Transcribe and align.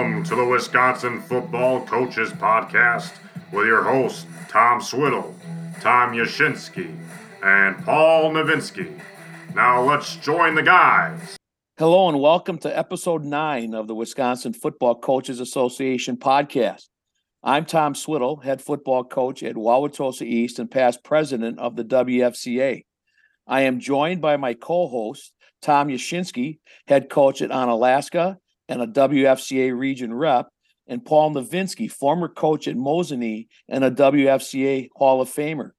Welcome 0.00 0.24
to 0.24 0.34
the 0.34 0.46
Wisconsin 0.46 1.20
Football 1.20 1.84
Coaches 1.84 2.30
Podcast 2.32 3.12
with 3.52 3.66
your 3.66 3.82
hosts, 3.82 4.24
Tom 4.48 4.80
Swiddle, 4.80 5.34
Tom 5.82 6.14
Yashinsky, 6.14 6.96
and 7.42 7.84
Paul 7.84 8.30
Novinsky. 8.32 8.98
Now 9.54 9.82
let's 9.82 10.16
join 10.16 10.54
the 10.54 10.62
guys. 10.62 11.36
Hello 11.76 12.08
and 12.08 12.18
welcome 12.18 12.56
to 12.60 12.78
episode 12.78 13.24
nine 13.24 13.74
of 13.74 13.88
the 13.88 13.94
Wisconsin 13.94 14.54
Football 14.54 15.00
Coaches 15.00 15.38
Association 15.38 16.16
podcast. 16.16 16.84
I'm 17.42 17.66
Tom 17.66 17.94
Swiddle, 17.94 18.38
head 18.38 18.62
football 18.62 19.04
coach 19.04 19.42
at 19.42 19.54
Wauwatosa 19.54 20.22
East 20.22 20.58
and 20.58 20.70
past 20.70 21.04
president 21.04 21.58
of 21.58 21.76
the 21.76 21.84
WFCA. 21.84 22.86
I 23.46 23.60
am 23.60 23.78
joined 23.78 24.22
by 24.22 24.38
my 24.38 24.54
co-host, 24.54 25.34
Tom 25.60 25.88
Yashinsky, 25.88 26.60
head 26.86 27.10
coach 27.10 27.42
at 27.42 27.50
Onalaska 27.50 28.38
and 28.70 28.80
a 28.80 28.86
WFCA 28.86 29.76
region 29.76 30.14
rep, 30.14 30.48
and 30.86 31.04
Paul 31.04 31.34
Novinsky, 31.34 31.90
former 31.90 32.28
coach 32.28 32.66
at 32.68 32.76
Mosinee 32.76 33.48
and 33.68 33.84
a 33.84 33.90
WFCA 33.90 34.88
Hall 34.96 35.20
of 35.20 35.28
Famer. 35.28 35.72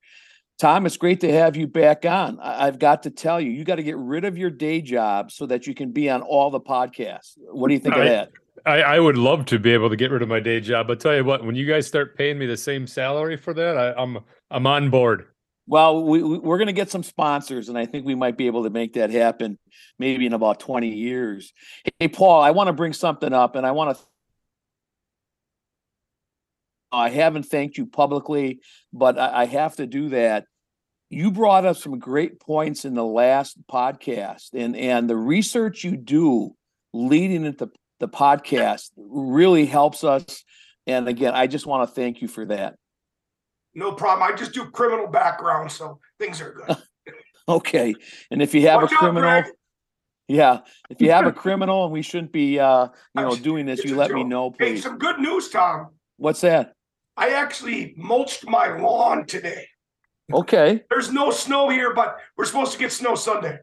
Tom, 0.60 0.86
it's 0.86 0.98
great 0.98 1.22
to 1.22 1.32
have 1.32 1.56
you 1.56 1.66
back 1.66 2.06
on. 2.06 2.38
I- 2.40 2.66
have 2.66 2.78
got 2.78 3.04
to 3.04 3.10
tell 3.10 3.42
you, 3.42 3.50
you 3.50 3.64
got 3.64 3.78
to 3.78 3.84
get 3.84 3.98
rid 3.98 4.26
of 4.26 4.38
your 4.38 4.52
day 4.52 4.82
job 4.82 5.32
so 5.32 5.48
that 5.48 5.66
you 5.66 5.74
can 5.74 5.92
be 5.92 6.08
on 6.10 6.22
all 6.22 6.52
the 6.52 6.60
podcasts. 6.60 7.34
What 7.38 7.70
do 7.70 7.74
you 7.74 7.80
think 7.80 7.96
I, 7.96 8.00
of 8.00 8.06
that? 8.10 8.30
I, 8.66 8.82
I 8.82 9.00
would 9.00 9.18
love 9.18 9.46
to 9.48 9.58
be 9.58 9.74
able 9.74 9.90
to 9.90 9.96
get 9.96 10.12
rid 10.12 10.22
of 10.22 10.28
my 10.28 10.40
day 10.40 10.60
job, 10.60 10.88
but 10.88 11.00
tell 11.00 11.16
you 11.16 11.24
what, 11.24 11.44
when 11.44 11.56
you 11.56 11.66
guys 11.66 11.88
start 11.88 12.16
paying 12.16 12.38
me 12.38 12.46
the 12.46 12.58
same 12.58 12.86
salary 12.86 13.38
for 13.38 13.56
that, 13.56 13.78
I, 13.78 13.94
I'm 13.94 14.20
I'm 14.52 14.68
on 14.68 14.90
board. 14.90 15.28
Well, 15.68 16.04
we, 16.04 16.22
we 16.22 16.38
we're 16.40 16.58
going 16.58 16.68
to 16.68 16.74
get 16.74 16.90
some 16.90 17.04
sponsors, 17.04 17.70
and 17.70 17.78
I 17.78 17.86
think 17.86 18.06
we 18.06 18.16
might 18.16 18.38
be 18.38 18.48
able 18.48 18.64
to 18.64 18.70
make 18.70 18.94
that 18.94 19.10
happen 19.12 19.58
maybe 20.00 20.26
in 20.26 20.34
about 20.34 20.60
twenty 20.60 20.90
years. 20.96 21.54
Hey, 22.00 22.08
Paul, 22.08 22.42
I 22.42 22.52
want 22.52 22.68
to 22.68 22.74
bring 22.74 22.94
something 22.94 23.32
up, 23.32 23.56
and 23.56 23.66
I 23.66 23.72
want 23.72 23.98
to. 23.98 24.04
I 26.92 27.10
haven't 27.10 27.44
thanked 27.44 27.78
you 27.78 27.86
publicly, 27.86 28.60
but 28.92 29.18
I, 29.18 29.42
I 29.42 29.46
have 29.46 29.78
to 29.78 29.88
do 29.88 30.10
that. 30.10 30.46
You 31.10 31.32
brought 31.32 31.66
up 31.66 31.78
some 31.78 32.00
great 32.00 32.40
points 32.40 32.84
in 32.84 32.94
the 32.94 33.06
last 33.06 33.58
podcast, 33.68 34.50
and 34.54 34.76
and 34.76 35.10
the 35.10 35.16
research 35.16 35.84
you 35.84 35.96
do 35.96 36.56
leading 36.94 37.46
into 37.46 37.70
the 38.00 38.08
podcast 38.10 38.90
really 38.98 39.66
helps 39.66 40.04
us. 40.04 40.44
And 40.88 41.08
again, 41.08 41.34
I 41.34 41.48
just 41.48 41.66
want 41.66 41.88
to 41.88 41.96
thank 41.96 42.22
you 42.22 42.28
for 42.28 42.46
that. 42.48 42.76
No 43.74 43.94
problem. 43.94 44.28
I 44.32 44.36
just 44.36 44.54
do 44.54 44.66
criminal 44.66 45.08
background, 45.08 45.72
so 45.72 46.00
things 46.20 46.42
are 46.42 46.52
good. 46.54 46.78
Okay, 47.48 47.96
and 48.30 48.42
if 48.42 48.54
you 48.54 48.62
have 48.68 48.82
Watch 48.84 48.94
a 48.94 48.96
criminal, 48.98 49.24
Greg. 49.24 49.46
yeah, 50.28 50.60
if 50.92 51.02
you 51.02 51.12
have 51.12 51.26
a 51.26 51.32
criminal 51.44 51.84
and 51.84 51.92
we 51.92 52.04
shouldn't 52.04 52.32
be, 52.32 52.60
uh, 52.60 52.88
you 53.16 53.22
know, 53.24 53.36
doing 53.36 53.66
this, 53.66 53.80
it's 53.80 53.90
you 53.90 53.96
let 53.98 54.12
me 54.12 54.22
joke. 54.22 54.28
know, 54.30 54.50
Hey, 54.60 54.74
please. 54.74 54.84
some 54.84 55.00
good 55.00 55.20
news, 55.20 55.50
Tom. 55.50 55.88
What's 56.18 56.42
that? 56.42 56.74
I 57.18 57.32
actually 57.32 57.94
mulched 57.98 58.48
my 58.48 58.78
lawn 58.78 59.26
today. 59.26 59.68
Okay, 60.32 60.84
There's 60.92 61.12
no 61.12 61.32
snow 61.32 61.68
here, 61.70 61.94
but 61.96 62.18
we're 62.38 62.46
supposed 62.46 62.72
to 62.74 62.78
get 62.78 62.92
snow 62.92 63.16
Sunday. 63.16 63.58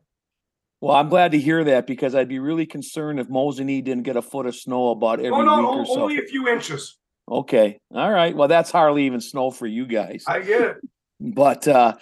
well, 0.82 0.96
I'm 0.96 1.08
glad 1.08 1.32
to 1.32 1.38
hear 1.38 1.62
that 1.64 1.86
because 1.86 2.14
I'd 2.16 2.28
be 2.28 2.40
really 2.40 2.66
concerned 2.66 3.20
if 3.20 3.28
Mosinee 3.28 3.82
didn't 3.82 4.02
get 4.02 4.16
a 4.16 4.22
foot 4.22 4.44
of 4.46 4.56
snow 4.56 4.90
about 4.90 5.20
every 5.20 5.30
Oh 5.30 5.42
no, 5.42 5.56
week 5.56 5.62
no, 5.62 5.78
or 5.78 5.86
so. 5.86 6.00
only 6.02 6.18
a 6.18 6.22
few 6.22 6.48
inches. 6.48 6.98
Okay, 7.30 7.78
all 7.94 8.10
right. 8.10 8.34
Well, 8.34 8.48
that's 8.48 8.70
hardly 8.70 9.04
even 9.04 9.20
snow 9.20 9.50
for 9.50 9.66
you 9.66 9.86
guys. 9.86 10.24
I 10.26 10.40
get 10.40 10.62
it. 10.62 10.76
But 11.20 11.68
uh, 11.68 11.94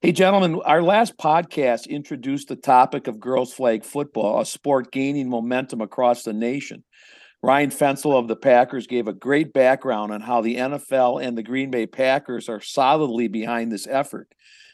hey, 0.00 0.10
gentlemen, 0.10 0.60
our 0.64 0.82
last 0.82 1.16
podcast 1.16 1.88
introduced 1.88 2.48
the 2.48 2.56
topic 2.56 3.06
of 3.06 3.20
girls' 3.20 3.54
flag 3.54 3.84
football, 3.84 4.40
a 4.40 4.46
sport 4.46 4.90
gaining 4.90 5.28
momentum 5.28 5.80
across 5.80 6.24
the 6.24 6.32
nation. 6.32 6.82
Ryan 7.42 7.70
Fensel 7.70 8.18
of 8.18 8.26
the 8.26 8.36
Packers 8.36 8.86
gave 8.86 9.06
a 9.06 9.12
great 9.12 9.52
background 9.52 10.12
on 10.12 10.22
how 10.22 10.40
the 10.40 10.56
NFL 10.56 11.22
and 11.22 11.36
the 11.36 11.42
Green 11.42 11.70
Bay 11.70 11.86
Packers 11.86 12.48
are 12.48 12.60
solidly 12.60 13.28
behind 13.28 13.70
this 13.70 13.86
effort. 13.86 14.28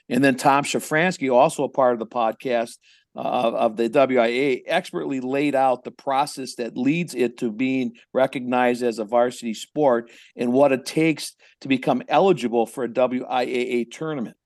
And 0.09 0.23
then 0.23 0.37
Tom 0.37 0.65
Shafranski, 0.65 1.33
also 1.35 1.65
a 1.65 1.69
part 1.69 1.95
of 1.95 1.99
the 1.99 2.07
podcast 2.07 2.79
uh, 3.17 3.21
of, 3.21 3.77
the 3.77 3.89
WIA, 3.89 4.63
expertly 4.67 5.21
laid 5.21 5.55
out 5.55 5.85
the 5.85 5.91
process 5.91 6.55
that 6.57 6.77
leads 6.77 7.15
it 7.15 7.39
to 7.39 7.51
being 7.51 7.93
recognized 8.13 8.83
as 8.83 8.99
a 8.99 9.05
varsity 9.05 9.55
sport 9.55 10.11
and 10.37 10.53
what 10.53 10.73
it 10.73 10.87
takes 10.87 11.35
to 11.61 11.69
become 11.69 12.03
eligible 12.09 12.67
for 12.67 12.85
a 12.85 12.89
WIAA 12.89 13.91
tournament. 13.91 14.37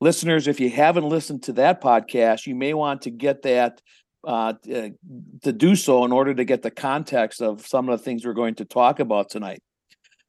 Listeners, 0.00 0.48
if 0.48 0.58
you 0.58 0.70
haven't 0.70 1.08
listened 1.08 1.44
to 1.44 1.52
that 1.54 1.80
podcast, 1.80 2.46
you 2.46 2.54
may 2.54 2.74
want 2.74 3.02
to 3.02 3.10
get 3.10 3.42
that 3.42 3.80
uh, 4.26 4.54
to 4.64 5.52
do 5.52 5.76
so 5.76 6.04
in 6.04 6.12
order 6.12 6.34
to 6.34 6.44
get 6.44 6.62
the 6.62 6.70
context 6.70 7.40
of 7.40 7.66
some 7.66 7.88
of 7.88 7.98
the 7.98 8.04
things 8.04 8.24
we're 8.24 8.32
going 8.32 8.56
to 8.56 8.64
talk 8.64 8.98
about 8.98 9.30
tonight. 9.30 9.62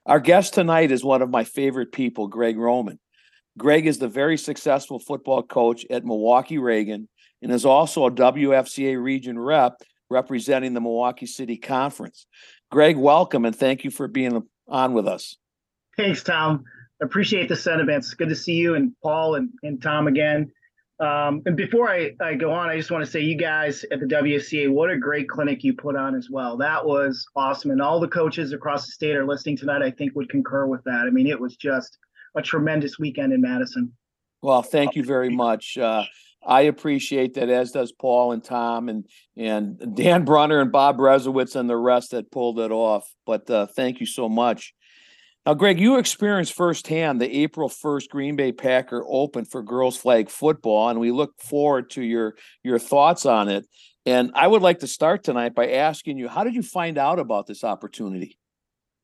Our 0.06 0.20
guest 0.20 0.54
tonight 0.54 0.92
is 0.92 1.04
one 1.04 1.24
of 1.24 1.32
my 1.32 1.44
favorite 1.46 1.92
people, 1.92 2.28
Greg 2.28 2.58
Roman. 2.58 3.00
Greg 3.58 3.88
is 3.88 3.98
the 3.98 4.08
very 4.08 4.38
successful 4.38 5.00
football 5.00 5.42
coach 5.42 5.86
at 5.90 6.06
Milwaukee 6.06 6.58
Reagan 6.58 7.08
and 7.42 7.52
is 7.52 7.66
also 7.66 8.06
a 8.06 8.12
WFCA 8.12 9.02
region 9.02 9.38
rep 9.38 9.82
representing 10.10 10.74
the 10.74 10.82
Milwaukee 10.82 11.26
City 11.26 11.58
Conference. 11.58 12.28
Greg, 12.72 12.98
welcome 12.98 13.46
and 13.46 13.56
thank 13.56 13.84
you 13.84 13.92
for 13.92 14.08
being 14.08 14.44
on 14.68 14.94
with 14.94 15.08
us. 15.08 15.38
Thanks, 15.98 16.24
Tom. 16.24 16.64
Appreciate 17.02 17.50
the 17.50 17.56
sentiments. 17.56 18.14
Good 18.14 18.30
to 18.30 18.36
see 18.36 18.54
you 18.54 18.76
and 18.76 18.94
Paul 19.02 19.36
and, 19.36 19.50
and 19.64 19.82
Tom 19.82 20.08
again. 20.08 20.52
Um, 21.00 21.42
and 21.46 21.58
before 21.58 21.90
I, 21.90 22.12
I 22.22 22.36
go 22.36 22.54
on, 22.54 22.70
I 22.70 22.78
just 22.78 22.90
want 22.90 23.04
to 23.04 23.12
say, 23.12 23.20
you 23.20 23.38
guys 23.38 23.84
at 23.92 24.00
the 24.00 24.06
WCA, 24.06 24.70
what 24.70 24.90
a 24.90 24.98
great 24.98 25.28
clinic 25.28 25.64
you 25.64 25.74
put 25.74 25.98
on 25.98 26.16
as 26.16 26.30
well. 26.30 26.56
That 26.58 26.86
was 26.86 27.26
awesome. 27.36 27.72
And 27.72 27.82
all 27.82 28.00
the 28.00 28.08
coaches 28.08 28.54
across 28.54 28.86
the 28.86 28.94
state 28.94 29.16
are 29.16 29.26
listening 29.26 29.58
tonight, 29.58 29.82
I 29.82 29.92
think 29.92 30.16
would 30.16 30.30
concur 30.30 30.68
with 30.68 30.84
that. 30.86 31.04
I 31.06 31.10
mean, 31.10 31.28
it 31.28 31.40
was 31.40 31.58
just 31.58 31.98
a 32.36 32.42
tremendous 32.42 32.98
weekend 32.98 33.34
in 33.34 33.42
Madison. 33.42 33.92
Well, 34.42 34.62
thank 34.62 34.96
you 34.96 35.04
very 35.04 35.30
much. 35.30 35.78
Uh, 35.78 36.04
I 36.46 36.62
appreciate 36.62 37.34
that, 37.34 37.50
as 37.50 37.72
does 37.72 37.92
Paul 37.92 38.32
and 38.32 38.44
Tom 38.44 38.88
and 38.90 39.06
and 39.36 39.96
Dan 39.96 40.26
Brunner 40.26 40.62
and 40.62 40.72
Bob 40.72 40.98
Rezowitz 40.98 41.56
and 41.56 41.70
the 41.70 41.78
rest 41.78 42.12
that 42.12 42.32
pulled 42.32 42.60
it 42.60 42.72
off. 42.72 43.12
But 43.26 43.50
uh, 43.50 43.68
thank 43.68 44.00
you 44.00 44.06
so 44.06 44.30
much. 44.30 44.74
Now, 45.46 45.54
Greg, 45.54 45.80
you 45.80 45.98
experienced 45.98 46.54
firsthand 46.54 47.22
the 47.22 47.44
April 47.44 47.70
first 47.70 48.10
Green 48.10 48.36
Bay 48.36 48.52
Packer 48.52 49.04
Open 49.08 49.46
for 49.46 49.62
girls 49.62 49.98
flag 49.98 50.30
football, 50.30 50.90
and 50.90 51.00
we 51.00 51.12
look 51.12 51.34
forward 51.40 51.90
to 51.92 52.04
your 52.04 52.36
your 52.64 52.80
thoughts 52.80 53.26
on 53.26 53.50
it. 53.50 53.66
And 54.08 54.32
I 54.36 54.48
would 54.48 54.62
like 54.62 54.80
to 54.80 54.88
start 54.88 55.24
tonight 55.24 55.56
by 55.56 55.72
asking 55.72 56.18
you, 56.20 56.28
how 56.28 56.44
did 56.44 56.54
you 56.54 56.62
find 56.62 56.98
out 56.98 57.18
about 57.18 57.48
this 57.48 57.64
opportunity? 57.64 58.38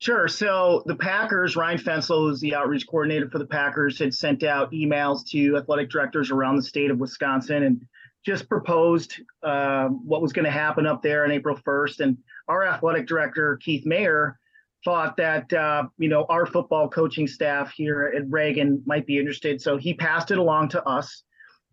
Sure. 0.02 0.26
So 0.26 0.82
the 0.86 0.96
Packers, 0.96 1.54
Ryan 1.54 1.78
Fensel, 1.78 2.28
who's 2.28 2.40
the 2.40 2.56
outreach 2.56 2.88
coordinator 2.88 3.30
for 3.30 3.38
the 3.38 3.46
Packers, 3.46 4.00
had 4.00 4.12
sent 4.12 4.42
out 4.42 4.72
emails 4.72 5.24
to 5.28 5.56
athletic 5.56 5.90
directors 5.90 6.32
around 6.32 6.56
the 6.56 6.62
state 6.64 6.90
of 6.90 6.98
Wisconsin 6.98 7.62
and 7.62 7.86
just 8.26 8.48
proposed 8.48 9.20
uh, 9.44 9.86
what 9.86 10.20
was 10.20 10.32
going 10.32 10.44
to 10.44 10.50
happen 10.50 10.86
up 10.86 11.02
there 11.02 11.22
on 11.22 11.30
April 11.30 11.56
1st. 11.56 12.00
And 12.00 12.18
our 12.48 12.64
athletic 12.64 13.06
director, 13.06 13.60
Keith 13.62 13.86
Mayer, 13.86 14.40
thought 14.84 15.16
that 15.18 15.52
uh, 15.52 15.84
you 15.98 16.08
know 16.08 16.26
our 16.28 16.46
football 16.46 16.88
coaching 16.88 17.28
staff 17.28 17.70
here 17.70 18.12
at 18.16 18.28
Reagan 18.28 18.82
might 18.84 19.06
be 19.06 19.20
interested. 19.20 19.62
So 19.62 19.76
he 19.76 19.94
passed 19.94 20.32
it 20.32 20.38
along 20.38 20.70
to 20.70 20.84
us, 20.84 21.22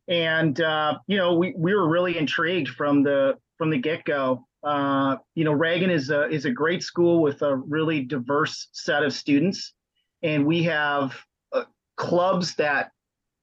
and 0.07 0.61
uh, 0.61 0.99
you 1.07 1.17
know 1.17 1.33
we 1.33 1.55
we 1.57 1.73
were 1.73 1.89
really 1.89 2.15
intrigued 2.15 2.69
from 2.69 3.01
the 3.01 3.39
from 3.57 3.71
the 3.71 3.79
get 3.79 4.05
go. 4.05 4.45
Uh, 4.63 5.17
you 5.35 5.43
know, 5.45 5.53
Reagan 5.53 5.89
is 5.89 6.09
a 6.09 6.27
is 6.29 6.45
a 6.45 6.51
great 6.51 6.83
school 6.83 7.21
with 7.21 7.41
a 7.41 7.55
really 7.55 8.01
diverse 8.01 8.67
set 8.73 9.03
of 9.03 9.13
students, 9.13 9.73
and 10.21 10.45
we 10.45 10.63
have 10.63 11.17
uh, 11.53 11.63
clubs 11.95 12.55
that 12.55 12.91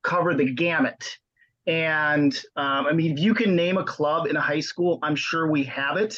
cover 0.03 0.35
the 0.35 0.53
gamut. 0.53 1.17
And 1.67 2.35
um, 2.55 2.87
I 2.87 2.93
mean, 2.93 3.13
if 3.13 3.19
you 3.19 3.35
can 3.35 3.57
name 3.57 3.79
a 3.79 3.85
club 3.85 4.27
in 4.27 4.37
a 4.37 4.41
high 4.41 4.61
school, 4.61 4.99
I'm 5.03 5.17
sure 5.17 5.51
we 5.51 5.65
have 5.65 5.97
it. 5.97 6.17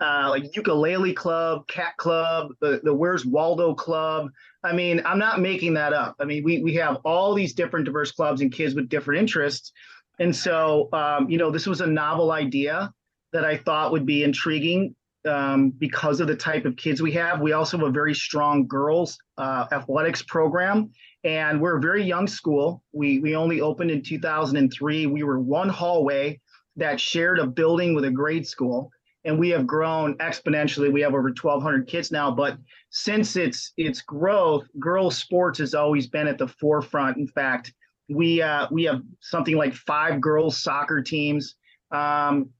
Uh, 0.00 0.28
like 0.30 0.54
ukulele 0.54 1.12
club, 1.12 1.66
cat 1.66 1.96
club, 1.96 2.52
the, 2.60 2.80
the 2.84 2.94
Where's 2.94 3.26
Waldo 3.26 3.74
club. 3.74 4.28
I 4.62 4.72
mean, 4.72 5.02
I'm 5.04 5.18
not 5.18 5.40
making 5.40 5.74
that 5.74 5.92
up. 5.92 6.14
I 6.20 6.24
mean, 6.24 6.44
we 6.44 6.62
we 6.62 6.74
have 6.74 6.98
all 7.04 7.34
these 7.34 7.52
different 7.52 7.84
diverse 7.84 8.12
clubs 8.12 8.40
and 8.40 8.52
kids 8.52 8.74
with 8.74 8.88
different 8.88 9.20
interests. 9.20 9.72
And 10.20 10.34
so, 10.34 10.88
um, 10.92 11.28
you 11.28 11.36
know, 11.36 11.50
this 11.50 11.66
was 11.66 11.80
a 11.80 11.86
novel 11.86 12.32
idea 12.32 12.92
that 13.32 13.44
I 13.44 13.56
thought 13.56 13.92
would 13.92 14.06
be 14.06 14.24
intriguing 14.24 14.94
um, 15.26 15.70
because 15.70 16.20
of 16.20 16.28
the 16.28 16.36
type 16.36 16.64
of 16.64 16.76
kids 16.76 17.02
we 17.02 17.12
have. 17.12 17.40
We 17.40 17.52
also 17.52 17.78
have 17.78 17.86
a 17.86 17.90
very 17.90 18.14
strong 18.14 18.66
girls 18.66 19.18
uh, 19.36 19.66
athletics 19.72 20.22
program, 20.22 20.90
and 21.24 21.60
we're 21.60 21.78
a 21.78 21.80
very 21.80 22.04
young 22.04 22.26
school. 22.26 22.82
We 22.92 23.18
we 23.18 23.36
only 23.36 23.60
opened 23.60 23.90
in 23.90 24.02
2003. 24.02 25.06
We 25.06 25.22
were 25.22 25.40
one 25.40 25.68
hallway 25.68 26.40
that 26.76 27.00
shared 27.00 27.38
a 27.38 27.46
building 27.46 27.94
with 27.94 28.04
a 28.04 28.10
grade 28.10 28.46
school, 28.46 28.90
and 29.24 29.38
we 29.38 29.50
have 29.50 29.66
grown 29.66 30.16
exponentially. 30.18 30.92
We 30.92 31.00
have 31.02 31.12
over 31.12 31.22
1,200 31.22 31.86
kids 31.86 32.10
now. 32.10 32.30
But 32.30 32.58
since 32.90 33.36
its 33.36 33.72
its 33.76 34.00
growth, 34.00 34.66
girls 34.78 35.18
sports 35.18 35.58
has 35.58 35.74
always 35.74 36.06
been 36.06 36.28
at 36.28 36.38
the 36.38 36.48
forefront. 36.48 37.16
In 37.16 37.26
fact, 37.26 37.72
we 38.08 38.40
uh, 38.40 38.68
we 38.70 38.84
have 38.84 39.02
something 39.20 39.56
like 39.56 39.74
five 39.74 40.20
girls 40.20 40.62
soccer 40.62 41.02
teams. 41.02 41.56
Um, 41.90 42.50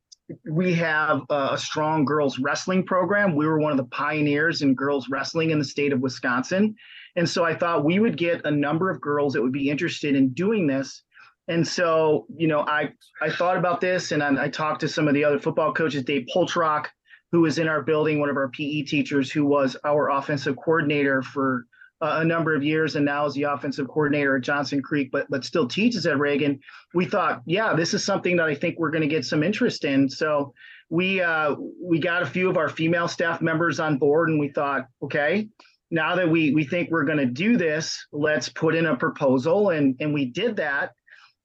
we 0.50 0.74
have 0.74 1.22
a, 1.30 1.56
strong 1.56 2.04
girls 2.04 2.38
wrestling 2.38 2.84
program. 2.84 3.34
We 3.34 3.46
were 3.46 3.58
one 3.58 3.72
of 3.72 3.78
the 3.78 3.84
pioneers 3.84 4.62
in 4.62 4.74
girls 4.74 5.08
wrestling 5.08 5.50
in 5.50 5.58
the 5.58 5.64
state 5.64 5.92
of 5.92 6.00
Wisconsin. 6.00 6.74
And 7.16 7.28
so 7.28 7.44
I 7.44 7.54
thought 7.54 7.84
we 7.84 7.98
would 7.98 8.16
get 8.16 8.44
a 8.44 8.50
number 8.50 8.90
of 8.90 9.00
girls 9.00 9.32
that 9.32 9.42
would 9.42 9.52
be 9.52 9.70
interested 9.70 10.14
in 10.14 10.30
doing 10.30 10.66
this. 10.66 11.02
And 11.48 11.66
so, 11.66 12.26
you 12.36 12.46
know, 12.46 12.60
I 12.60 12.92
I 13.22 13.30
thought 13.30 13.56
about 13.56 13.80
this 13.80 14.12
and 14.12 14.22
I, 14.22 14.44
I 14.44 14.48
talked 14.48 14.80
to 14.82 14.88
some 14.88 15.08
of 15.08 15.14
the 15.14 15.24
other 15.24 15.38
football 15.38 15.72
coaches, 15.72 16.04
Dave 16.04 16.26
Poltrock, 16.34 16.86
who 17.32 17.40
was 17.40 17.58
in 17.58 17.68
our 17.68 17.82
building, 17.82 18.20
one 18.20 18.28
of 18.28 18.36
our 18.36 18.50
PE 18.50 18.82
teachers, 18.82 19.30
who 19.30 19.46
was 19.46 19.76
our 19.84 20.10
offensive 20.10 20.56
coordinator 20.56 21.22
for 21.22 21.66
a 22.00 22.24
number 22.24 22.54
of 22.54 22.62
years 22.62 22.96
and 22.96 23.04
now 23.04 23.26
is 23.26 23.34
the 23.34 23.42
offensive 23.44 23.88
coordinator 23.88 24.36
at 24.36 24.42
Johnson 24.42 24.82
Creek, 24.82 25.10
but 25.10 25.26
but 25.28 25.44
still 25.44 25.66
teaches 25.66 26.06
at 26.06 26.18
Reagan. 26.18 26.60
We 26.94 27.06
thought, 27.06 27.42
yeah, 27.46 27.74
this 27.74 27.94
is 27.94 28.04
something 28.04 28.36
that 28.36 28.46
I 28.46 28.54
think 28.54 28.78
we're 28.78 28.90
going 28.90 29.02
to 29.02 29.08
get 29.08 29.24
some 29.24 29.42
interest 29.42 29.84
in. 29.84 30.08
So 30.08 30.54
we 30.90 31.20
uh, 31.20 31.56
we 31.82 31.98
got 31.98 32.22
a 32.22 32.26
few 32.26 32.48
of 32.48 32.56
our 32.56 32.68
female 32.68 33.08
staff 33.08 33.40
members 33.40 33.80
on 33.80 33.98
board, 33.98 34.28
and 34.28 34.38
we 34.38 34.48
thought, 34.48 34.86
okay, 35.02 35.48
now 35.90 36.14
that 36.16 36.28
we 36.28 36.52
we 36.52 36.64
think 36.64 36.90
we're 36.90 37.04
going 37.04 37.18
to 37.18 37.26
do 37.26 37.56
this, 37.56 38.06
let's 38.12 38.48
put 38.48 38.74
in 38.74 38.86
a 38.86 38.96
proposal, 38.96 39.70
and 39.70 39.96
and 40.00 40.14
we 40.14 40.26
did 40.26 40.56
that. 40.56 40.92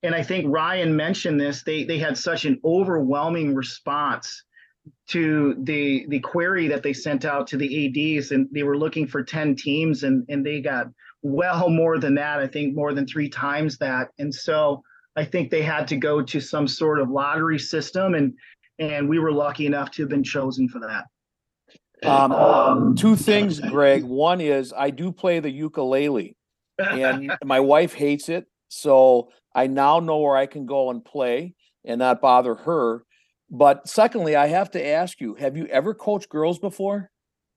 And 0.03 0.13
I 0.13 0.21
think 0.21 0.45
Ryan 0.47 0.95
mentioned 0.95 1.39
this. 1.39 1.63
They 1.63 1.83
they 1.83 1.97
had 1.97 2.17
such 2.17 2.45
an 2.45 2.59
overwhelming 2.63 3.55
response 3.55 4.43
to 5.07 5.55
the 5.63 6.05
the 6.09 6.19
query 6.19 6.67
that 6.67 6.83
they 6.83 6.93
sent 6.93 7.25
out 7.25 7.47
to 7.47 7.57
the 7.57 8.17
ads 8.17 8.31
and 8.31 8.47
they 8.51 8.63
were 8.63 8.77
looking 8.77 9.07
for 9.07 9.23
10 9.23 9.55
teams 9.55 10.03
and 10.03 10.25
and 10.29 10.45
they 10.45 10.61
got 10.61 10.87
well 11.21 11.69
more 11.69 11.99
than 11.99 12.15
that 12.15 12.39
i 12.39 12.47
think 12.47 12.75
more 12.75 12.93
than 12.93 13.05
three 13.07 13.29
times 13.29 13.77
that. 13.77 14.09
And 14.19 14.33
so 14.33 14.83
i 15.15 15.23
think 15.23 15.51
they 15.51 15.61
had 15.61 15.87
to 15.89 15.97
go 15.97 16.21
to 16.21 16.39
some 16.39 16.67
sort 16.67 16.99
of 16.99 17.09
lottery 17.09 17.59
system 17.59 18.13
and 18.15 18.33
and 18.79 19.07
we 19.07 19.19
were 19.19 19.31
lucky 19.31 19.65
enough 19.65 19.91
to 19.91 20.01
have 20.01 20.09
been 20.09 20.23
chosen 20.23 20.67
for 20.67 20.79
that. 20.79 21.05
Um, 22.03 22.95
two 22.95 23.15
things 23.15 23.59
greg. 23.59 24.03
One 24.03 24.41
is 24.41 24.73
i 24.75 24.89
do 24.89 25.11
play 25.11 25.39
the 25.39 25.51
ukulele 25.51 26.35
and 26.77 27.31
my 27.43 27.59
wife 27.59 27.93
hates 27.93 28.29
it 28.29 28.47
so 28.67 29.29
i 29.55 29.67
now 29.67 29.99
know 29.99 30.19
where 30.19 30.35
i 30.35 30.45
can 30.45 30.65
go 30.65 30.89
and 30.89 31.05
play 31.05 31.53
and 31.85 31.99
not 31.99 32.21
bother 32.21 32.55
her 32.55 33.03
but 33.49 33.87
secondly, 33.87 34.35
I 34.35 34.47
have 34.47 34.71
to 34.71 34.85
ask 34.85 35.19
you: 35.21 35.35
Have 35.35 35.57
you 35.57 35.65
ever 35.67 35.93
coached 35.93 36.29
girls 36.29 36.59
before? 36.59 37.11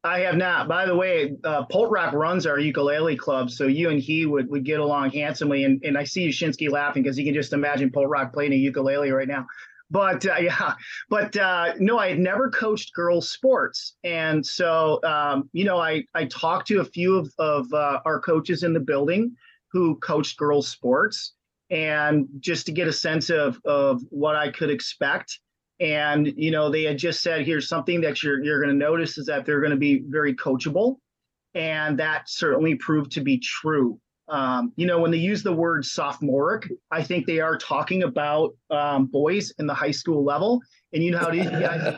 I 0.06 0.20
have 0.20 0.36
not. 0.36 0.68
By 0.68 0.86
the 0.86 0.94
way, 0.94 1.36
uh, 1.42 1.66
Poltrock 1.66 2.12
runs 2.12 2.46
our 2.46 2.60
ukulele 2.60 3.16
club, 3.16 3.50
so 3.50 3.66
you 3.66 3.90
and 3.90 4.00
he 4.00 4.24
would, 4.24 4.48
would 4.50 4.64
get 4.64 4.78
along 4.78 5.10
handsomely. 5.10 5.64
And, 5.64 5.82
and 5.84 5.98
I 5.98 6.04
see 6.04 6.28
Yashinsky 6.28 6.70
laughing 6.70 7.02
because 7.02 7.18
you 7.18 7.24
can 7.24 7.34
just 7.34 7.52
imagine 7.52 7.90
Poltrock 7.90 8.32
playing 8.32 8.52
a 8.52 8.56
ukulele 8.56 9.10
right 9.10 9.26
now. 9.26 9.46
But 9.90 10.24
uh, 10.24 10.36
yeah, 10.40 10.74
but 11.10 11.36
uh, 11.36 11.74
no, 11.78 11.98
I 11.98 12.10
had 12.10 12.20
never 12.20 12.50
coached 12.50 12.94
girls 12.94 13.30
sports, 13.30 13.96
and 14.04 14.46
so 14.46 15.00
um, 15.02 15.50
you 15.52 15.64
know, 15.64 15.78
I 15.78 16.04
I 16.14 16.26
talked 16.26 16.68
to 16.68 16.80
a 16.80 16.84
few 16.84 17.16
of 17.16 17.32
of 17.38 17.72
uh, 17.72 18.00
our 18.04 18.20
coaches 18.20 18.62
in 18.62 18.72
the 18.72 18.80
building 18.80 19.34
who 19.72 19.96
coached 19.96 20.38
girls 20.38 20.68
sports, 20.68 21.34
and 21.70 22.26
just 22.38 22.66
to 22.66 22.72
get 22.72 22.86
a 22.86 22.92
sense 22.92 23.28
of 23.30 23.60
of 23.64 24.02
what 24.10 24.36
I 24.36 24.50
could 24.50 24.70
expect 24.70 25.40
and 25.80 26.32
you 26.36 26.50
know 26.50 26.70
they 26.70 26.84
had 26.84 26.98
just 26.98 27.22
said 27.22 27.44
here's 27.44 27.68
something 27.68 28.00
that 28.00 28.22
you're 28.22 28.42
you're 28.42 28.60
going 28.60 28.72
to 28.72 28.84
notice 28.84 29.18
is 29.18 29.26
that 29.26 29.44
they're 29.44 29.60
going 29.60 29.72
to 29.72 29.76
be 29.76 30.02
very 30.06 30.34
coachable. 30.34 30.96
And 31.54 31.98
that 31.98 32.28
certainly 32.28 32.74
proved 32.74 33.12
to 33.12 33.22
be 33.22 33.38
true. 33.38 33.98
Um, 34.28 34.72
you 34.76 34.86
know 34.86 35.00
when 35.00 35.10
they 35.10 35.18
use 35.18 35.42
the 35.42 35.52
word 35.52 35.84
sophomoric 35.84 36.68
i 36.90 37.00
think 37.00 37.26
they 37.26 37.38
are 37.38 37.56
talking 37.56 38.02
about 38.02 38.56
um, 38.70 39.06
boys 39.06 39.52
in 39.60 39.66
the 39.66 39.74
high 39.74 39.92
school 39.92 40.24
level. 40.24 40.60
And 40.92 41.02
you 41.02 41.10
know 41.10 41.18
how 41.18 41.30
you 41.30 41.44
guys 41.44 41.94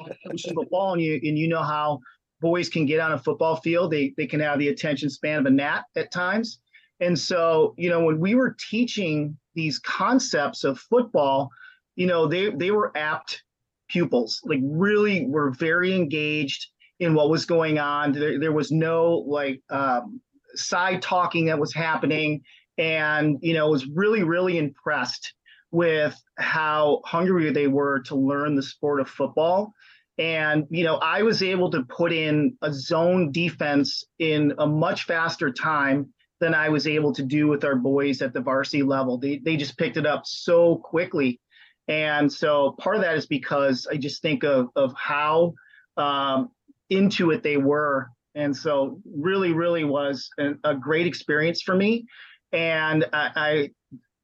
football 0.55 0.93
and 0.93 1.03
you 1.03 1.15
and 1.23 1.39
you 1.39 1.49
know 1.49 1.63
how 1.63 2.01
boys 2.41 2.69
can 2.69 2.87
get 2.87 3.01
on 3.01 3.13
a 3.13 3.19
football 3.19 3.57
field. 3.57 3.93
They 3.93 4.13
they 4.17 4.27
can 4.27 4.41
have 4.41 4.59
the 4.59 4.69
attention 4.69 5.09
span 5.09 5.39
of 5.39 5.47
a 5.47 5.51
gnat 5.51 5.85
at 5.97 6.13
times. 6.13 6.61
And 7.01 7.19
so 7.19 7.75
you 7.79 7.89
know 7.89 8.05
when 8.05 8.19
we 8.19 8.35
were 8.35 8.57
teaching 8.71 9.39
these 9.55 9.79
concepts 9.79 10.65
of 10.65 10.79
football 10.79 11.51
you 11.97 12.07
know 12.07 12.27
they 12.27 12.51
they 12.51 12.71
were 12.71 12.93
apt 12.97 13.43
pupils 13.89 14.41
like 14.45 14.61
really 14.63 15.27
were 15.27 15.51
very 15.51 15.95
engaged 15.95 16.67
in 17.01 17.15
what 17.15 17.31
was 17.31 17.47
going 17.47 17.79
on. 17.79 18.13
There, 18.13 18.39
there 18.39 18.53
was 18.53 18.71
no 18.71 19.25
like 19.27 19.63
um, 19.71 20.21
side 20.55 21.03
talking 21.03 21.47
that 21.47 21.59
was 21.59 21.75
happening. 21.75 22.43
And 22.77 23.39
you 23.43 23.55
know 23.55 23.69
was 23.69 23.87
really 23.87 24.23
really 24.23 24.57
impressed 24.57 25.35
with 25.73 26.17
how 26.39 27.01
hungry 27.05 27.51
they 27.51 27.67
were 27.67 28.01
to 28.03 28.15
learn 28.15 28.55
the 28.55 28.63
sport 28.63 29.01
of 29.01 29.09
football. 29.09 29.73
And 30.17 30.65
you 30.71 30.85
know 30.85 30.97
i 30.97 31.23
was 31.23 31.43
able 31.43 31.71
to 31.73 31.83
put 31.83 32.13
in 32.13 32.57
a 32.63 32.73
zone 32.73 33.33
defense 33.33 34.05
in 34.21 34.55
a 34.59 34.67
much 34.67 35.05
faster 35.05 35.53
time 35.53 36.13
than 36.41 36.55
i 36.55 36.69
was 36.69 36.87
able 36.87 37.13
to 37.15 37.25
do 37.25 37.49
with 37.49 37.65
our 37.65 37.75
boys 37.75 38.23
at 38.23 38.33
the 38.33 38.41
varsity 38.41 38.85
level. 38.85 39.19
They, 39.19 39.39
they 39.39 39.57
just 39.57 39.77
picked 39.77 39.97
it 39.97 40.07
up 40.07 40.23
so 40.25 40.77
quickly 40.77 41.41
and 41.89 42.31
so 42.31 42.75
part 42.79 42.97
of 42.97 43.03
that 43.03 43.17
is 43.17 43.27
because 43.27 43.87
I 43.91 43.97
just 43.97 44.23
think 44.23 44.45
of 44.45 44.69
of 44.77 44.95
how 44.95 45.55
um, 45.97 46.51
into 46.91 47.31
it 47.31 47.43
they 47.43 47.57
were. 47.57 48.11
And 48.35 48.57
so 48.57 49.01
really, 49.05 49.53
really 49.53 49.85
was 49.85 50.29
a, 50.39 50.53
a 50.65 50.75
great 50.75 51.07
experience 51.07 51.63
for 51.63 51.75
me. 51.75 52.07
And 52.53 53.05
I, 53.13 53.71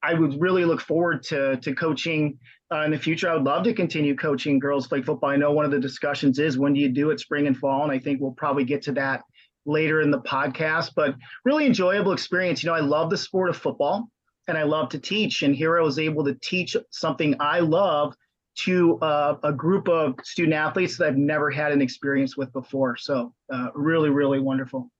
I, 0.02 0.10
I 0.10 0.14
would 0.14 0.40
really 0.40 0.64
look 0.64 0.80
forward 0.80 1.22
to 1.24 1.56
to 1.56 1.74
coaching 1.74 2.38
uh, 2.72 2.82
in 2.82 2.90
the 2.90 2.98
future. 2.98 3.28
I 3.28 3.34
would 3.34 3.44
love 3.44 3.64
to 3.64 3.74
continue 3.74 4.14
coaching 4.14 4.58
girls 4.58 4.86
flag 4.86 5.04
football. 5.04 5.30
I 5.30 5.36
know 5.36 5.52
one 5.52 5.64
of 5.64 5.70
the 5.70 5.80
discussions 5.80 6.38
is 6.38 6.58
when 6.58 6.74
do 6.74 6.80
you 6.80 6.90
do 6.90 7.10
it, 7.10 7.20
spring 7.20 7.46
and 7.46 7.56
fall, 7.56 7.82
and 7.82 7.92
I 7.92 7.98
think 7.98 8.20
we'll 8.20 8.32
probably 8.32 8.64
get 8.64 8.82
to 8.82 8.92
that 8.92 9.22
later 9.66 10.02
in 10.02 10.10
the 10.10 10.20
podcast. 10.20 10.92
But 10.94 11.14
really 11.44 11.66
enjoyable 11.66 12.12
experience. 12.12 12.62
You 12.62 12.68
know, 12.68 12.76
I 12.76 12.80
love 12.80 13.10
the 13.10 13.16
sport 13.16 13.48
of 13.48 13.56
football 13.56 14.08
and 14.48 14.58
I 14.58 14.62
love 14.62 14.88
to 14.90 14.98
teach. 14.98 15.42
And 15.42 15.54
here 15.54 15.78
I 15.78 15.82
was 15.82 15.98
able 15.98 16.24
to 16.24 16.34
teach 16.34 16.76
something 16.90 17.34
I 17.40 17.60
love 17.60 18.14
to 18.56 18.98
uh, 19.00 19.36
a 19.42 19.52
group 19.52 19.88
of 19.88 20.14
student 20.22 20.54
athletes 20.54 20.96
that 20.98 21.08
I've 21.08 21.16
never 21.16 21.50
had 21.50 21.72
an 21.72 21.82
experience 21.82 22.36
with 22.36 22.52
before. 22.52 22.96
So 22.96 23.34
uh, 23.52 23.68
really, 23.74 24.10
really 24.10 24.40
wonderful. 24.40 24.90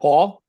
Paul? 0.00 0.42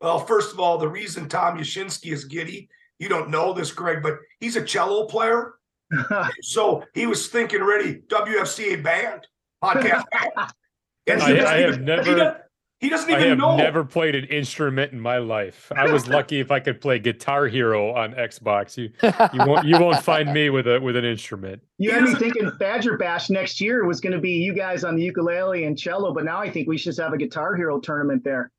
Well, 0.00 0.18
first 0.18 0.52
of 0.52 0.60
all, 0.60 0.78
the 0.78 0.88
reason 0.88 1.28
Tom 1.28 1.58
Yashinsky 1.58 2.12
is 2.12 2.24
giddy, 2.24 2.68
you 2.98 3.08
don't 3.08 3.30
know 3.30 3.52
this, 3.52 3.72
Greg, 3.72 4.02
but 4.02 4.18
he's 4.40 4.56
a 4.56 4.64
cello 4.64 5.06
player. 5.06 5.54
so 6.42 6.84
he 6.94 7.06
was 7.06 7.28
thinking 7.28 7.60
already 7.60 7.96
WFCA 8.08 8.82
band 8.82 9.26
podcast. 9.64 10.04
I, 10.14 10.52
I, 11.08 11.60
have 11.62 11.80
never 11.80 12.42
he 12.82 12.88
doesn't 12.88 13.08
even 13.08 13.22
I 13.22 13.26
have 13.28 13.38
know. 13.38 13.56
never 13.56 13.84
played 13.84 14.16
an 14.16 14.24
instrument 14.24 14.92
in 14.92 15.00
my 15.00 15.18
life. 15.18 15.70
I 15.76 15.90
was 15.92 16.08
lucky 16.08 16.40
if 16.40 16.50
I 16.50 16.58
could 16.58 16.80
play 16.80 16.98
Guitar 16.98 17.46
Hero 17.46 17.94
on 17.94 18.12
Xbox. 18.14 18.76
You 18.76 18.90
you 19.32 19.46
won't 19.48 19.64
you 19.68 19.78
won't 19.78 20.02
find 20.02 20.32
me 20.32 20.50
with 20.50 20.66
a 20.66 20.80
with 20.80 20.96
an 20.96 21.04
instrument. 21.04 21.62
You 21.78 21.92
had 21.92 22.02
me 22.02 22.16
thinking 22.16 22.50
Badger 22.58 22.98
Bash 22.98 23.30
next 23.30 23.60
year 23.60 23.86
was 23.86 24.00
going 24.00 24.14
to 24.14 24.18
be 24.18 24.32
you 24.32 24.52
guys 24.52 24.82
on 24.82 24.96
the 24.96 25.02
ukulele 25.04 25.64
and 25.64 25.78
cello, 25.78 26.12
but 26.12 26.24
now 26.24 26.40
I 26.40 26.50
think 26.50 26.66
we 26.66 26.76
should 26.76 26.96
have 26.98 27.12
a 27.12 27.16
Guitar 27.16 27.54
Hero 27.54 27.78
tournament 27.78 28.24
there. 28.24 28.50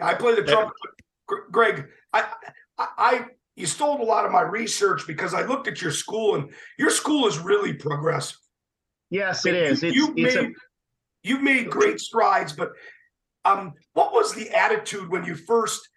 I 0.00 0.14
play 0.14 0.36
the 0.36 0.44
trumpet. 0.44 0.76
Greg, 1.50 1.88
I, 2.12 2.28
I, 2.78 2.86
I 2.96 3.24
you 3.56 3.66
stole 3.66 4.00
a 4.00 4.04
lot 4.04 4.24
of 4.24 4.30
my 4.30 4.42
research 4.42 5.04
because 5.04 5.34
I 5.34 5.42
looked 5.42 5.66
at 5.66 5.82
your 5.82 5.90
school 5.90 6.36
and 6.36 6.48
your 6.78 6.90
school 6.90 7.26
is 7.26 7.40
really 7.40 7.72
progressive. 7.72 8.38
Yes, 9.10 9.44
it 9.46 9.56
is. 9.56 9.82
It's, 9.82 9.96
you've 9.96 10.16
it's 10.16 10.36
made 10.36 10.44
a, 10.44 10.50
you've 11.24 11.42
made 11.42 11.70
great 11.70 11.98
strides, 11.98 12.52
but 12.52 12.70
um, 13.44 13.72
what 13.94 14.12
was 14.12 14.34
the 14.34 14.50
attitude 14.50 15.10
when 15.10 15.24
you 15.24 15.34
first 15.34 15.88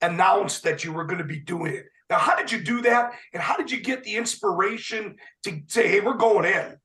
announced 0.00 0.62
that 0.64 0.84
you 0.84 0.92
were 0.92 1.04
going 1.04 1.18
to 1.18 1.24
be 1.24 1.40
doing 1.40 1.74
it? 1.74 1.86
Now, 2.10 2.18
how 2.18 2.36
did 2.36 2.52
you 2.52 2.62
do 2.62 2.82
that? 2.82 3.12
And 3.32 3.42
how 3.42 3.56
did 3.56 3.70
you 3.70 3.80
get 3.80 4.04
the 4.04 4.16
inspiration 4.16 5.16
to 5.44 5.60
say, 5.68 5.88
hey, 5.88 6.00
we're 6.00 6.14
going 6.14 6.44
in? 6.44 6.76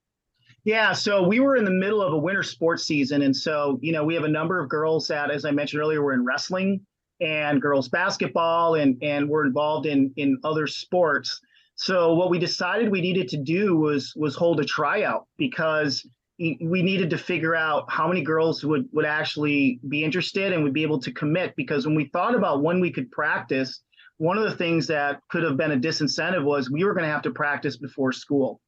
Yeah, 0.63 0.93
so 0.93 1.25
we 1.25 1.39
were 1.39 1.55
in 1.55 1.65
the 1.65 1.71
middle 1.71 2.01
of 2.01 2.13
a 2.13 2.17
winter 2.17 2.43
sports 2.43 2.86
season. 2.86 3.21
And 3.21 3.36
so, 3.36 3.79
you 3.81 3.91
know, 3.91 4.03
we 4.03 4.13
have 4.15 4.25
a 4.25 4.29
number 4.29 4.62
of 4.62 4.69
girls 4.69 5.07
that, 5.07 5.31
as 5.31 5.45
I 5.45 5.51
mentioned 5.51 5.81
earlier, 5.81 6.01
were 6.01 6.13
in 6.13 6.25
wrestling 6.25 6.86
and 7.19 7.62
girls 7.62 7.89
basketball 7.89 8.75
and 8.75 8.95
and 9.01 9.27
we're 9.27 9.45
involved 9.45 9.86
in 9.86 10.13
in 10.17 10.38
other 10.43 10.67
sports. 10.67 11.39
So 11.75 12.13
what 12.13 12.29
we 12.29 12.39
decided 12.39 12.89
we 12.91 13.01
needed 13.01 13.27
to 13.29 13.38
do 13.38 13.77
was 13.77 14.13
was 14.15 14.36
hold 14.36 14.59
a 14.59 14.65
tryout 14.65 15.25
because 15.38 16.05
we 16.39 16.82
needed 16.84 17.10
to 17.10 17.17
figure 17.17 17.56
out 17.56 17.89
how 17.89 18.08
many 18.08 18.22
girls 18.22 18.63
would 18.63 18.88
would 18.91 19.06
actually 19.06 19.79
be 19.88 20.03
interested 20.03 20.53
and 20.53 20.63
would 20.63 20.74
be 20.74 20.84
able 20.84 21.00
to 21.00 21.12
commit 21.12 21.56
because 21.56 21.86
when 21.86 21.96
we 21.96 22.06
thought 22.06 22.36
about 22.36 22.62
when 22.62 22.79
we 22.79 22.91
could 22.91 23.10
practice 23.12 23.82
one 24.17 24.38
of 24.38 24.44
the 24.44 24.56
things 24.56 24.88
that 24.88 25.22
could 25.29 25.44
have 25.44 25.58
been 25.58 25.72
a 25.72 25.77
disincentive 25.77 26.44
was 26.44 26.70
we 26.70 26.84
were 26.84 26.94
going 26.94 27.06
to 27.06 27.12
have 27.12 27.22
to 27.24 27.32
practice 27.32 27.77
before 27.77 28.12
school 28.12 28.60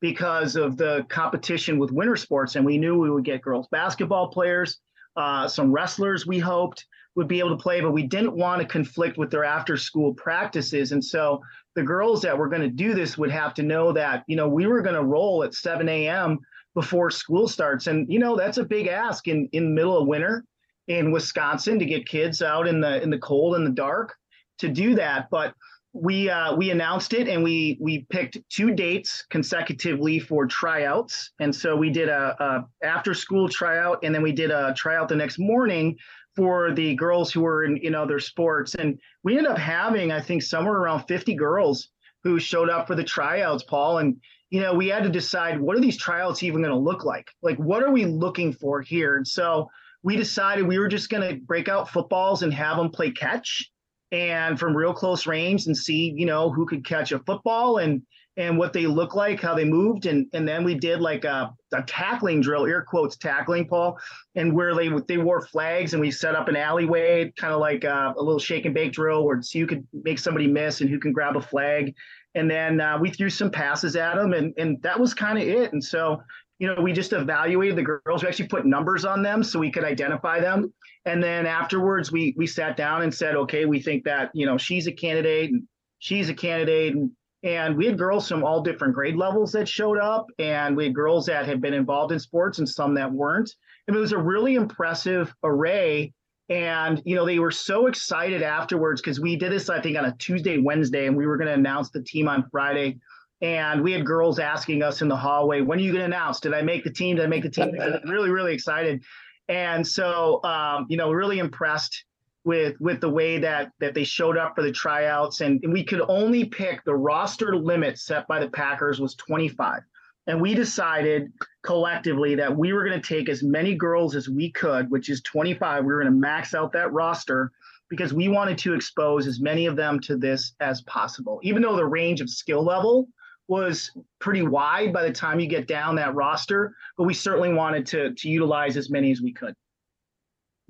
because 0.00 0.56
of 0.56 0.76
the 0.76 1.04
competition 1.08 1.78
with 1.78 1.90
winter 1.90 2.16
sports 2.16 2.56
and 2.56 2.64
we 2.64 2.78
knew 2.78 2.98
we 2.98 3.10
would 3.10 3.24
get 3.24 3.42
girls 3.42 3.68
basketball 3.70 4.28
players 4.28 4.78
Uh, 5.16 5.48
some 5.48 5.72
wrestlers 5.72 6.26
we 6.26 6.38
hoped 6.38 6.86
would 7.16 7.26
be 7.26 7.40
able 7.40 7.50
to 7.56 7.62
play, 7.62 7.80
but 7.80 7.90
we 7.90 8.04
didn't 8.04 8.36
want 8.36 8.62
to 8.62 8.66
conflict 8.66 9.18
with 9.18 9.30
their 9.30 9.44
after 9.44 9.76
school 9.76 10.14
practices. 10.14 10.92
And 10.92 11.04
so 11.04 11.40
the 11.74 11.82
girls 11.82 12.22
that 12.22 12.38
were 12.38 12.48
going 12.48 12.62
to 12.62 12.68
do 12.68 12.94
this 12.94 13.18
would 13.18 13.32
have 13.32 13.52
to 13.54 13.64
know 13.64 13.92
that, 13.92 14.22
you 14.28 14.36
know, 14.36 14.48
we 14.48 14.66
were 14.66 14.82
going 14.82 14.94
to 14.94 15.02
roll 15.02 15.42
at 15.42 15.54
7 15.54 15.88
a.m. 15.88 16.38
before 16.74 17.10
school 17.10 17.48
starts. 17.48 17.86
And, 17.86 18.10
you 18.12 18.18
know, 18.18 18.36
that's 18.36 18.58
a 18.58 18.64
big 18.64 18.86
ask 18.86 19.28
in, 19.28 19.48
in 19.52 19.74
middle 19.74 19.98
of 19.98 20.06
winter 20.06 20.44
in 20.86 21.10
Wisconsin 21.10 21.78
to 21.78 21.84
get 21.84 22.08
kids 22.08 22.42
out 22.42 22.66
in 22.66 22.80
the 22.80 23.02
in 23.02 23.10
the 23.10 23.18
cold 23.18 23.56
and 23.56 23.66
the 23.66 23.70
dark 23.70 24.14
to 24.58 24.68
do 24.68 24.94
that. 24.94 25.28
But 25.30 25.54
we 25.92 26.28
uh, 26.28 26.54
we 26.54 26.70
announced 26.70 27.12
it 27.12 27.28
and 27.28 27.42
we 27.42 27.78
we 27.80 28.06
picked 28.10 28.38
two 28.50 28.72
dates 28.72 29.24
consecutively 29.30 30.18
for 30.18 30.46
tryouts 30.46 31.30
and 31.40 31.54
so 31.54 31.74
we 31.74 31.90
did 31.90 32.08
a, 32.08 32.36
a, 32.38 32.86
after 32.86 33.14
school 33.14 33.48
tryout 33.48 33.98
and 34.02 34.14
then 34.14 34.22
we 34.22 34.32
did 34.32 34.50
a 34.50 34.74
tryout 34.76 35.08
the 35.08 35.16
next 35.16 35.38
morning 35.38 35.96
for 36.36 36.72
the 36.72 36.94
girls 36.94 37.32
who 37.32 37.40
were 37.40 37.64
in, 37.64 37.78
in 37.78 37.94
other 37.94 38.20
sports 38.20 38.74
and 38.74 39.00
we 39.24 39.36
ended 39.36 39.50
up 39.50 39.58
having 39.58 40.12
i 40.12 40.20
think 40.20 40.42
somewhere 40.42 40.76
around 40.76 41.06
50 41.08 41.34
girls 41.34 41.88
who 42.22 42.38
showed 42.38 42.68
up 42.68 42.86
for 42.86 42.94
the 42.94 43.04
tryouts 43.04 43.64
paul 43.64 43.98
and 43.98 44.20
you 44.50 44.60
know 44.60 44.74
we 44.74 44.88
had 44.88 45.02
to 45.02 45.10
decide 45.10 45.60
what 45.60 45.76
are 45.76 45.80
these 45.80 45.96
tryouts 45.96 46.42
even 46.42 46.62
going 46.62 46.74
to 46.74 46.78
look 46.78 47.04
like? 47.04 47.28
Like 47.42 47.58
what 47.58 47.82
are 47.82 47.90
we 47.90 48.04
looking 48.04 48.52
for 48.52 48.80
here? 48.80 49.16
And 49.16 49.26
so 49.26 49.68
we 50.02 50.16
decided 50.16 50.66
we 50.66 50.78
were 50.78 50.88
just 50.88 51.10
going 51.10 51.28
to 51.28 51.40
break 51.44 51.68
out 51.68 51.90
footballs 51.90 52.42
and 52.42 52.52
have 52.54 52.76
them 52.76 52.90
play 52.90 53.10
catch 53.10 53.70
and 54.12 54.58
from 54.58 54.76
real 54.76 54.94
close 54.94 55.26
range 55.26 55.66
and 55.66 55.76
see, 55.76 56.12
you 56.16 56.26
know, 56.26 56.50
who 56.50 56.66
could 56.66 56.84
catch 56.84 57.12
a 57.12 57.18
football 57.20 57.78
and 57.78 58.02
and 58.38 58.56
what 58.56 58.72
they 58.72 58.86
look 58.86 59.16
like, 59.16 59.40
how 59.40 59.56
they 59.56 59.64
moved, 59.64 60.06
and 60.06 60.26
and 60.32 60.46
then 60.46 60.62
we 60.62 60.74
did 60.76 61.00
like 61.00 61.24
a, 61.24 61.52
a 61.74 61.82
tackling 61.82 62.40
drill, 62.40 62.66
air 62.66 62.84
quotes 62.88 63.16
tackling, 63.16 63.66
Paul, 63.66 63.98
and 64.36 64.54
where 64.54 64.76
they 64.76 64.88
they 65.08 65.18
wore 65.18 65.44
flags 65.44 65.92
and 65.92 66.00
we 66.00 66.12
set 66.12 66.36
up 66.36 66.46
an 66.46 66.54
alleyway, 66.54 67.32
kind 67.36 67.52
of 67.52 67.58
like 67.58 67.82
a, 67.82 68.14
a, 68.16 68.22
little 68.22 68.38
shake 68.38 68.64
and 68.64 68.74
bake 68.74 68.92
drill, 68.92 69.24
where 69.24 69.42
so 69.42 69.58
you 69.58 69.66
could 69.66 69.86
make 69.92 70.20
somebody 70.20 70.46
miss 70.46 70.80
and 70.80 70.88
who 70.88 71.00
can 71.00 71.12
grab 71.12 71.36
a 71.36 71.42
flag, 71.42 71.92
and 72.34 72.50
then 72.50 72.80
uh, 72.80 72.98
we 73.00 73.10
threw 73.10 73.30
some 73.30 73.50
passes 73.50 73.96
at 73.96 74.16
them, 74.16 74.32
and 74.32 74.54
and 74.58 74.80
that 74.82 74.98
was 74.98 75.14
kind 75.14 75.38
of 75.38 75.46
it, 75.46 75.72
and 75.72 75.82
so 75.82 76.20
you 76.58 76.66
know, 76.66 76.80
we 76.82 76.92
just 76.92 77.12
evaluated 77.12 77.76
the 77.76 77.82
girls. 77.82 78.22
We 78.22 78.28
actually 78.28 78.48
put 78.48 78.66
numbers 78.66 79.04
on 79.04 79.22
them 79.22 79.44
so 79.44 79.58
we 79.58 79.70
could 79.70 79.84
identify 79.84 80.40
them. 80.40 80.72
And 81.04 81.22
then 81.22 81.46
afterwards, 81.46 82.10
we 82.10 82.34
we 82.36 82.46
sat 82.46 82.76
down 82.76 83.02
and 83.02 83.14
said, 83.14 83.36
okay, 83.36 83.64
we 83.64 83.80
think 83.80 84.04
that 84.04 84.30
you 84.34 84.44
know 84.44 84.58
she's 84.58 84.86
a 84.86 84.92
candidate 84.92 85.50
and 85.50 85.62
she's 86.00 86.28
a 86.28 86.34
candidate, 86.34 86.94
and 86.94 87.10
and 87.44 87.76
we 87.76 87.86
had 87.86 87.96
girls 87.96 88.28
from 88.28 88.42
all 88.42 88.62
different 88.62 88.94
grade 88.94 89.16
levels 89.16 89.52
that 89.52 89.68
showed 89.68 89.98
up, 89.98 90.26
and 90.38 90.76
we 90.76 90.84
had 90.84 90.94
girls 90.94 91.26
that 91.26 91.46
had 91.46 91.60
been 91.60 91.74
involved 91.74 92.12
in 92.12 92.18
sports 92.18 92.58
and 92.58 92.68
some 92.68 92.94
that 92.94 93.10
weren't. 93.10 93.50
And 93.86 93.96
it 93.96 94.00
was 94.00 94.12
a 94.12 94.18
really 94.18 94.56
impressive 94.56 95.32
array. 95.44 96.12
And 96.48 97.02
you 97.04 97.14
know, 97.14 97.26
they 97.26 97.38
were 97.38 97.50
so 97.50 97.86
excited 97.86 98.42
afterwards 98.42 99.00
because 99.00 99.20
we 99.20 99.36
did 99.36 99.52
this, 99.52 99.68
I 99.68 99.80
think, 99.80 99.98
on 99.98 100.06
a 100.06 100.16
Tuesday, 100.16 100.58
Wednesday, 100.58 101.06
and 101.06 101.16
we 101.16 101.26
were 101.26 101.36
going 101.36 101.48
to 101.48 101.54
announce 101.54 101.90
the 101.90 102.02
team 102.02 102.28
on 102.28 102.48
Friday 102.50 102.98
and 103.40 103.82
we 103.82 103.92
had 103.92 104.04
girls 104.04 104.38
asking 104.38 104.82
us 104.82 105.02
in 105.02 105.08
the 105.08 105.16
hallway, 105.16 105.60
"When 105.60 105.78
are 105.78 105.82
you 105.82 105.92
going 105.92 106.00
to 106.00 106.16
announce? 106.16 106.40
Did 106.40 106.54
I 106.54 106.62
make 106.62 106.84
the 106.84 106.90
team? 106.90 107.16
Did 107.16 107.24
I 107.24 107.28
make 107.28 107.44
the 107.44 107.50
team?" 107.50 107.72
really, 108.04 108.30
really 108.30 108.52
excited, 108.52 109.04
and 109.48 109.86
so 109.86 110.42
um, 110.44 110.86
you 110.88 110.96
know, 110.96 111.12
really 111.12 111.38
impressed 111.38 112.04
with 112.44 112.76
with 112.80 113.00
the 113.00 113.08
way 113.08 113.38
that 113.38 113.70
that 113.78 113.94
they 113.94 114.04
showed 114.04 114.36
up 114.36 114.56
for 114.56 114.62
the 114.62 114.72
tryouts, 114.72 115.40
and, 115.40 115.62
and 115.62 115.72
we 115.72 115.84
could 115.84 116.02
only 116.08 116.46
pick 116.46 116.84
the 116.84 116.94
roster 116.94 117.56
limit 117.56 117.98
set 117.98 118.26
by 118.26 118.40
the 118.40 118.48
Packers 118.48 119.00
was 119.00 119.14
25, 119.14 119.82
and 120.28 120.40
we 120.40 120.54
decided 120.54 121.32
collectively 121.62 122.34
that 122.36 122.54
we 122.54 122.72
were 122.72 122.84
going 122.84 123.00
to 123.00 123.08
take 123.08 123.28
as 123.28 123.42
many 123.42 123.74
girls 123.74 124.14
as 124.14 124.28
we 124.28 124.50
could, 124.52 124.90
which 124.90 125.08
is 125.08 125.22
25. 125.22 125.82
We 125.82 125.92
were 125.92 126.00
going 126.00 126.12
to 126.12 126.18
max 126.18 126.54
out 126.54 126.70
that 126.72 126.92
roster 126.92 127.50
because 127.88 128.12
we 128.12 128.28
wanted 128.28 128.58
to 128.58 128.74
expose 128.74 129.26
as 129.26 129.40
many 129.40 129.64
of 129.64 129.74
them 129.74 129.98
to 130.00 130.18
this 130.18 130.52
as 130.60 130.82
possible, 130.82 131.40
even 131.42 131.62
though 131.62 131.76
the 131.76 131.86
range 131.86 132.20
of 132.20 132.28
skill 132.28 132.62
level 132.62 133.08
was 133.48 133.90
pretty 134.18 134.42
wide 134.42 134.92
by 134.92 135.02
the 135.02 135.12
time 135.12 135.40
you 135.40 135.46
get 135.46 135.66
down 135.66 135.96
that 135.96 136.14
roster, 136.14 136.74
but 136.98 137.04
we 137.04 137.14
certainly 137.14 137.54
wanted 137.54 137.86
to 137.86 138.12
to 138.12 138.28
utilize 138.28 138.76
as 138.76 138.90
many 138.90 139.10
as 139.10 139.22
we 139.22 139.32
could. 139.32 139.54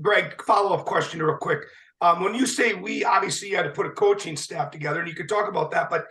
Greg, 0.00 0.40
follow 0.44 0.76
up 0.76 0.86
question 0.86 1.20
real 1.20 1.36
quick. 1.36 1.64
Um, 2.00 2.22
when 2.22 2.36
you 2.36 2.46
say 2.46 2.74
we, 2.74 3.02
obviously 3.02 3.50
you 3.50 3.56
had 3.56 3.64
to 3.64 3.70
put 3.70 3.86
a 3.86 3.90
coaching 3.90 4.36
staff 4.36 4.70
together, 4.70 5.00
and 5.00 5.08
you 5.08 5.16
could 5.16 5.28
talk 5.28 5.48
about 5.48 5.72
that. 5.72 5.90
But 5.90 6.06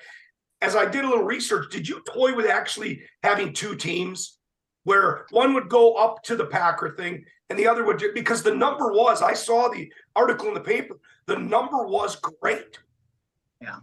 as 0.62 0.76
I 0.76 0.86
did 0.86 1.06
a 1.06 1.10
little 1.10 1.24
research, 1.24 1.72
did 1.72 1.88
you 1.88 2.02
toy 2.08 2.36
with 2.36 2.48
actually 2.48 3.02
having 3.24 3.54
two 3.54 3.76
teams 3.76 4.40
where 4.84 5.26
one 5.32 5.54
would 5.54 5.70
go 5.70 5.96
up 5.96 6.24
to 6.24 6.36
the 6.36 6.46
Packer 6.46 6.96
thing 6.96 7.26
and 7.50 7.60
the 7.60 7.68
other 7.68 7.84
would 7.86 8.02
because 8.14 8.42
the 8.42 8.56
number 8.56 8.92
was 8.92 9.22
I 9.22 9.34
saw 9.34 9.70
the 9.70 9.92
article 10.16 10.48
in 10.48 10.54
the 10.54 10.60
paper, 10.60 10.98
the 11.26 11.38
number 11.38 11.86
was 11.86 12.16
great. 12.42 12.80
Yeah. 13.62 13.80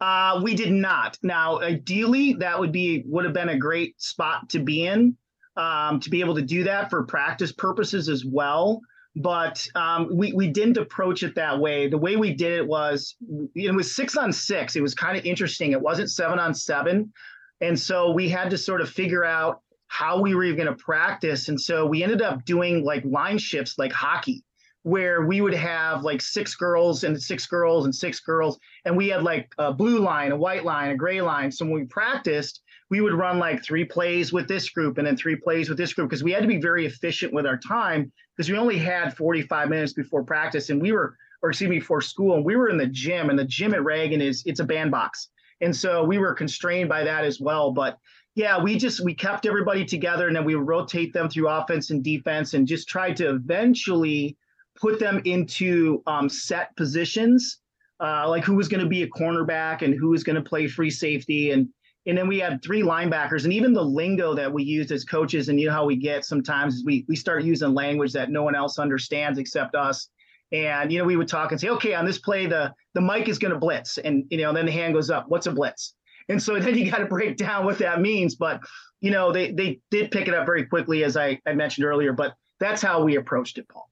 Uh, 0.00 0.40
we 0.42 0.54
did 0.54 0.72
not. 0.72 1.16
Now, 1.22 1.60
ideally, 1.60 2.32
that 2.34 2.58
would 2.58 2.72
be 2.72 3.04
would 3.06 3.24
have 3.24 3.34
been 3.34 3.50
a 3.50 3.58
great 3.58 4.00
spot 4.00 4.48
to 4.50 4.58
be 4.58 4.86
in 4.86 5.16
um, 5.56 6.00
to 6.00 6.10
be 6.10 6.20
able 6.20 6.34
to 6.34 6.42
do 6.42 6.64
that 6.64 6.90
for 6.90 7.02
practice 7.04 7.52
purposes 7.52 8.08
as 8.08 8.24
well. 8.24 8.80
But 9.14 9.66
um, 9.74 10.08
we 10.16 10.32
we 10.32 10.48
didn't 10.48 10.78
approach 10.78 11.22
it 11.22 11.34
that 11.34 11.58
way. 11.60 11.88
The 11.88 11.98
way 11.98 12.16
we 12.16 12.32
did 12.32 12.52
it 12.52 12.66
was 12.66 13.14
it 13.54 13.74
was 13.74 13.94
six 13.94 14.16
on 14.16 14.32
six. 14.32 14.74
It 14.74 14.80
was 14.80 14.94
kind 14.94 15.18
of 15.18 15.24
interesting. 15.24 15.72
It 15.72 15.80
wasn't 15.80 16.10
seven 16.10 16.38
on 16.38 16.54
seven, 16.54 17.12
and 17.60 17.78
so 17.78 18.10
we 18.12 18.28
had 18.28 18.48
to 18.50 18.58
sort 18.58 18.80
of 18.80 18.88
figure 18.88 19.24
out 19.24 19.60
how 19.88 20.18
we 20.18 20.34
were 20.34 20.50
going 20.54 20.66
to 20.66 20.74
practice. 20.74 21.50
And 21.50 21.60
so 21.60 21.84
we 21.84 22.02
ended 22.02 22.22
up 22.22 22.46
doing 22.46 22.82
like 22.82 23.04
line 23.04 23.36
shifts, 23.36 23.74
like 23.76 23.92
hockey 23.92 24.42
where 24.82 25.22
we 25.22 25.40
would 25.40 25.54
have 25.54 26.02
like 26.02 26.20
six 26.20 26.56
girls 26.56 27.04
and 27.04 27.20
six 27.20 27.46
girls 27.46 27.84
and 27.84 27.94
six 27.94 28.18
girls 28.18 28.58
and 28.84 28.96
we 28.96 29.08
had 29.08 29.22
like 29.22 29.52
a 29.58 29.72
blue 29.72 30.00
line 30.00 30.32
a 30.32 30.36
white 30.36 30.64
line 30.64 30.90
a 30.90 30.96
gray 30.96 31.20
line. 31.20 31.50
So 31.52 31.64
when 31.64 31.74
we 31.74 31.84
practiced 31.84 32.62
we 32.90 33.00
would 33.00 33.14
run 33.14 33.38
like 33.38 33.64
three 33.64 33.84
plays 33.84 34.32
with 34.32 34.48
this 34.48 34.68
group 34.68 34.98
and 34.98 35.06
then 35.06 35.16
three 35.16 35.36
plays 35.36 35.68
with 35.68 35.78
this 35.78 35.92
group 35.92 36.10
because 36.10 36.24
we 36.24 36.32
had 36.32 36.42
to 36.42 36.48
be 36.48 36.60
very 36.60 36.84
efficient 36.84 37.32
with 37.32 37.46
our 37.46 37.56
time 37.56 38.10
because 38.36 38.50
we 38.50 38.58
only 38.58 38.76
had 38.76 39.16
45 39.16 39.68
minutes 39.68 39.92
before 39.92 40.24
practice 40.24 40.68
and 40.70 40.82
we 40.82 40.92
were 40.92 41.16
or 41.42 41.50
excuse 41.50 41.70
me 41.70 41.78
before 41.78 42.00
school 42.00 42.34
and 42.34 42.44
we 42.44 42.56
were 42.56 42.68
in 42.68 42.76
the 42.76 42.86
gym 42.86 43.30
and 43.30 43.38
the 43.38 43.44
gym 43.44 43.74
at 43.74 43.84
reagan 43.84 44.20
is 44.20 44.42
it's 44.46 44.60
a 44.60 44.64
bandbox. 44.64 45.28
And 45.60 45.74
so 45.74 46.02
we 46.02 46.18
were 46.18 46.34
constrained 46.34 46.88
by 46.88 47.04
that 47.04 47.24
as 47.24 47.40
well 47.40 47.70
but 47.70 47.98
yeah 48.34 48.60
we 48.60 48.76
just 48.76 49.04
we 49.04 49.14
kept 49.14 49.46
everybody 49.46 49.84
together 49.84 50.26
and 50.26 50.34
then 50.34 50.44
we 50.44 50.56
rotate 50.56 51.12
them 51.12 51.28
through 51.28 51.48
offense 51.48 51.90
and 51.90 52.02
defense 52.02 52.54
and 52.54 52.66
just 52.66 52.88
tried 52.88 53.16
to 53.18 53.30
eventually 53.30 54.36
put 54.82 54.98
them 54.98 55.22
into 55.24 56.02
um, 56.08 56.28
set 56.28 56.76
positions, 56.76 57.60
uh, 58.00 58.28
like 58.28 58.44
who 58.44 58.56
was 58.56 58.66
going 58.66 58.82
to 58.82 58.88
be 58.88 59.04
a 59.04 59.08
cornerback 59.08 59.82
and 59.82 59.94
who 59.94 60.08
was 60.08 60.24
going 60.24 60.34
to 60.34 60.42
play 60.42 60.66
free 60.66 60.90
safety, 60.90 61.52
and 61.52 61.68
and 62.04 62.18
then 62.18 62.26
we 62.26 62.40
had 62.40 62.60
three 62.64 62.82
linebackers, 62.82 63.44
and 63.44 63.52
even 63.52 63.72
the 63.72 63.84
lingo 63.84 64.34
that 64.34 64.52
we 64.52 64.64
used 64.64 64.90
as 64.90 65.04
coaches, 65.04 65.48
and 65.48 65.60
you 65.60 65.68
know 65.68 65.72
how 65.72 65.86
we 65.86 65.94
get 65.94 66.24
sometimes 66.24 66.82
we 66.84 67.04
we 67.08 67.14
start 67.14 67.44
using 67.44 67.72
language 67.72 68.12
that 68.12 68.30
no 68.30 68.42
one 68.42 68.56
else 68.56 68.80
understands 68.80 69.38
except 69.38 69.76
us. 69.76 70.08
And 70.50 70.92
you 70.92 70.98
know, 70.98 71.04
we 71.04 71.16
would 71.16 71.28
talk 71.28 71.52
and 71.52 71.60
say, 71.60 71.68
okay, 71.68 71.94
on 71.94 72.04
this 72.04 72.18
play, 72.18 72.46
the 72.46 72.74
the 72.94 73.00
mic 73.00 73.28
is 73.28 73.38
going 73.38 73.54
to 73.54 73.58
blitz, 73.58 73.98
and 73.98 74.24
you 74.30 74.38
know, 74.38 74.52
then 74.52 74.66
the 74.66 74.72
hand 74.72 74.94
goes 74.94 75.10
up. 75.10 75.26
What's 75.28 75.46
a 75.46 75.52
blitz? 75.52 75.94
And 76.28 76.42
so 76.42 76.58
then 76.58 76.76
you 76.76 76.90
got 76.90 76.98
to 76.98 77.06
break 77.06 77.36
down 77.36 77.64
what 77.64 77.78
that 77.78 78.00
means. 78.00 78.34
But 78.34 78.60
you 79.00 79.12
know, 79.12 79.30
they 79.30 79.52
they 79.52 79.80
did 79.92 80.10
pick 80.10 80.26
it 80.26 80.34
up 80.34 80.44
very 80.44 80.66
quickly, 80.66 81.04
as 81.04 81.16
I, 81.16 81.38
I 81.46 81.54
mentioned 81.54 81.86
earlier. 81.86 82.12
But 82.12 82.34
that's 82.58 82.82
how 82.82 83.04
we 83.04 83.14
approached 83.14 83.58
it, 83.58 83.68
Paul. 83.68 83.91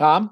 Tom? 0.00 0.30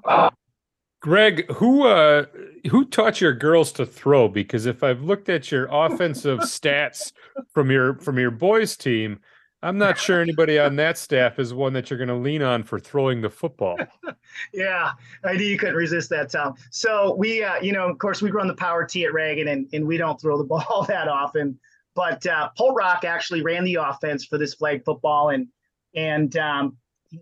Greg, 0.99 1.49
who 1.51 1.85
uh 1.85 2.25
who 2.71 2.85
taught 2.85 3.21
your 3.21 3.33
girls 3.33 3.71
to 3.73 3.85
throw? 3.85 4.27
Because 4.27 4.65
if 4.65 4.83
I've 4.83 5.03
looked 5.03 5.29
at 5.29 5.51
your 5.51 5.67
offensive 5.71 6.39
stats 6.55 7.13
from 7.53 7.69
your 7.69 7.93
from 7.99 8.17
your 8.17 8.31
boys 8.31 8.75
team, 8.75 9.19
I'm 9.61 9.77
not 9.77 9.99
sure 9.99 10.21
anybody 10.21 10.57
on 10.57 10.75
that 10.77 10.97
staff 10.97 11.37
is 11.37 11.53
one 11.53 11.73
that 11.73 11.89
you're 11.89 11.99
going 11.99 12.09
to 12.09 12.15
lean 12.15 12.41
on 12.41 12.63
for 12.63 12.79
throwing 12.79 13.21
the 13.21 13.29
football. 13.29 13.77
yeah, 14.53 14.93
I 15.23 15.33
knew 15.33 15.45
you 15.45 15.57
couldn't 15.57 15.75
resist 15.75 16.09
that, 16.09 16.31
Tom. 16.31 16.55
So 16.71 17.15
we, 17.15 17.43
uh, 17.43 17.61
you 17.61 17.71
know, 17.71 17.87
of 17.87 17.99
course, 17.99 18.23
we 18.23 18.31
run 18.31 18.47
the 18.47 18.55
power 18.55 18.85
T 18.85 19.05
at 19.05 19.13
Reagan, 19.13 19.49
and, 19.49 19.69
and 19.71 19.85
we 19.85 19.97
don't 19.97 20.19
throw 20.19 20.37
the 20.37 20.43
ball 20.45 20.83
that 20.87 21.07
often. 21.07 21.59
But 21.93 22.25
uh, 22.25 22.49
Poltrock 22.57 23.03
actually 23.03 23.43
ran 23.43 23.63
the 23.63 23.75
offense 23.75 24.25
for 24.25 24.39
this 24.39 24.55
flag 24.55 24.83
football, 24.83 25.29
and 25.29 25.47
and 25.93 26.35
um, 26.37 26.77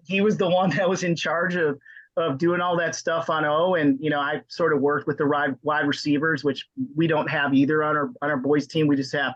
he 0.05 0.21
was 0.21 0.37
the 0.37 0.49
one 0.49 0.69
that 0.71 0.89
was 0.89 1.03
in 1.03 1.15
charge 1.15 1.55
of 1.55 1.77
of 2.17 2.37
doing 2.37 2.59
all 2.59 2.75
that 2.77 2.95
stuff 2.95 3.29
on 3.29 3.45
O. 3.45 3.75
And 3.75 3.97
you 4.01 4.09
know, 4.09 4.19
I 4.19 4.41
sort 4.47 4.73
of 4.73 4.81
worked 4.81 5.07
with 5.07 5.17
the 5.17 5.27
wide 5.27 5.55
wide 5.61 5.87
receivers, 5.87 6.43
which 6.43 6.67
we 6.95 7.07
don't 7.07 7.29
have 7.29 7.53
either 7.53 7.83
on 7.83 7.95
our 7.95 8.11
on 8.21 8.29
our 8.29 8.37
boys 8.37 8.67
team. 8.67 8.87
We 8.87 8.95
just 8.95 9.13
have 9.13 9.35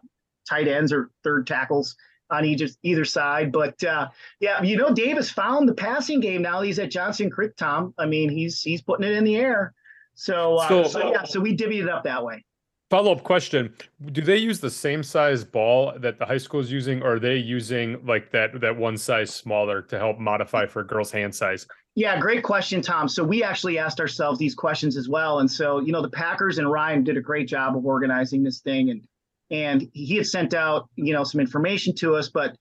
tight 0.49 0.67
ends 0.67 0.91
or 0.91 1.11
third 1.23 1.47
tackles 1.47 1.95
on 2.31 2.45
each 2.45 2.63
either 2.83 3.05
side. 3.05 3.51
But 3.51 3.81
uh, 3.83 4.09
yeah, 4.39 4.61
you 4.63 4.77
know, 4.77 4.93
Davis 4.93 5.29
found 5.29 5.69
the 5.69 5.73
passing 5.73 6.19
game 6.19 6.41
now. 6.41 6.61
He's 6.61 6.79
at 6.79 6.89
Johnson 6.89 7.29
Creek, 7.29 7.55
Tom. 7.55 7.93
I 7.97 8.05
mean, 8.05 8.29
he's 8.29 8.61
he's 8.61 8.81
putting 8.81 9.07
it 9.07 9.13
in 9.13 9.23
the 9.23 9.35
air. 9.35 9.73
So, 10.15 10.57
uh, 10.57 10.67
so, 10.67 10.83
so 10.83 11.11
yeah, 11.11 11.23
so 11.23 11.39
we 11.39 11.55
divvied 11.55 11.83
it 11.83 11.89
up 11.89 12.03
that 12.03 12.23
way. 12.23 12.43
Follow 12.89 13.13
up 13.13 13.23
question: 13.23 13.73
Do 14.11 14.21
they 14.21 14.37
use 14.37 14.59
the 14.59 14.69
same 14.69 15.03
size 15.03 15.45
ball 15.45 15.93
that 15.99 16.19
the 16.19 16.25
high 16.25 16.37
school 16.37 16.59
is 16.59 16.71
using, 16.71 17.01
or 17.01 17.15
are 17.15 17.19
they 17.19 17.37
using 17.37 18.05
like 18.05 18.31
that 18.31 18.59
that 18.59 18.75
one 18.75 18.97
size 18.97 19.33
smaller 19.33 19.81
to 19.83 19.97
help 19.97 20.19
modify 20.19 20.65
for 20.65 20.83
girls' 20.83 21.11
hand 21.11 21.33
size? 21.33 21.67
Yeah, 21.95 22.17
great 22.19 22.43
question, 22.43 22.81
Tom. 22.81 23.09
So 23.09 23.23
we 23.23 23.43
actually 23.43 23.77
asked 23.77 23.99
ourselves 23.99 24.39
these 24.39 24.55
questions 24.55 24.95
as 24.95 25.09
well. 25.09 25.39
And 25.39 25.51
so, 25.51 25.79
you 25.79 25.91
know, 25.91 26.01
the 26.01 26.09
Packers 26.09 26.57
and 26.57 26.71
Ryan 26.71 27.03
did 27.03 27.17
a 27.17 27.21
great 27.21 27.47
job 27.47 27.75
of 27.75 27.85
organizing 27.85 28.43
this 28.43 28.59
thing 28.59 28.89
and 28.89 29.05
and 29.51 29.89
he 29.93 30.15
had 30.15 30.25
sent 30.25 30.53
out, 30.53 30.87
you 30.95 31.11
know, 31.11 31.25
some 31.25 31.41
information 31.41 31.93
to 31.95 32.15
us, 32.15 32.29
but 32.29 32.55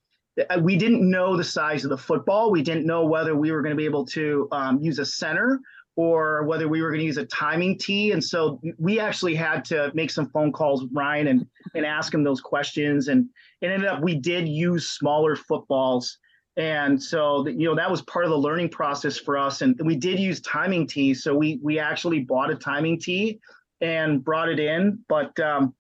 uh, 0.51 0.59
we 0.61 0.75
didn't 0.75 1.09
know 1.09 1.37
the 1.37 1.45
size 1.45 1.85
of 1.85 1.91
the 1.91 1.97
football. 1.97 2.51
We 2.51 2.63
didn't 2.63 2.85
know 2.85 3.07
whether 3.07 3.37
we 3.37 3.53
were 3.53 3.63
going 3.63 3.71
to 3.71 3.77
be 3.77 3.85
able 3.85 4.05
to 4.07 4.49
um, 4.51 4.81
use 4.81 4.99
a 4.99 5.05
center 5.05 5.61
or 5.95 6.43
whether 6.45 6.67
we 6.67 6.83
were 6.83 6.89
going 6.89 7.01
to 7.01 7.07
use 7.07 7.17
a 7.17 7.27
timing 7.27 7.79
tee. 7.79 8.11
And 8.11 8.23
so 8.23 8.61
we 8.79 8.99
actually 8.99 9.37
had 9.37 9.65
to 9.67 9.93
make 9.95 10.11
some 10.11 10.29
phone 10.31 10.51
calls 10.51 10.83
with 10.83 10.91
Ryan 10.93 11.29
and 11.29 11.47
and 11.75 11.87
ask 11.87 12.13
him 12.13 12.25
those 12.25 12.41
questions. 12.41 13.07
And 13.07 13.29
it 13.61 13.69
ended 13.69 13.89
up 13.89 14.03
we 14.03 14.17
did 14.17 14.49
use 14.49 14.89
smaller 14.89 15.37
footballs 15.37 16.19
and 16.57 17.03
so, 17.03 17.47
you 17.47 17.69
know, 17.69 17.75
that 17.75 17.91
was 17.91 18.03
part 18.03 18.25
of 18.25 18.31
the 18.31 18.39
learning 18.39 18.71
process 18.71 19.17
for 19.17 19.39
us. 19.39 19.63
And 19.63 19.81
we 19.85 19.97
did 19.97 20.19
use 20.19 20.41
timing 20.41 20.87
tees. 20.87 21.23
So 21.23 21.35
we 21.35 21.59
we 21.63 21.79
actually 21.79 22.21
bought 22.21 22.51
a 22.51 22.57
timing 22.57 22.99
tee 22.99 23.41
and 23.81 24.23
brought 24.23 24.49
it 24.49 24.59
in, 24.59 24.99
but 25.09 25.39
um, 25.41 25.75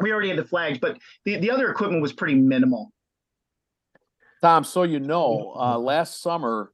we 0.00 0.12
already 0.12 0.28
had 0.28 0.38
the 0.38 0.44
flags. 0.44 0.78
But 0.78 0.98
the, 1.24 1.36
the 1.36 1.50
other 1.50 1.70
equipment 1.70 2.02
was 2.02 2.12
pretty 2.12 2.34
minimal. 2.34 2.92
Tom, 4.42 4.64
so 4.64 4.84
you 4.84 5.00
know, 5.00 5.52
uh, 5.54 5.78
last 5.78 6.22
summer, 6.22 6.72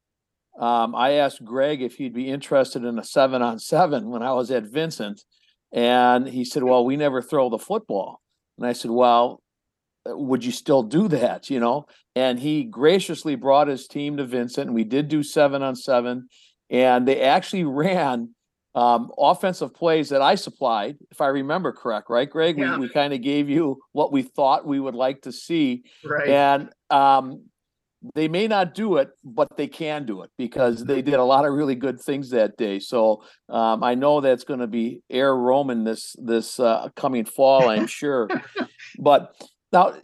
um, 0.59 0.95
I 0.95 1.13
asked 1.13 1.45
Greg 1.45 1.83
if 1.83 1.97
he'd 1.97 2.15
be 2.15 2.31
interested 2.31 2.85
in 2.85 2.99
a 2.99 3.05
seven 3.05 3.43
on 3.43 3.59
seven 3.59 4.09
when 4.09 4.23
I 4.23 4.33
was 4.33 4.51
at 4.51 4.65
Vincent. 4.65 5.25
And 5.73 6.29
he 6.29 6.45
said, 6.45 6.63
Well, 6.63 6.85
we 6.85 6.97
never 6.97 7.21
throw 7.21 7.51
the 7.51 7.59
football. 7.59 8.21
And 8.57 8.67
I 8.67 8.73
said, 8.73 8.91
Well, 8.91 9.43
would 10.09 10.45
you 10.45 10.53
still 10.53 10.83
do 10.83 11.09
that? 11.09 11.51
You 11.51 11.61
know, 11.61 11.87
and 12.15 12.39
he 12.39 12.65
graciously 12.65 13.35
brought 13.35 13.69
his 13.69 13.87
team 13.87 14.17
to 14.17 14.25
Vincent, 14.25 14.69
and 14.69 14.75
we 14.75 14.85
did 14.85 15.09
do 15.09 15.23
seven 15.23 15.63
on 15.63 15.77
seven, 15.77 16.29
and 16.71 17.07
they 17.07 17.23
actually 17.23 17.65
ran 17.65 18.31
um, 18.75 19.11
offensive 19.17 19.73
plays 19.73 20.11
that 20.11 20.21
I 20.21 20.35
supplied, 20.35 20.99
if 21.11 21.23
I 21.23 21.29
remember 21.29 21.73
correct, 21.73 22.11
right, 22.11 22.29
Greg? 22.29 22.59
Yeah. 22.59 22.75
We, 22.75 22.87
we 22.87 22.89
kind 22.93 23.15
of 23.15 23.23
gave 23.23 23.49
you 23.49 23.79
what 23.93 24.13
we 24.13 24.23
thought 24.23 24.67
we 24.67 24.79
would 24.79 24.95
like 24.95 25.23
to 25.23 25.33
see, 25.33 25.85
right? 26.05 26.29
And 26.29 26.71
um, 26.91 27.45
they 28.15 28.29
may 28.29 28.47
not 28.47 28.75
do 28.75 28.99
it, 28.99 29.11
but 29.25 29.57
they 29.57 29.67
can 29.67 30.05
do 30.05 30.23
it 30.23 30.31
because 30.37 30.85
they 30.85 31.03
did 31.03 31.15
a 31.15 31.25
lot 31.25 31.47
of 31.47 31.55
really 31.55 31.75
good 31.75 32.01
things 32.01 32.31
that 32.31 32.57
day. 32.57 32.79
So 32.79 33.25
um, 33.49 33.83
I 33.83 33.95
know 33.95 34.21
that's 34.21 34.45
going 34.45 34.61
to 34.61 34.67
be 34.67 35.01
air 35.11 35.35
Roman 35.35 35.85
this 35.85 36.15
this 36.19 36.61
uh, 36.61 36.91
coming 36.95 37.25
fall, 37.25 37.69
I'm 37.69 37.87
sure. 37.87 38.29
but 38.99 39.35
now, 39.73 39.95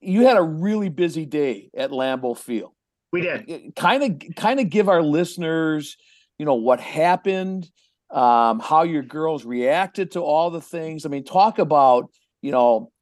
you 0.00 0.26
had 0.26 0.36
a 0.36 0.42
really 0.42 0.88
busy 0.88 1.26
day 1.26 1.70
at 1.76 1.90
Lambeau 1.90 2.36
Field. 2.36 2.72
We 3.12 3.22
did. 3.22 3.74
Kind 3.76 4.02
of, 4.02 4.34
kind 4.36 4.60
of 4.60 4.68
give 4.68 4.88
our 4.88 5.02
listeners, 5.02 5.96
you 6.38 6.44
know, 6.44 6.54
what 6.54 6.80
happened, 6.80 7.70
um, 8.10 8.60
how 8.60 8.82
your 8.82 9.02
girls 9.02 9.44
reacted 9.44 10.12
to 10.12 10.20
all 10.20 10.50
the 10.50 10.60
things. 10.60 11.06
I 11.06 11.08
mean, 11.08 11.24
talk 11.24 11.58
about, 11.58 12.10
you 12.42 12.52
know, 12.52 12.92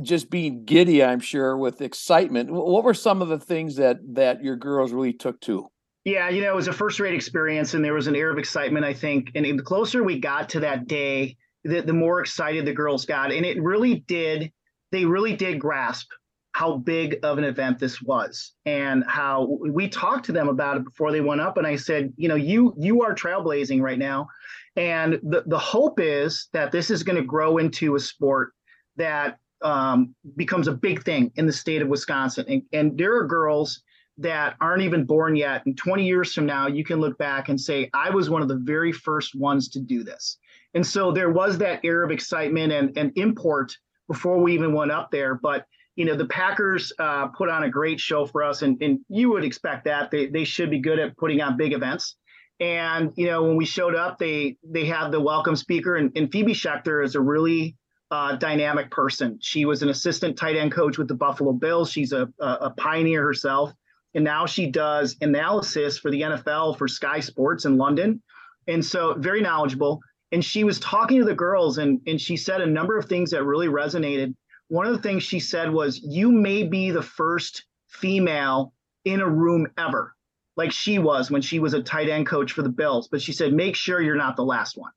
just 0.00 0.30
being 0.30 0.64
giddy. 0.64 1.04
I'm 1.04 1.20
sure 1.20 1.56
with 1.56 1.80
excitement. 1.80 2.50
What 2.50 2.82
were 2.84 2.94
some 2.94 3.22
of 3.22 3.28
the 3.28 3.38
things 3.38 3.76
that 3.76 3.98
that 4.14 4.42
your 4.42 4.56
girls 4.56 4.92
really 4.92 5.12
took 5.12 5.40
to? 5.42 5.68
Yeah, 6.04 6.30
you 6.30 6.42
know, 6.42 6.50
it 6.50 6.56
was 6.56 6.68
a 6.68 6.72
first 6.72 6.98
rate 6.98 7.14
experience, 7.14 7.74
and 7.74 7.84
there 7.84 7.94
was 7.94 8.08
an 8.08 8.16
air 8.16 8.30
of 8.30 8.38
excitement. 8.38 8.84
I 8.84 8.94
think, 8.94 9.30
and 9.34 9.58
the 9.58 9.62
closer 9.62 10.02
we 10.02 10.18
got 10.18 10.48
to 10.50 10.60
that 10.60 10.88
day, 10.88 11.36
the, 11.62 11.82
the 11.82 11.92
more 11.92 12.20
excited 12.20 12.64
the 12.64 12.72
girls 12.72 13.04
got, 13.04 13.30
and 13.32 13.46
it 13.46 13.62
really 13.62 14.00
did 14.08 14.50
they 14.92 15.04
really 15.04 15.34
did 15.34 15.58
grasp 15.58 16.08
how 16.52 16.76
big 16.76 17.18
of 17.22 17.38
an 17.38 17.44
event 17.44 17.78
this 17.78 18.02
was 18.02 18.52
and 18.66 19.04
how 19.08 19.58
we 19.60 19.88
talked 19.88 20.26
to 20.26 20.32
them 20.32 20.48
about 20.48 20.76
it 20.76 20.84
before 20.84 21.10
they 21.10 21.22
went 21.22 21.40
up. 21.40 21.56
And 21.56 21.66
i 21.66 21.76
said 21.76 22.12
you 22.16 22.28
know 22.28 22.34
you 22.34 22.74
you 22.78 23.02
are 23.02 23.14
trailblazing 23.14 23.80
right 23.80 23.98
now. 23.98 24.28
And 24.76 25.14
the, 25.22 25.44
the 25.46 25.58
hope 25.58 25.98
is 25.98 26.48
that 26.52 26.72
this 26.72 26.90
is 26.90 27.02
going 27.02 27.16
to 27.16 27.24
grow 27.24 27.58
into 27.58 27.94
a 27.94 28.00
sport 28.00 28.52
that 28.96 29.38
um, 29.62 30.14
becomes 30.36 30.66
a 30.66 30.72
big 30.72 31.04
thing 31.04 31.30
in 31.36 31.46
the 31.46 31.52
state 31.52 31.82
of 31.82 31.88
wisconsin. 31.88 32.44
And, 32.48 32.62
and 32.72 32.98
there 32.98 33.16
are 33.16 33.26
girls 33.26 33.82
that 34.18 34.56
aren't 34.60 34.82
even 34.82 35.04
born 35.04 35.36
yet. 35.36 35.64
And 35.64 35.76
20 35.76 36.06
years 36.06 36.34
from 36.34 36.46
now 36.46 36.66
you 36.66 36.84
can 36.84 37.00
look 37.00 37.16
back 37.16 37.48
and 37.48 37.58
say 37.58 37.88
i 37.94 38.10
was 38.10 38.28
one 38.28 38.42
of 38.42 38.48
the 38.48 38.60
very 38.62 38.92
first 38.92 39.34
ones 39.34 39.70
to 39.70 39.80
do 39.80 40.04
this. 40.04 40.36
And 40.74 40.86
so 40.86 41.12
there 41.12 41.30
was 41.30 41.56
that 41.58 41.80
air 41.82 42.02
of 42.02 42.10
excitement 42.10 42.72
and, 42.72 42.96
and 42.96 43.12
import 43.16 43.72
before 44.12 44.38
we 44.38 44.54
even 44.54 44.74
went 44.74 44.92
up 44.92 45.10
there. 45.10 45.34
But 45.34 45.66
you 45.96 46.04
know, 46.04 46.16
the 46.16 46.26
Packers 46.26 46.92
uh, 46.98 47.28
put 47.28 47.48
on 47.48 47.64
a 47.64 47.68
great 47.68 48.00
show 48.00 48.24
for 48.26 48.42
us, 48.42 48.62
and, 48.62 48.80
and 48.82 49.00
you 49.08 49.30
would 49.30 49.44
expect 49.44 49.84
that 49.84 50.10
they 50.10 50.26
they 50.26 50.44
should 50.44 50.70
be 50.70 50.78
good 50.78 50.98
at 50.98 51.16
putting 51.16 51.40
on 51.40 51.56
big 51.56 51.72
events. 51.72 52.16
And 52.60 53.12
you 53.16 53.26
know, 53.26 53.42
when 53.42 53.56
we 53.56 53.64
showed 53.64 53.94
up, 53.94 54.18
they 54.18 54.56
they 54.62 54.86
had 54.86 55.10
the 55.10 55.20
welcome 55.20 55.56
speaker, 55.56 55.96
and, 55.96 56.12
and 56.16 56.30
Phoebe 56.30 56.54
Schechter 56.54 57.04
is 57.04 57.14
a 57.14 57.20
really 57.20 57.76
uh, 58.10 58.36
dynamic 58.36 58.90
person. 58.90 59.38
She 59.40 59.64
was 59.64 59.82
an 59.82 59.88
assistant 59.88 60.36
tight 60.36 60.56
end 60.56 60.72
coach 60.72 60.98
with 60.98 61.08
the 61.08 61.14
Buffalo 61.14 61.52
Bills. 61.52 61.90
She's 61.90 62.12
a, 62.12 62.28
a, 62.40 62.46
a 62.46 62.70
pioneer 62.70 63.22
herself, 63.22 63.72
and 64.14 64.24
now 64.24 64.46
she 64.46 64.70
does 64.70 65.16
analysis 65.20 65.98
for 65.98 66.10
the 66.10 66.22
NFL 66.22 66.78
for 66.78 66.88
Sky 66.88 67.20
Sports 67.20 67.64
in 67.64 67.76
London, 67.76 68.22
and 68.66 68.84
so 68.84 69.14
very 69.14 69.42
knowledgeable 69.42 70.00
and 70.32 70.42
she 70.42 70.64
was 70.64 70.80
talking 70.80 71.18
to 71.18 71.24
the 71.24 71.34
girls 71.34 71.78
and 71.78 72.00
and 72.06 72.20
she 72.20 72.36
said 72.36 72.60
a 72.60 72.66
number 72.66 72.98
of 72.98 73.04
things 73.04 73.30
that 73.30 73.44
really 73.44 73.68
resonated. 73.68 74.34
One 74.68 74.86
of 74.86 74.96
the 74.96 75.02
things 75.02 75.22
she 75.22 75.38
said 75.38 75.70
was 75.70 76.00
you 76.02 76.32
may 76.32 76.64
be 76.64 76.90
the 76.90 77.02
first 77.02 77.66
female 77.88 78.72
in 79.04 79.20
a 79.20 79.28
room 79.28 79.68
ever 79.78 80.14
like 80.56 80.72
she 80.72 80.98
was 80.98 81.30
when 81.30 81.42
she 81.42 81.58
was 81.58 81.74
a 81.74 81.82
tight 81.82 82.08
end 82.08 82.26
coach 82.26 82.52
for 82.52 82.62
the 82.62 82.68
bills 82.68 83.08
but 83.08 83.20
she 83.20 83.32
said 83.32 83.52
make 83.52 83.76
sure 83.76 84.00
you're 84.00 84.16
not 84.16 84.36
the 84.36 84.44
last 84.44 84.76
one. 84.76 84.92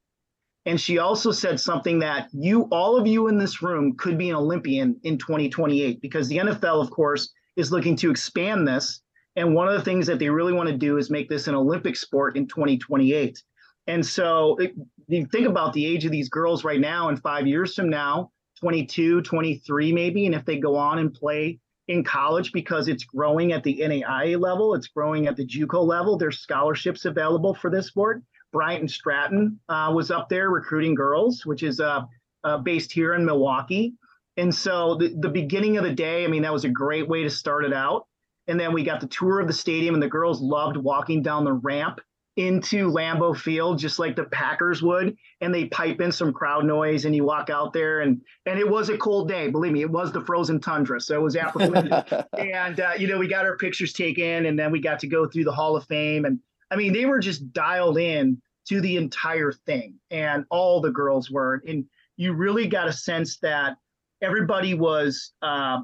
And 0.67 0.81
she 0.81 0.97
also 0.97 1.31
said 1.31 1.59
something 1.59 1.99
that 1.99 2.29
you 2.31 2.63
all 2.71 2.97
of 2.97 3.05
you 3.05 3.27
in 3.27 3.37
this 3.37 3.61
room 3.61 3.95
could 3.97 4.17
be 4.17 4.29
an 4.29 4.35
olympian 4.35 4.97
in 5.03 5.17
2028 5.17 6.01
because 6.01 6.29
the 6.29 6.37
nfl 6.37 6.81
of 6.81 6.89
course 6.89 7.29
is 7.57 7.71
looking 7.71 7.97
to 7.97 8.09
expand 8.09 8.67
this. 8.67 9.01
And 9.37 9.53
one 9.53 9.67
of 9.67 9.73
the 9.73 9.83
things 9.83 10.07
that 10.07 10.17
they 10.17 10.29
really 10.29 10.53
want 10.53 10.69
to 10.69 10.77
do 10.77 10.97
is 10.97 11.09
make 11.09 11.27
this 11.27 11.49
an 11.49 11.55
olympic 11.55 11.97
sport 11.97 12.37
in 12.37 12.47
2028 12.47 13.43
and 13.87 14.05
so 14.05 14.55
it, 14.57 14.73
you 15.07 15.25
think 15.25 15.47
about 15.47 15.73
the 15.73 15.85
age 15.85 16.05
of 16.05 16.11
these 16.11 16.29
girls 16.29 16.63
right 16.63 16.79
now 16.79 17.09
and 17.09 17.21
five 17.21 17.47
years 17.47 17.75
from 17.75 17.89
now 17.89 18.31
22 18.59 19.21
23 19.21 19.91
maybe 19.91 20.25
and 20.25 20.35
if 20.35 20.45
they 20.45 20.57
go 20.57 20.75
on 20.75 20.99
and 20.99 21.13
play 21.13 21.59
in 21.87 22.03
college 22.03 22.51
because 22.51 22.87
it's 22.87 23.03
growing 23.03 23.51
at 23.51 23.63
the 23.63 23.79
NAIA 23.79 24.39
level 24.39 24.73
it's 24.73 24.87
growing 24.87 25.27
at 25.27 25.35
the 25.35 25.45
JUCO 25.45 25.85
level 25.85 26.17
there's 26.17 26.39
scholarships 26.39 27.05
available 27.05 27.53
for 27.53 27.69
this 27.69 27.87
sport. 27.87 28.21
Bryant 28.51 28.89
Stratton 28.89 29.59
uh, 29.67 29.91
was 29.93 30.11
up 30.11 30.29
there 30.29 30.49
recruiting 30.49 30.95
girls 30.95 31.45
which 31.45 31.63
is 31.63 31.79
uh, 31.79 32.01
uh, 32.43 32.57
based 32.59 32.91
here 32.91 33.13
in 33.15 33.25
Milwaukee. 33.25 33.93
And 34.37 34.53
so 34.53 34.95
the, 34.95 35.15
the 35.17 35.29
beginning 35.29 35.77
of 35.77 35.83
the 35.83 35.93
day 35.93 36.23
I 36.23 36.27
mean 36.27 36.43
that 36.43 36.53
was 36.53 36.65
a 36.65 36.69
great 36.69 37.07
way 37.07 37.23
to 37.23 37.29
start 37.29 37.65
it 37.65 37.73
out. 37.73 38.07
And 38.47 38.59
then 38.59 38.73
we 38.73 38.83
got 38.83 39.01
the 39.01 39.07
tour 39.07 39.39
of 39.39 39.47
the 39.47 39.53
stadium 39.53 39.95
and 39.95 40.03
the 40.03 40.07
girls 40.07 40.41
loved 40.41 40.77
walking 40.77 41.21
down 41.21 41.43
the 41.43 41.53
ramp 41.53 41.99
into 42.37 42.91
Lambeau 42.91 43.35
Field 43.35 43.79
just 43.79 43.97
like 43.97 44.15
the 44.15 44.25
Packers 44.25 44.81
would, 44.81 45.15
and 45.39 45.53
they 45.53 45.65
pipe 45.65 46.01
in 46.01 46.11
some 46.11 46.33
crowd 46.33 46.65
noise, 46.65 47.05
and 47.05 47.15
you 47.15 47.23
walk 47.23 47.49
out 47.49 47.71
there, 47.71 48.01
and 48.01 48.21
and 48.45 48.59
it 48.59 48.69
was 48.69 48.89
a 48.89 48.97
cold 48.97 49.29
day. 49.29 49.49
Believe 49.49 49.71
me, 49.71 49.81
it 49.81 49.89
was 49.89 50.11
the 50.11 50.21
frozen 50.21 50.59
tundra, 50.59 50.99
so 50.99 51.15
it 51.15 51.23
was 51.23 51.35
April, 51.35 51.75
and 52.37 52.79
uh, 52.79 52.91
you 52.97 53.07
know 53.07 53.17
we 53.17 53.27
got 53.27 53.45
our 53.45 53.57
pictures 53.57 53.93
taken, 53.93 54.47
and 54.47 54.59
then 54.59 54.71
we 54.71 54.81
got 54.81 54.99
to 54.99 55.07
go 55.07 55.27
through 55.27 55.45
the 55.45 55.51
Hall 55.51 55.77
of 55.77 55.85
Fame, 55.85 56.25
and 56.25 56.39
I 56.71 56.75
mean 56.75 56.91
they 56.91 57.05
were 57.05 57.19
just 57.19 57.53
dialed 57.53 57.97
in 57.97 58.41
to 58.67 58.81
the 58.81 58.97
entire 58.97 59.53
thing, 59.53 59.95
and 60.11 60.45
all 60.49 60.81
the 60.81 60.91
girls 60.91 61.31
were, 61.31 61.61
and 61.67 61.85
you 62.17 62.33
really 62.33 62.67
got 62.67 62.87
a 62.87 62.93
sense 62.93 63.37
that 63.39 63.77
everybody 64.21 64.73
was 64.73 65.31
uh, 65.41 65.79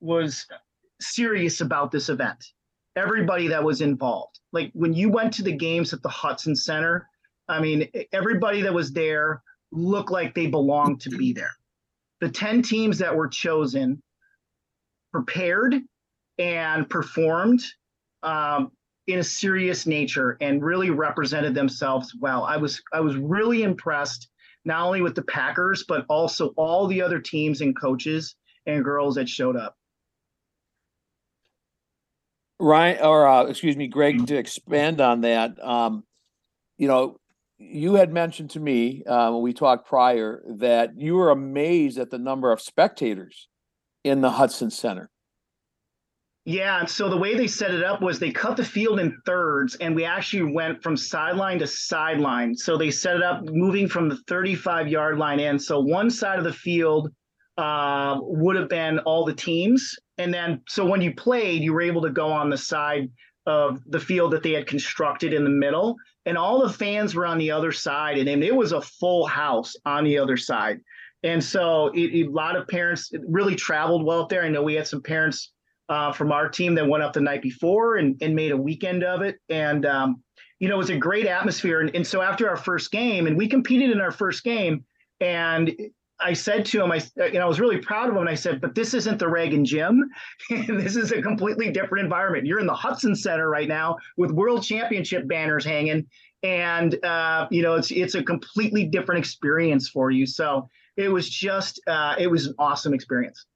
was 0.00 0.46
serious 1.00 1.60
about 1.60 1.92
this 1.92 2.08
event 2.08 2.52
everybody 2.96 3.48
that 3.48 3.62
was 3.62 3.80
involved. 3.80 4.40
Like 4.52 4.70
when 4.74 4.92
you 4.92 5.10
went 5.10 5.34
to 5.34 5.42
the 5.42 5.52
games 5.52 5.92
at 5.92 6.02
the 6.02 6.08
Hutson 6.08 6.56
Center, 6.56 7.08
I 7.48 7.60
mean, 7.60 7.88
everybody 8.12 8.62
that 8.62 8.74
was 8.74 8.92
there 8.92 9.42
looked 9.72 10.10
like 10.10 10.34
they 10.34 10.46
belonged 10.46 11.00
to 11.02 11.10
be 11.10 11.32
there. 11.32 11.52
The 12.20 12.28
10 12.28 12.62
teams 12.62 12.98
that 12.98 13.14
were 13.14 13.28
chosen 13.28 14.02
prepared 15.12 15.74
and 16.38 16.88
performed 16.88 17.62
um, 18.22 18.72
in 19.06 19.18
a 19.18 19.24
serious 19.24 19.86
nature 19.86 20.36
and 20.40 20.62
really 20.62 20.90
represented 20.90 21.54
themselves 21.54 22.14
well. 22.20 22.44
I 22.44 22.56
was 22.56 22.82
I 22.92 23.00
was 23.00 23.16
really 23.16 23.62
impressed 23.62 24.28
not 24.64 24.84
only 24.84 25.00
with 25.00 25.14
the 25.14 25.22
Packers 25.22 25.84
but 25.88 26.04
also 26.08 26.48
all 26.56 26.86
the 26.86 27.00
other 27.02 27.18
teams 27.18 27.60
and 27.60 27.78
coaches 27.78 28.34
and 28.66 28.84
girls 28.84 29.14
that 29.14 29.28
showed 29.28 29.56
up. 29.56 29.76
Ryan, 32.60 33.04
or 33.04 33.26
uh, 33.26 33.44
excuse 33.44 33.76
me, 33.76 33.86
Greg, 33.88 34.26
to 34.26 34.36
expand 34.36 35.00
on 35.00 35.20
that, 35.22 35.62
um, 35.64 36.04
you 36.76 36.88
know, 36.88 37.16
you 37.58 37.94
had 37.94 38.12
mentioned 38.12 38.50
to 38.50 38.60
me 38.60 39.04
uh, 39.04 39.32
when 39.32 39.42
we 39.42 39.52
talked 39.52 39.86
prior 39.86 40.42
that 40.46 40.98
you 40.98 41.14
were 41.14 41.30
amazed 41.30 41.98
at 41.98 42.10
the 42.10 42.18
number 42.18 42.52
of 42.52 42.60
spectators 42.60 43.48
in 44.04 44.20
the 44.20 44.30
Hutson 44.30 44.72
Center. 44.72 45.10
Yeah, 46.44 46.86
so 46.86 47.10
the 47.10 47.16
way 47.16 47.36
they 47.36 47.46
set 47.46 47.74
it 47.74 47.84
up 47.84 48.00
was 48.00 48.18
they 48.18 48.30
cut 48.30 48.56
the 48.56 48.64
field 48.64 49.00
in 49.00 49.20
thirds, 49.26 49.74
and 49.76 49.94
we 49.94 50.04
actually 50.06 50.50
went 50.50 50.82
from 50.82 50.96
sideline 50.96 51.58
to 51.58 51.66
sideline. 51.66 52.54
So 52.54 52.78
they 52.78 52.90
set 52.90 53.16
it 53.16 53.22
up 53.22 53.42
moving 53.44 53.86
from 53.86 54.08
the 54.08 54.16
35 54.28 54.88
yard 54.88 55.18
line 55.18 55.40
in. 55.40 55.58
So 55.58 55.78
one 55.78 56.08
side 56.08 56.38
of 56.38 56.44
the 56.44 56.52
field 56.52 57.10
uh, 57.58 58.18
would 58.22 58.56
have 58.56 58.70
been 58.70 58.98
all 59.00 59.24
the 59.26 59.34
teams, 59.34 59.94
and 60.16 60.32
then 60.32 60.62
so 60.68 60.86
when 60.86 61.02
you 61.02 61.12
played, 61.14 61.62
you 61.62 61.74
were 61.74 61.82
able 61.82 62.02
to 62.02 62.10
go 62.10 62.28
on 62.32 62.48
the 62.48 62.56
side 62.56 63.10
of 63.46 63.82
the 63.86 64.00
field 64.00 64.32
that 64.32 64.42
they 64.42 64.52
had 64.52 64.66
constructed 64.66 65.34
in 65.34 65.44
the 65.44 65.50
middle, 65.50 65.96
and 66.24 66.38
all 66.38 66.66
the 66.66 66.72
fans 66.72 67.14
were 67.14 67.26
on 67.26 67.38
the 67.38 67.50
other 67.50 67.72
side, 67.72 68.16
and 68.18 68.28
it 68.44 68.54
was 68.54 68.72
a 68.72 68.80
full 68.80 69.26
house 69.26 69.74
on 69.84 70.04
the 70.04 70.16
other 70.16 70.36
side. 70.36 70.78
And 71.24 71.42
so 71.42 71.88
it, 71.94 72.14
it, 72.14 72.26
a 72.28 72.30
lot 72.30 72.54
of 72.54 72.68
parents 72.68 73.10
really 73.26 73.56
traveled 73.56 74.04
well 74.04 74.22
up 74.22 74.28
there. 74.28 74.44
I 74.44 74.48
know 74.48 74.62
we 74.62 74.74
had 74.74 74.86
some 74.86 75.02
parents 75.02 75.52
uh, 75.88 76.12
from 76.12 76.30
our 76.30 76.48
team 76.48 76.74
that 76.76 76.86
went 76.86 77.02
up 77.02 77.12
the 77.12 77.20
night 77.20 77.42
before 77.42 77.96
and, 77.96 78.16
and 78.22 78.34
made 78.34 78.52
a 78.52 78.56
weekend 78.56 79.02
of 79.02 79.22
it. 79.22 79.36
And, 79.48 79.84
um, 79.84 80.22
you 80.60 80.68
know, 80.68 80.76
it 80.76 80.78
was 80.78 80.90
a 80.90 80.96
great 80.96 81.26
atmosphere. 81.26 81.80
And, 81.80 81.94
and 81.96 82.06
so 82.06 82.22
after 82.22 82.48
our 82.48 82.56
first 82.56 82.92
game, 82.92 83.26
and 83.26 83.36
we 83.36 83.48
competed 83.48 83.90
in 83.90 84.00
our 84.00 84.12
first 84.12 84.44
game, 84.44 84.84
and 85.20 85.74
I 86.20 86.32
said 86.32 86.66
to 86.66 86.82
him, 86.82 86.90
I, 86.90 87.00
you 87.16 87.34
know, 87.34 87.42
I 87.42 87.48
was 87.48 87.60
really 87.60 87.78
proud 87.78 88.08
of 88.08 88.14
him. 88.14 88.22
And 88.22 88.28
I 88.28 88.34
said, 88.34 88.60
but 88.60 88.74
this 88.74 88.94
isn't 88.94 89.18
the 89.18 89.28
Reagan 89.28 89.64
gym. 89.64 90.10
this 90.50 90.96
is 90.96 91.12
a 91.12 91.22
completely 91.22 91.70
different 91.70 92.04
environment. 92.04 92.46
You're 92.46 92.60
in 92.60 92.66
the 92.66 92.74
Hutson 92.74 93.16
Center 93.16 93.48
right 93.48 93.68
now 93.68 93.96
with 94.16 94.30
world 94.32 94.64
championship 94.64 95.28
banners 95.28 95.64
hanging. 95.64 96.06
And, 96.42 97.02
uh, 97.04 97.46
you 97.50 97.62
know, 97.62 97.74
it's, 97.74 97.90
it's 97.90 98.14
a 98.14 98.22
completely 98.22 98.84
different 98.84 99.20
experience 99.20 99.88
for 99.88 100.10
you. 100.10 100.26
So 100.26 100.68
it 100.96 101.08
was 101.08 101.28
just, 101.28 101.80
uh, 101.86 102.16
it 102.18 102.28
was 102.28 102.46
an 102.46 102.54
awesome 102.58 102.94
experience. 102.94 103.46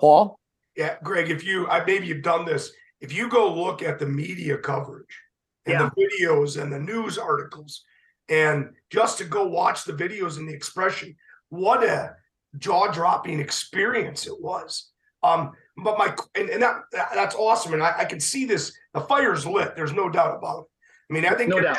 Paul? 0.00 0.38
Yeah, 0.76 0.96
Greg, 1.02 1.30
if 1.30 1.44
you, 1.44 1.68
I 1.68 1.84
maybe 1.84 2.06
you've 2.06 2.22
done 2.22 2.44
this. 2.44 2.72
If 3.00 3.12
you 3.12 3.28
go 3.28 3.52
look 3.52 3.82
at 3.82 3.98
the 3.98 4.06
media 4.06 4.56
coverage 4.56 5.18
and 5.66 5.74
yeah. 5.74 5.90
the 5.94 6.08
videos 6.08 6.60
and 6.60 6.72
the 6.72 6.78
news 6.78 7.18
articles, 7.18 7.84
and 8.28 8.70
just 8.90 9.18
to 9.18 9.24
go 9.24 9.46
watch 9.46 9.84
the 9.84 9.92
videos 9.92 10.38
and 10.38 10.48
the 10.48 10.54
expression, 10.54 11.14
what 11.52 11.84
a 11.84 12.16
jaw-dropping 12.58 13.38
experience 13.38 14.26
it 14.26 14.40
was. 14.40 14.90
Um, 15.22 15.52
but 15.76 15.98
my 15.98 16.14
and, 16.34 16.48
and 16.48 16.62
that 16.62 16.82
that's 17.14 17.34
awesome, 17.34 17.74
and 17.74 17.82
I, 17.82 17.94
I, 17.98 18.04
can 18.04 18.20
see 18.20 18.44
this. 18.44 18.76
The 18.94 19.00
fire's 19.02 19.46
lit. 19.46 19.76
There's 19.76 19.92
no 19.92 20.08
doubt 20.08 20.36
about 20.36 20.60
it. 20.60 20.66
I 21.10 21.14
mean, 21.14 21.26
I 21.26 21.34
think 21.34 21.50
no 21.50 21.74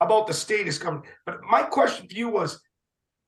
about 0.00 0.26
the 0.26 0.34
state 0.34 0.66
is 0.66 0.78
coming. 0.78 1.02
But 1.24 1.38
my 1.48 1.62
question 1.62 2.06
to 2.08 2.14
you 2.14 2.28
was, 2.28 2.60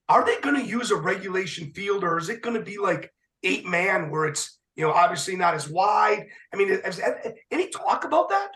are 0.08 0.24
they 0.24 0.38
going 0.40 0.56
to 0.56 0.68
use 0.68 0.90
a 0.90 0.96
regulation 0.96 1.72
field, 1.72 2.04
or 2.04 2.18
is 2.18 2.28
it 2.28 2.42
going 2.42 2.56
to 2.56 2.62
be 2.62 2.78
like 2.78 3.10
eight 3.42 3.66
man, 3.66 4.10
where 4.10 4.26
it's 4.26 4.58
you 4.78 4.84
know, 4.84 4.92
obviously 4.92 5.34
not 5.34 5.54
as 5.54 5.68
wide. 5.68 6.26
I 6.54 6.56
mean, 6.56 6.70
is, 6.70 7.00
any 7.50 7.68
talk 7.68 8.04
about 8.04 8.28
that? 8.28 8.50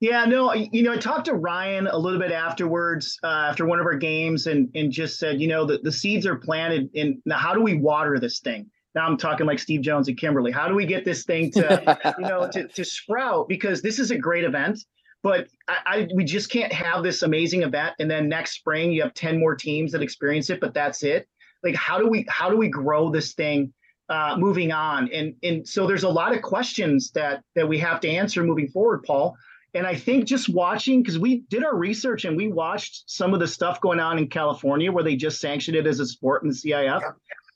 Yeah, 0.00 0.24
no, 0.24 0.54
you 0.54 0.82
know, 0.82 0.94
I 0.94 0.96
talked 0.96 1.26
to 1.26 1.34
Ryan 1.34 1.86
a 1.86 1.96
little 1.96 2.18
bit 2.18 2.32
afterwards, 2.32 3.18
uh, 3.22 3.48
after 3.50 3.66
one 3.66 3.78
of 3.78 3.84
our 3.84 3.96
games, 3.96 4.46
and 4.46 4.70
and 4.74 4.90
just 4.90 5.18
said, 5.18 5.40
you 5.40 5.46
know, 5.46 5.66
the, 5.66 5.78
the 5.82 5.92
seeds 5.92 6.24
are 6.26 6.36
planted, 6.36 6.88
and 6.94 7.20
now 7.26 7.36
how 7.36 7.52
do 7.52 7.60
we 7.60 7.74
water 7.74 8.18
this 8.18 8.40
thing? 8.40 8.70
Now 8.94 9.06
I'm 9.06 9.18
talking 9.18 9.46
like 9.46 9.58
Steve 9.58 9.82
Jones 9.82 10.08
and 10.08 10.16
Kimberly. 10.16 10.52
How 10.52 10.68
do 10.68 10.74
we 10.74 10.86
get 10.86 11.04
this 11.04 11.24
thing 11.24 11.50
to, 11.52 12.14
you 12.18 12.26
know, 12.26 12.48
to, 12.50 12.66
to 12.66 12.84
sprout? 12.84 13.46
Because 13.46 13.82
this 13.82 13.98
is 13.98 14.10
a 14.10 14.16
great 14.16 14.44
event, 14.44 14.80
but 15.22 15.48
I, 15.68 15.76
I 15.84 16.08
we 16.14 16.24
just 16.24 16.50
can't 16.50 16.72
have 16.72 17.02
this 17.02 17.20
amazing 17.20 17.62
event, 17.62 17.94
and 17.98 18.10
then 18.10 18.26
next 18.26 18.52
spring 18.52 18.92
you 18.92 19.02
have 19.02 19.12
ten 19.12 19.38
more 19.38 19.54
teams 19.54 19.92
that 19.92 20.00
experience 20.00 20.48
it, 20.48 20.60
but 20.60 20.72
that's 20.72 21.02
it. 21.02 21.28
Like, 21.62 21.74
how 21.74 21.98
do 21.98 22.08
we 22.08 22.24
how 22.26 22.48
do 22.48 22.56
we 22.56 22.68
grow 22.68 23.10
this 23.10 23.34
thing 23.34 23.70
uh, 24.10 24.36
moving 24.36 24.72
on. 24.72 25.08
And 25.12 25.34
and 25.42 25.66
so 25.66 25.86
there's 25.86 26.02
a 26.02 26.08
lot 26.08 26.34
of 26.34 26.42
questions 26.42 27.12
that 27.12 27.44
that 27.54 27.68
we 27.68 27.78
have 27.78 28.00
to 28.00 28.08
answer 28.08 28.42
moving 28.42 28.68
forward, 28.68 29.04
Paul. 29.04 29.36
And 29.74 29.86
I 29.86 29.94
think 29.94 30.24
just 30.24 30.48
watching 30.48 31.02
because 31.02 31.18
we 31.18 31.40
did 31.48 31.64
our 31.64 31.76
research 31.76 32.24
and 32.24 32.36
we 32.36 32.48
watched 32.48 33.04
some 33.06 33.34
of 33.34 33.40
the 33.40 33.46
stuff 33.46 33.80
going 33.80 34.00
on 34.00 34.18
in 34.18 34.28
California 34.28 34.90
where 34.90 35.04
they 35.04 35.16
just 35.16 35.40
sanctioned 35.40 35.76
it 35.76 35.86
as 35.86 36.00
a 36.00 36.06
sport 36.06 36.42
in 36.42 36.48
the 36.48 36.54
CIF. 36.54 37.02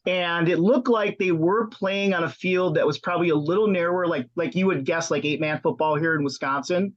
And 0.07 0.49
it 0.49 0.59
looked 0.59 0.89
like 0.89 1.19
they 1.19 1.33
were 1.33 1.67
playing 1.69 2.15
on 2.15 2.25
a 2.25 2.29
field 2.29 2.77
that 2.77 2.87
was 2.87 2.99
probably 2.99 3.31
a 3.31 3.35
little 3.35 3.67
narrower, 3.67 4.07
like 4.07 4.29
like 4.37 4.55
you 4.55 4.67
would 4.67 4.85
guess, 4.85 5.11
like 5.11 5.25
eight 5.25 5.41
man 5.41 5.61
football 5.61 5.97
here 5.97 6.15
in 6.15 6.23
Wisconsin. 6.23 6.95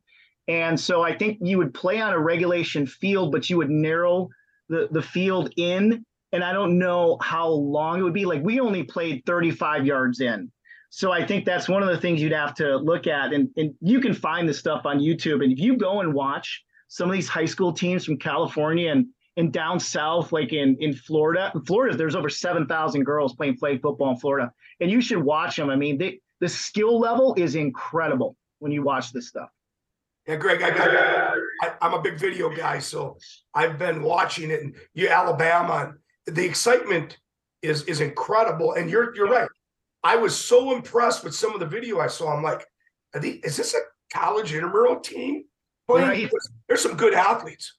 And 0.47 0.79
so 0.79 1.01
I 1.01 1.17
think 1.17 1.39
you 1.41 1.57
would 1.57 1.73
play 1.73 1.99
on 1.99 2.13
a 2.13 2.19
regulation 2.19 2.85
field, 2.85 3.31
but 3.31 3.49
you 3.49 3.57
would 3.57 3.69
narrow 3.69 4.29
the, 4.69 4.87
the 4.91 5.01
field 5.01 5.51
in 5.57 6.05
and 6.31 6.43
I 6.43 6.51
don't 6.51 6.77
know 6.77 7.17
how 7.21 7.47
long 7.47 7.99
it 7.99 8.03
would 8.03 8.13
be. 8.13 8.25
Like 8.25 8.43
we 8.43 8.59
only 8.59 8.83
played 8.83 9.23
35 9.25 9.85
yards 9.85 10.19
in. 10.19 10.51
So 10.89 11.11
I 11.11 11.25
think 11.25 11.45
that's 11.45 11.67
one 11.67 11.83
of 11.83 11.89
the 11.89 11.97
things 11.97 12.21
you'd 12.21 12.31
have 12.31 12.55
to 12.55 12.77
look 12.77 13.07
at. 13.07 13.33
And, 13.33 13.49
and 13.57 13.73
you 13.81 13.99
can 13.99 14.13
find 14.13 14.47
this 14.47 14.57
stuff 14.57 14.85
on 14.85 14.99
YouTube. 14.99 15.43
And 15.43 15.51
if 15.51 15.59
you 15.59 15.77
go 15.77 15.99
and 15.99 16.13
watch 16.13 16.63
some 16.87 17.09
of 17.09 17.13
these 17.13 17.27
high 17.27 17.45
school 17.45 17.73
teams 17.73 18.05
from 18.05 18.17
California 18.17 18.91
and, 18.91 19.07
and 19.35 19.51
down 19.51 19.79
south, 19.79 20.31
like 20.31 20.53
in, 20.53 20.77
in 20.79 20.93
Florida, 20.93 21.51
in 21.53 21.61
Florida, 21.65 21.95
there's 21.95 22.15
over 22.15 22.29
7,000 22.29 23.03
girls 23.03 23.35
playing 23.35 23.57
flag 23.57 23.81
football 23.81 24.11
in 24.11 24.17
Florida. 24.17 24.51
And 24.79 24.89
you 24.89 25.01
should 25.01 25.21
watch 25.21 25.57
them. 25.57 25.69
I 25.69 25.75
mean, 25.75 25.97
they, 25.97 26.21
the 26.39 26.49
skill 26.49 26.99
level 26.99 27.35
is 27.37 27.55
incredible 27.55 28.35
when 28.59 28.71
you 28.71 28.81
watch 28.81 29.11
this 29.11 29.27
stuff. 29.27 29.49
Yeah, 30.27 30.35
Greg, 30.35 30.61
I, 30.61 30.69
I, 30.69 31.73
I, 31.81 31.87
am 31.87 31.93
a 31.93 32.01
big 32.01 32.19
video 32.19 32.53
guy, 32.53 32.79
so 32.79 33.17
I've 33.53 33.77
been 33.77 34.01
watching 34.01 34.51
it. 34.51 34.61
And 34.61 34.75
you, 34.93 35.07
Alabama, 35.07 35.93
the 36.25 36.43
excitement 36.43 37.17
is 37.61 37.83
is 37.83 38.01
incredible. 38.01 38.73
And 38.73 38.89
you're 38.89 39.15
you're 39.15 39.29
right. 39.29 39.47
I 40.03 40.15
was 40.15 40.35
so 40.37 40.75
impressed 40.75 41.23
with 41.23 41.35
some 41.35 41.53
of 41.53 41.59
the 41.59 41.65
video 41.65 41.99
I 41.99 42.07
saw. 42.07 42.35
I'm 42.35 42.43
like, 42.43 42.65
is 43.13 43.57
this 43.57 43.73
a 43.73 43.79
college 44.13 44.53
intramural 44.53 44.99
team? 44.99 45.45
Right. 45.89 46.29
There's 46.67 46.81
some 46.81 46.95
good 46.97 47.13
athletes. 47.13 47.77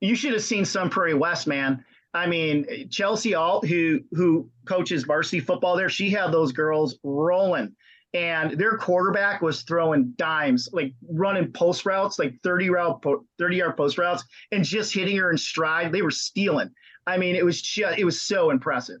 You 0.00 0.14
should 0.14 0.32
have 0.32 0.42
seen 0.42 0.64
Sun 0.64 0.90
Prairie 0.90 1.14
West, 1.14 1.46
man. 1.46 1.84
I 2.14 2.26
mean, 2.26 2.88
Chelsea 2.90 3.34
Alt, 3.34 3.66
who 3.66 4.00
who 4.12 4.50
coaches 4.66 5.04
varsity 5.04 5.40
football 5.40 5.76
there, 5.76 5.88
she 5.88 6.10
had 6.10 6.32
those 6.32 6.52
girls 6.52 6.98
rolling. 7.02 7.74
And 8.14 8.58
their 8.58 8.78
quarterback 8.78 9.42
was 9.42 9.62
throwing 9.62 10.14
dimes, 10.16 10.70
like 10.72 10.94
running 11.10 11.52
post 11.52 11.84
routes, 11.84 12.18
like 12.18 12.40
30 12.42 12.70
route, 12.70 13.04
30 13.38 13.56
yard 13.56 13.76
post 13.76 13.98
routes, 13.98 14.24
and 14.50 14.64
just 14.64 14.94
hitting 14.94 15.16
her 15.18 15.30
in 15.30 15.36
stride. 15.36 15.92
They 15.92 16.00
were 16.00 16.10
stealing. 16.10 16.70
I 17.06 17.18
mean, 17.18 17.36
it 17.36 17.44
was 17.44 17.60
just, 17.60 17.98
it 17.98 18.04
was 18.04 18.22
so 18.22 18.50
impressive. 18.50 19.00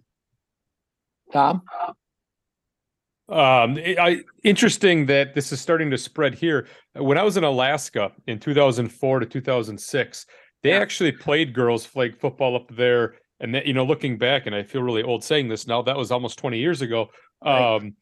Tom? 1.32 1.62
Um, 3.28 3.76
I 3.76 4.22
interesting 4.42 5.04
that 5.06 5.34
this 5.34 5.52
is 5.52 5.60
starting 5.60 5.90
to 5.90 5.98
spread 5.98 6.34
here. 6.34 6.66
When 6.94 7.18
I 7.18 7.22
was 7.22 7.36
in 7.36 7.44
Alaska 7.44 8.12
in 8.26 8.38
2004 8.38 9.20
to 9.20 9.26
2006, 9.26 10.26
they 10.62 10.70
yeah. 10.70 10.78
actually 10.78 11.12
played 11.12 11.52
girls 11.52 11.84
flag 11.84 12.18
football 12.18 12.56
up 12.56 12.74
there. 12.74 13.16
And 13.40 13.54
that, 13.54 13.66
you 13.66 13.72
know, 13.72 13.84
looking 13.84 14.18
back, 14.18 14.46
and 14.46 14.54
I 14.54 14.64
feel 14.64 14.82
really 14.82 15.02
old 15.02 15.22
saying 15.22 15.48
this 15.48 15.66
now, 15.66 15.82
that 15.82 15.96
was 15.96 16.10
almost 16.10 16.38
20 16.38 16.58
years 16.58 16.82
ago. 16.82 17.10
Right. 17.44 17.76
Um, 17.76 17.94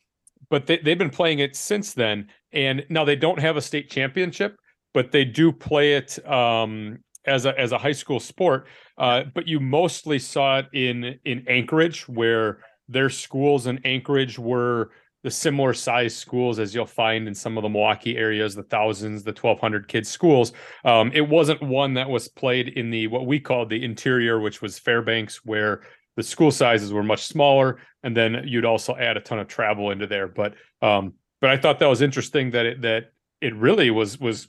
but 0.48 0.66
they, 0.66 0.78
they've 0.78 0.96
been 0.96 1.10
playing 1.10 1.40
it 1.40 1.56
since 1.56 1.92
then. 1.92 2.28
And 2.52 2.86
now 2.88 3.04
they 3.04 3.16
don't 3.16 3.38
have 3.38 3.56
a 3.56 3.60
state 3.60 3.90
championship, 3.90 4.56
but 4.94 5.12
they 5.12 5.24
do 5.24 5.52
play 5.52 5.94
it 5.94 6.24
um, 6.26 6.98
as 7.26 7.44
a 7.44 7.58
as 7.58 7.72
a 7.72 7.78
high 7.78 7.92
school 7.92 8.20
sport. 8.20 8.66
Uh, 8.96 9.24
but 9.34 9.46
you 9.46 9.60
mostly 9.60 10.18
saw 10.18 10.60
it 10.60 10.66
in 10.72 11.18
in 11.24 11.44
Anchorage, 11.48 12.08
where 12.08 12.60
their 12.88 13.10
schools 13.10 13.66
in 13.66 13.78
Anchorage 13.84 14.38
were 14.38 14.90
the 15.26 15.30
similar 15.32 15.74
size 15.74 16.14
schools 16.14 16.60
as 16.60 16.72
you'll 16.72 16.86
find 16.86 17.26
in 17.26 17.34
some 17.34 17.58
of 17.58 17.62
the 17.64 17.68
Milwaukee 17.68 18.16
areas, 18.16 18.54
the 18.54 18.62
thousands, 18.62 19.24
the 19.24 19.32
1200 19.32 19.88
kids 19.88 20.08
schools. 20.08 20.52
Um, 20.84 21.10
it 21.12 21.28
wasn't 21.28 21.60
one 21.60 21.94
that 21.94 22.08
was 22.08 22.28
played 22.28 22.68
in 22.68 22.90
the 22.90 23.08
what 23.08 23.26
we 23.26 23.40
called 23.40 23.68
the 23.68 23.84
interior, 23.84 24.38
which 24.38 24.62
was 24.62 24.78
Fairbanks, 24.78 25.44
where 25.44 25.82
the 26.14 26.22
school 26.22 26.52
sizes 26.52 26.92
were 26.92 27.02
much 27.02 27.26
smaller, 27.26 27.80
and 28.04 28.16
then 28.16 28.44
you'd 28.46 28.64
also 28.64 28.94
add 28.94 29.16
a 29.16 29.20
ton 29.20 29.40
of 29.40 29.48
travel 29.48 29.90
into 29.90 30.06
there. 30.06 30.28
But 30.28 30.54
um, 30.80 31.14
but 31.40 31.50
I 31.50 31.56
thought 31.56 31.80
that 31.80 31.88
was 31.88 32.02
interesting 32.02 32.52
that 32.52 32.64
it 32.64 32.82
that 32.82 33.10
it 33.40 33.56
really 33.56 33.90
was 33.90 34.20
was 34.20 34.46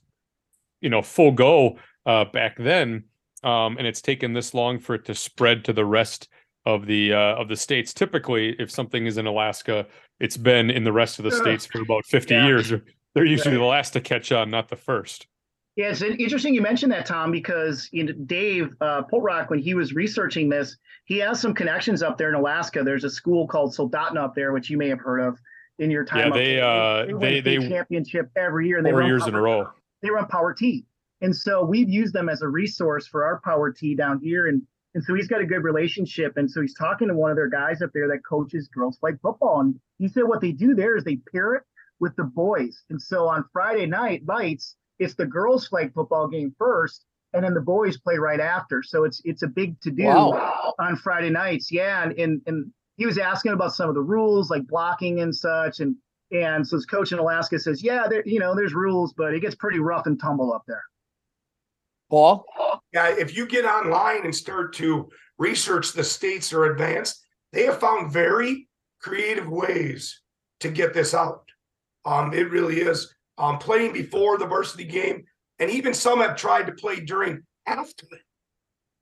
you 0.79 0.91
know 0.91 1.01
full 1.01 1.31
go 1.31 1.79
uh, 2.05 2.25
back 2.25 2.55
then, 2.55 3.05
um, 3.41 3.79
and 3.79 3.87
it's 3.87 4.03
taken 4.03 4.33
this 4.33 4.53
long 4.53 4.77
for 4.77 4.93
it 4.93 5.05
to 5.05 5.15
spread 5.15 5.65
to 5.65 5.73
the 5.73 5.85
rest 5.85 6.29
of 6.67 6.85
the 6.85 7.13
uh, 7.13 7.41
of 7.41 7.47
the 7.47 7.55
states. 7.55 7.93
Typically, 7.93 8.55
if 8.59 8.69
something 8.69 9.05
is 9.05 9.17
in 9.17 9.25
Alaska, 9.25 9.87
it's 10.19 10.35
been 10.35 10.69
in 10.69 10.83
the 10.83 10.91
rest 10.91 11.17
of 11.17 11.23
the 11.23 11.31
states 11.31 11.65
for 11.65 11.81
about 11.81 12.05
fifty 12.05 12.33
yeah. 12.33 12.45
years. 12.45 12.73
They're 13.15 13.25
usually 13.25 13.55
the 13.55 13.63
last 13.63 13.91
to 13.91 14.01
catch 14.01 14.31
on, 14.31 14.51
not 14.51 14.67
the 14.67 14.75
first. 14.75 15.27
Yeah, 15.77 15.89
it's 15.89 16.01
interesting 16.01 16.53
you 16.53 16.61
mentioned 16.61 16.91
that, 16.91 17.05
Tom, 17.05 17.31
because 17.31 17.87
you 17.91 18.03
know, 18.03 18.11
Dave 18.25 18.75
uh, 18.81 19.03
when 19.47 19.59
he 19.59 19.75
was 19.75 19.93
researching 19.93 20.49
this, 20.49 20.75
he 21.05 21.17
has 21.19 21.39
some 21.39 21.53
connections 21.53 22.03
up 22.03 22.17
there 22.17 22.29
in 22.29 22.35
Alaska. 22.35 22.83
There's 22.83 23.05
a 23.05 23.09
school 23.09 23.47
called 23.47 23.73
Soldotna 23.73 24.17
up 24.17 24.35
there, 24.35 24.51
which 24.51 24.69
you 24.69 24.77
may 24.77 24.89
have 24.89 24.99
heard 24.99 25.21
of 25.21 25.39
in 25.79 25.89
your 25.89 26.03
time. 26.03 26.33
Yeah, 26.33 26.33
they 26.33 26.59
uh, 26.59 27.19
they 27.19 27.39
they, 27.39 27.57
they 27.57 27.69
championship 27.69 28.29
every 28.35 28.67
year. 28.67 28.77
And 28.77 28.85
they 28.85 28.91
four 28.91 29.03
years 29.03 29.25
in 29.25 29.35
a 29.35 29.41
row. 29.41 29.69
They 30.01 30.09
run 30.09 30.27
Power 30.27 30.53
T. 30.53 30.85
And 31.21 31.35
so 31.35 31.63
we've 31.63 31.89
used 31.89 32.13
them 32.13 32.29
as 32.29 32.41
a 32.41 32.47
resource 32.47 33.07
for 33.07 33.23
our 33.23 33.39
power 33.41 33.71
T 33.71 33.95
down 33.95 34.19
here. 34.19 34.47
And 34.47 34.61
and 34.97 35.03
so 35.03 35.13
he's 35.13 35.27
got 35.27 35.41
a 35.41 35.45
good 35.45 35.63
relationship. 35.63 36.37
And 36.37 36.49
so 36.49 36.59
he's 36.59 36.73
talking 36.73 37.09
to 37.09 37.13
one 37.13 37.29
of 37.29 37.37
their 37.37 37.49
guys 37.49 37.83
up 37.83 37.91
there 37.93 38.07
that 38.07 38.25
coaches 38.27 38.67
girls 38.67 38.97
flag 38.97 39.19
football. 39.21 39.59
And 39.59 39.79
he 39.99 40.07
said 40.07 40.23
what 40.23 40.41
they 40.41 40.51
do 40.51 40.73
there 40.73 40.97
is 40.97 41.03
they 41.03 41.17
pair 41.31 41.53
it 41.53 41.61
with 41.99 42.15
the 42.15 42.23
boys. 42.23 42.81
And 42.89 42.99
so 42.99 43.27
on 43.27 43.45
Friday 43.53 43.85
night 43.85 44.25
bites, 44.25 44.75
it's 44.97 45.13
the 45.13 45.27
girls 45.27 45.67
flag 45.67 45.93
football 45.93 46.27
game 46.27 46.55
first, 46.57 47.05
and 47.33 47.43
then 47.43 47.53
the 47.53 47.61
boys 47.61 47.99
play 47.99 48.17
right 48.17 48.39
after. 48.39 48.81
So 48.81 49.03
it's 49.03 49.21
it's 49.23 49.43
a 49.43 49.47
big 49.47 49.79
to 49.81 49.91
do 49.91 50.05
wow. 50.05 50.73
on 50.79 50.95
Friday 50.95 51.29
nights. 51.29 51.71
Yeah, 51.71 52.01
and, 52.01 52.13
and 52.13 52.41
and 52.47 52.71
he 52.95 53.05
was 53.05 53.19
asking 53.19 53.51
about 53.51 53.73
some 53.73 53.89
of 53.89 53.93
the 53.93 54.01
rules 54.01 54.49
like 54.49 54.65
blocking 54.65 55.19
and 55.19 55.35
such, 55.35 55.79
and 55.79 55.95
and 56.31 56.67
so 56.67 56.75
his 56.75 56.87
coach 56.87 57.11
in 57.11 57.19
Alaska 57.19 57.59
says, 57.59 57.83
yeah, 57.83 58.07
there 58.09 58.23
you 58.25 58.39
know 58.39 58.55
there's 58.55 58.73
rules, 58.73 59.13
but 59.13 59.35
it 59.35 59.41
gets 59.41 59.53
pretty 59.53 59.77
rough 59.77 60.07
and 60.07 60.19
tumble 60.19 60.51
up 60.51 60.63
there. 60.67 60.85
Paul, 62.09 62.45
yeah, 62.93 63.09
if 63.09 63.35
you 63.35 63.45
get 63.47 63.65
online 63.65 64.23
and 64.23 64.33
start 64.33 64.73
to 64.75 65.09
research 65.37 65.93
the 65.93 66.03
states 66.03 66.53
are 66.53 66.71
advanced, 66.71 67.25
they 67.51 67.65
have 67.65 67.79
found 67.79 68.11
very 68.11 68.67
creative 69.01 69.47
ways 69.47 70.21
to 70.61 70.69
get 70.69 70.93
this 70.93 71.13
out. 71.13 71.43
Um, 72.05 72.33
it 72.33 72.49
really 72.49 72.79
is 72.79 73.13
um, 73.37 73.57
playing 73.57 73.93
before 73.93 74.37
the 74.37 74.47
varsity 74.47 74.85
game, 74.85 75.23
and 75.59 75.69
even 75.69 75.93
some 75.93 76.19
have 76.19 76.35
tried 76.35 76.67
to 76.67 76.73
play 76.73 77.01
during 77.01 77.43
halftime 77.67 78.19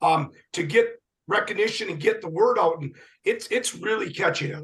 um, 0.01 0.31
to 0.53 0.63
get 0.63 0.87
recognition 1.27 1.89
and 1.89 1.99
get 1.99 2.21
the 2.21 2.29
word 2.29 2.57
out, 2.59 2.81
and 2.81 2.95
it's 3.23 3.47
it's 3.51 3.75
really 3.75 4.11
catching 4.11 4.53
up. 4.53 4.63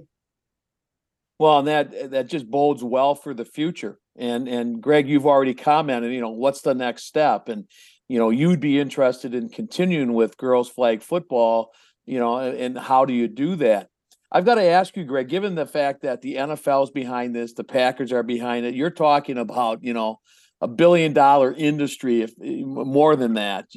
Well, 1.39 1.59
and 1.59 1.67
that 1.67 2.11
that 2.11 2.27
just 2.27 2.49
bodes 2.49 2.83
well 2.83 3.15
for 3.15 3.33
the 3.33 3.45
future. 3.45 3.97
And 4.15 4.47
and 4.47 4.81
Greg, 4.81 5.07
you've 5.07 5.25
already 5.25 5.53
commented. 5.53 6.13
You 6.13 6.21
know, 6.21 6.31
what's 6.31 6.61
the 6.61 6.75
next 6.75 7.05
step? 7.05 7.49
And 7.49 7.65
you 8.11 8.19
know, 8.19 8.29
you'd 8.29 8.59
be 8.59 8.77
interested 8.77 9.33
in 9.33 9.47
continuing 9.47 10.11
with 10.11 10.35
girls 10.35 10.67
flag 10.67 11.01
football. 11.01 11.71
You 12.05 12.19
know, 12.19 12.39
and, 12.39 12.77
how 12.77 13.05
do 13.05 13.13
you 13.13 13.29
do 13.29 13.55
that? 13.57 13.87
I've 14.29 14.43
got 14.43 14.55
to 14.55 14.65
ask 14.65 14.97
you, 14.97 15.05
Greg, 15.05 15.29
given 15.29 15.55
the 15.55 15.65
fact 15.65 16.01
that 16.01 16.21
the 16.21 16.35
NFL's 16.35 16.91
behind 16.91 17.33
this, 17.33 17.53
the 17.53 17.63
Packers 17.63 18.11
are 18.11 18.23
behind 18.23 18.65
it, 18.65 18.75
you're 18.75 18.89
talking 18.89 19.37
about, 19.37 19.81
you 19.81 19.93
know, 19.93 20.19
a 20.59 20.67
billion 20.67 21.13
dollar 21.13 21.53
industry, 21.53 22.21
if 22.21 22.31
eh, 22.43 22.63
more 22.65 23.15
than 23.15 23.35
that. 23.35 23.67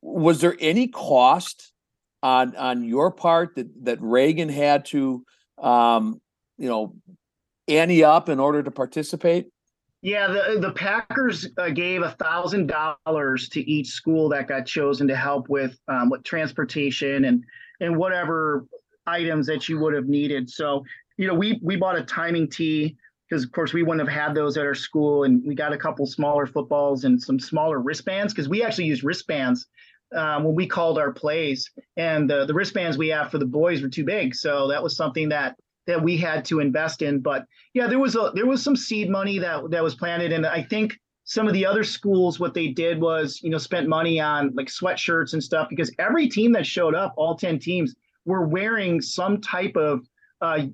Was 0.00 0.40
there 0.40 0.56
any 0.60 0.86
cost 0.86 1.72
on 2.22 2.54
on 2.54 2.84
your 2.84 3.10
part 3.10 3.56
that 3.56 3.66
that 3.86 4.00
Reagan 4.00 4.50
had 4.50 4.84
to, 4.86 5.24
um, 5.58 6.20
you 6.58 6.68
know, 6.68 6.94
ante 7.66 8.04
up 8.04 8.28
in 8.28 8.38
order 8.38 8.62
to 8.62 8.70
participate? 8.70 9.46
Yeah, 10.04 10.26
the 10.26 10.58
the 10.60 10.70
Packers 10.72 11.48
uh, 11.56 11.70
gave 11.70 12.02
a 12.02 12.10
thousand 12.10 12.66
dollars 12.66 13.48
to 13.48 13.60
each 13.62 13.86
school 13.88 14.28
that 14.28 14.46
got 14.46 14.66
chosen 14.66 15.08
to 15.08 15.16
help 15.16 15.48
with 15.48 15.78
um, 15.88 16.10
with 16.10 16.22
transportation 16.24 17.24
and 17.24 17.42
and 17.80 17.96
whatever 17.96 18.66
items 19.06 19.46
that 19.46 19.66
you 19.66 19.78
would 19.78 19.94
have 19.94 20.06
needed. 20.06 20.50
So, 20.50 20.84
you 21.16 21.26
know, 21.26 21.32
we 21.32 21.58
we 21.62 21.76
bought 21.76 21.96
a 21.96 22.02
timing 22.02 22.50
tee 22.50 22.98
because 23.30 23.44
of 23.44 23.52
course 23.52 23.72
we 23.72 23.82
wouldn't 23.82 24.06
have 24.06 24.14
had 24.14 24.34
those 24.34 24.58
at 24.58 24.66
our 24.66 24.74
school, 24.74 25.24
and 25.24 25.42
we 25.42 25.54
got 25.54 25.72
a 25.72 25.78
couple 25.78 26.04
smaller 26.04 26.46
footballs 26.46 27.04
and 27.04 27.20
some 27.20 27.40
smaller 27.40 27.80
wristbands 27.80 28.34
because 28.34 28.46
we 28.46 28.62
actually 28.62 28.84
use 28.84 29.04
wristbands 29.04 29.68
um, 30.14 30.44
when 30.44 30.54
we 30.54 30.66
called 30.66 30.98
our 30.98 31.12
plays, 31.12 31.70
and 31.96 32.28
the 32.28 32.44
the 32.44 32.52
wristbands 32.52 32.98
we 32.98 33.08
have 33.08 33.30
for 33.30 33.38
the 33.38 33.46
boys 33.46 33.80
were 33.80 33.88
too 33.88 34.04
big, 34.04 34.34
so 34.34 34.68
that 34.68 34.82
was 34.82 34.98
something 34.98 35.30
that 35.30 35.56
that 35.86 36.02
we 36.02 36.16
had 36.16 36.44
to 36.46 36.60
invest 36.60 37.02
in. 37.02 37.20
But 37.20 37.46
yeah, 37.72 37.86
there 37.86 37.98
was 37.98 38.16
a 38.16 38.32
there 38.34 38.46
was 38.46 38.62
some 38.62 38.76
seed 38.76 39.10
money 39.10 39.38
that 39.38 39.70
that 39.70 39.82
was 39.82 39.94
planted, 39.94 40.32
and 40.32 40.46
I 40.46 40.62
think 40.62 40.98
some 41.24 41.46
of 41.46 41.54
the 41.54 41.64
other 41.64 41.84
schools 41.84 42.38
what 42.38 42.54
they 42.54 42.68
did 42.68 43.00
was 43.00 43.40
you 43.42 43.50
know 43.50 43.58
spent 43.58 43.88
money 43.88 44.20
on 44.20 44.52
like 44.54 44.66
sweatshirts 44.66 45.32
and 45.32 45.42
stuff 45.42 45.68
because 45.68 45.90
every 45.98 46.28
team 46.28 46.52
that 46.52 46.66
showed 46.66 46.94
up 46.94 47.14
all 47.16 47.34
10 47.34 47.58
teams 47.58 47.94
were 48.26 48.46
wearing 48.46 49.00
some 49.00 49.40
type 49.40 49.76
of 49.76 50.06
uh, 50.40 50.66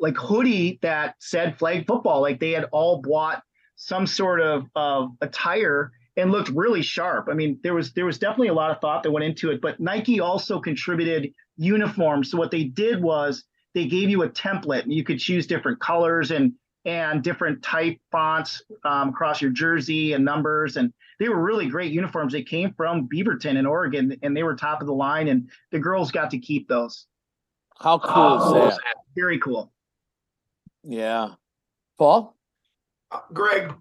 like 0.00 0.16
hoodie 0.16 0.78
that 0.82 1.14
said 1.20 1.58
flag 1.58 1.86
football. 1.86 2.20
Like 2.20 2.40
they 2.40 2.52
had 2.52 2.66
all 2.72 3.02
bought 3.02 3.42
some 3.76 4.06
sort 4.06 4.40
of 4.40 4.66
uh, 4.76 5.06
attire 5.20 5.92
and 6.16 6.32
looked 6.32 6.48
really 6.50 6.82
sharp. 6.82 7.28
I 7.30 7.34
mean, 7.34 7.58
there 7.62 7.74
was 7.74 7.92
there 7.92 8.06
was 8.06 8.18
definitely 8.18 8.48
a 8.48 8.54
lot 8.54 8.70
of 8.70 8.80
thought 8.80 9.02
that 9.02 9.10
went 9.10 9.24
into 9.24 9.50
it. 9.50 9.60
But 9.60 9.80
Nike 9.80 10.20
also 10.20 10.60
contributed 10.60 11.32
uniforms. 11.56 12.30
So 12.30 12.38
what 12.38 12.50
they 12.50 12.64
did 12.64 13.02
was 13.02 13.44
they 13.74 13.86
gave 13.86 14.10
you 14.10 14.22
a 14.22 14.28
template, 14.28 14.82
and 14.82 14.92
you 14.92 15.04
could 15.04 15.18
choose 15.18 15.46
different 15.46 15.80
colors 15.80 16.30
and 16.30 16.54
and 16.84 17.22
different 17.22 17.62
type 17.62 17.98
fonts 18.10 18.62
um, 18.84 19.10
across 19.10 19.42
your 19.42 19.50
jersey 19.50 20.14
and 20.14 20.24
numbers. 20.24 20.76
And 20.76 20.92
they 21.18 21.28
were 21.28 21.42
really 21.42 21.68
great 21.68 21.92
uniforms. 21.92 22.32
They 22.32 22.42
came 22.42 22.72
from 22.72 23.08
Beaverton 23.08 23.56
in 23.56 23.66
Oregon, 23.66 24.16
and 24.22 24.34
they 24.36 24.42
were 24.42 24.54
top 24.54 24.80
of 24.80 24.86
the 24.86 24.94
line. 24.94 25.28
And 25.28 25.50
the 25.70 25.78
girls 25.78 26.10
got 26.10 26.30
to 26.30 26.38
keep 26.38 26.66
those. 26.68 27.06
How 27.78 27.98
cool 27.98 28.38
oh, 28.40 28.68
is 28.68 28.76
that? 28.76 28.94
Very 29.14 29.38
cool. 29.38 29.72
Yeah, 30.82 31.34
Paul. 31.98 32.36
Uh, 33.10 33.20
Greg, 33.32 33.74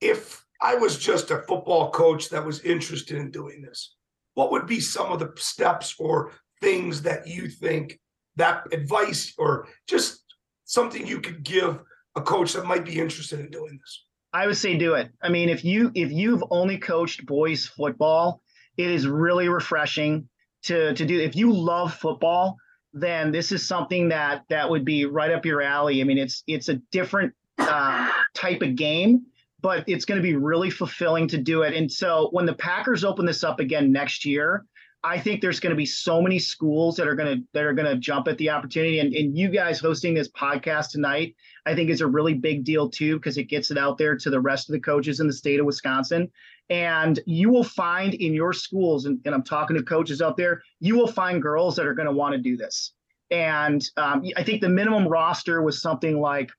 if 0.00 0.44
I 0.60 0.74
was 0.74 0.98
just 0.98 1.30
a 1.30 1.38
football 1.38 1.90
coach 1.90 2.28
that 2.30 2.44
was 2.44 2.60
interested 2.60 3.16
in 3.16 3.30
doing 3.30 3.62
this, 3.62 3.94
what 4.34 4.50
would 4.50 4.66
be 4.66 4.80
some 4.80 5.12
of 5.12 5.18
the 5.18 5.32
steps 5.36 5.94
or 5.98 6.32
things 6.60 7.02
that 7.02 7.26
you 7.26 7.48
think 7.48 7.98
that 8.36 8.72
advice 8.72 9.34
or 9.38 9.68
just 9.86 10.24
something 10.64 11.06
you 11.06 11.20
could 11.20 11.42
give 11.42 11.80
a 12.16 12.20
coach 12.20 12.52
that 12.54 12.64
might 12.64 12.84
be 12.84 12.98
interested 12.98 13.40
in 13.40 13.50
doing 13.50 13.78
this? 13.80 14.04
I 14.32 14.46
would 14.46 14.56
say 14.56 14.78
do 14.78 14.94
it. 14.94 15.10
I 15.22 15.28
mean, 15.28 15.48
if 15.48 15.64
you 15.64 15.92
if 15.94 16.10
you've 16.10 16.44
only 16.50 16.78
coached 16.78 17.26
boys 17.26 17.66
football, 17.66 18.40
it 18.76 18.90
is 18.90 19.06
really 19.06 19.48
refreshing 19.48 20.28
to 20.64 20.94
to 20.94 21.04
do. 21.04 21.20
If 21.20 21.36
you 21.36 21.52
love 21.52 21.94
football, 21.94 22.56
then 22.94 23.32
this 23.32 23.52
is 23.52 23.66
something 23.66 24.08
that 24.08 24.44
that 24.48 24.70
would 24.70 24.84
be 24.84 25.04
right 25.04 25.30
up 25.30 25.44
your 25.44 25.60
alley. 25.60 26.00
I 26.00 26.04
mean, 26.04 26.18
it's 26.18 26.42
it's 26.46 26.68
a 26.68 26.76
different 26.90 27.34
uh, 27.58 28.10
type 28.34 28.62
of 28.62 28.76
game, 28.76 29.26
but 29.60 29.84
it's 29.86 30.04
going 30.04 30.18
to 30.18 30.22
be 30.22 30.36
really 30.36 30.70
fulfilling 30.70 31.28
to 31.28 31.38
do 31.38 31.62
it. 31.62 31.74
And 31.74 31.90
so 31.90 32.28
when 32.32 32.46
the 32.46 32.54
Packers 32.54 33.04
open 33.04 33.26
this 33.26 33.44
up 33.44 33.60
again 33.60 33.92
next 33.92 34.24
year, 34.24 34.64
I 35.04 35.18
think 35.18 35.40
there's 35.40 35.58
going 35.58 35.70
to 35.72 35.76
be 35.76 35.86
so 35.86 36.22
many 36.22 36.38
schools 36.38 36.94
that 36.96 37.08
are 37.08 37.16
going 37.16 37.38
to 37.38 37.44
that 37.54 37.64
are 37.64 37.72
going 37.72 37.88
to 37.88 37.96
jump 37.96 38.28
at 38.28 38.38
the 38.38 38.50
opportunity. 38.50 39.00
And, 39.00 39.12
and 39.12 39.36
you 39.36 39.48
guys 39.48 39.80
hosting 39.80 40.14
this 40.14 40.28
podcast 40.28 40.90
tonight, 40.90 41.34
I 41.66 41.74
think 41.74 41.90
is 41.90 42.00
a 42.00 42.06
really 42.06 42.34
big 42.34 42.64
deal 42.64 42.88
too 42.88 43.16
because 43.16 43.36
it 43.36 43.44
gets 43.44 43.70
it 43.72 43.78
out 43.78 43.98
there 43.98 44.16
to 44.16 44.30
the 44.30 44.40
rest 44.40 44.68
of 44.68 44.74
the 44.74 44.80
coaches 44.80 45.18
in 45.18 45.26
the 45.26 45.32
state 45.32 45.58
of 45.58 45.66
Wisconsin. 45.66 46.30
And 46.70 47.18
you 47.26 47.50
will 47.50 47.64
find 47.64 48.14
in 48.14 48.32
your 48.32 48.52
schools, 48.52 49.06
and, 49.06 49.20
and 49.24 49.34
I'm 49.34 49.42
talking 49.42 49.76
to 49.76 49.82
coaches 49.82 50.22
out 50.22 50.36
there, 50.36 50.62
you 50.78 50.96
will 50.96 51.08
find 51.08 51.42
girls 51.42 51.74
that 51.76 51.86
are 51.86 51.94
going 51.94 52.06
to 52.06 52.12
want 52.12 52.34
to 52.34 52.40
do 52.40 52.56
this. 52.56 52.92
And 53.30 53.82
um, 53.96 54.22
I 54.36 54.44
think 54.44 54.60
the 54.60 54.68
minimum 54.68 55.08
roster 55.08 55.62
was 55.62 55.82
something 55.82 56.20
like 56.20 56.50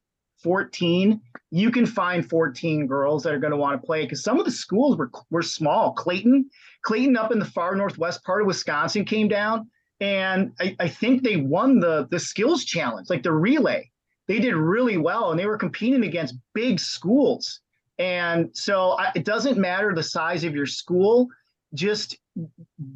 14. 0.43 1.21
You 1.51 1.71
can 1.71 1.85
find 1.85 2.29
14 2.29 2.87
girls 2.87 3.23
that 3.23 3.33
are 3.33 3.39
going 3.39 3.51
to 3.51 3.57
want 3.57 3.81
to 3.81 3.85
play 3.85 4.03
because 4.03 4.23
some 4.23 4.39
of 4.39 4.45
the 4.45 4.51
schools 4.51 4.97
were 4.97 5.09
were 5.31 5.41
small. 5.41 5.93
Clayton 5.93 6.49
Clayton 6.83 7.17
up 7.17 7.31
in 7.31 7.39
the 7.39 7.45
far 7.45 7.75
northwest 7.75 8.23
part 8.23 8.41
of 8.41 8.47
Wisconsin 8.47 9.05
came 9.05 9.27
down, 9.27 9.69
and 9.99 10.51
I, 10.59 10.75
I 10.79 10.87
think 10.87 11.23
they 11.23 11.37
won 11.37 11.79
the 11.79 12.07
the 12.11 12.19
skills 12.19 12.65
challenge, 12.65 13.09
like 13.09 13.23
the 13.23 13.31
relay. 13.31 13.89
They 14.27 14.39
did 14.39 14.55
really 14.55 14.97
well, 14.97 15.31
and 15.31 15.39
they 15.39 15.45
were 15.45 15.57
competing 15.57 16.03
against 16.03 16.35
big 16.53 16.79
schools. 16.79 17.59
And 17.99 18.49
so 18.53 18.91
I, 18.91 19.11
it 19.15 19.25
doesn't 19.25 19.57
matter 19.57 19.93
the 19.93 20.03
size 20.03 20.43
of 20.43 20.55
your 20.55 20.65
school, 20.65 21.27
just 21.73 22.17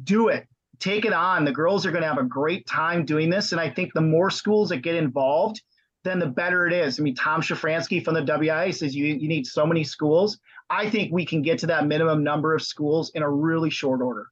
do 0.04 0.28
it. 0.28 0.46
Take 0.78 1.04
it 1.04 1.12
on. 1.12 1.44
The 1.44 1.52
girls 1.52 1.84
are 1.84 1.90
going 1.90 2.02
to 2.02 2.08
have 2.08 2.18
a 2.18 2.24
great 2.24 2.66
time 2.66 3.04
doing 3.04 3.30
this. 3.30 3.52
And 3.52 3.60
I 3.60 3.68
think 3.68 3.92
the 3.92 4.00
more 4.00 4.30
schools 4.30 4.68
that 4.70 4.78
get 4.78 4.94
involved, 4.94 5.60
then 6.08 6.18
the 6.18 6.26
better 6.26 6.66
it 6.66 6.72
is. 6.72 6.98
I 6.98 7.02
mean, 7.02 7.14
Tom 7.14 7.42
Shafranski 7.42 8.04
from 8.04 8.14
the 8.14 8.22
WIA 8.22 8.74
says 8.74 8.94
you, 8.94 9.06
you 9.06 9.28
need 9.28 9.46
so 9.46 9.66
many 9.66 9.84
schools. 9.84 10.38
I 10.70 10.88
think 10.88 11.12
we 11.12 11.26
can 11.26 11.42
get 11.42 11.58
to 11.60 11.66
that 11.68 11.86
minimum 11.86 12.24
number 12.24 12.54
of 12.54 12.62
schools 12.62 13.10
in 13.14 13.22
a 13.22 13.30
really 13.30 13.70
short 13.70 14.00
order. 14.00 14.28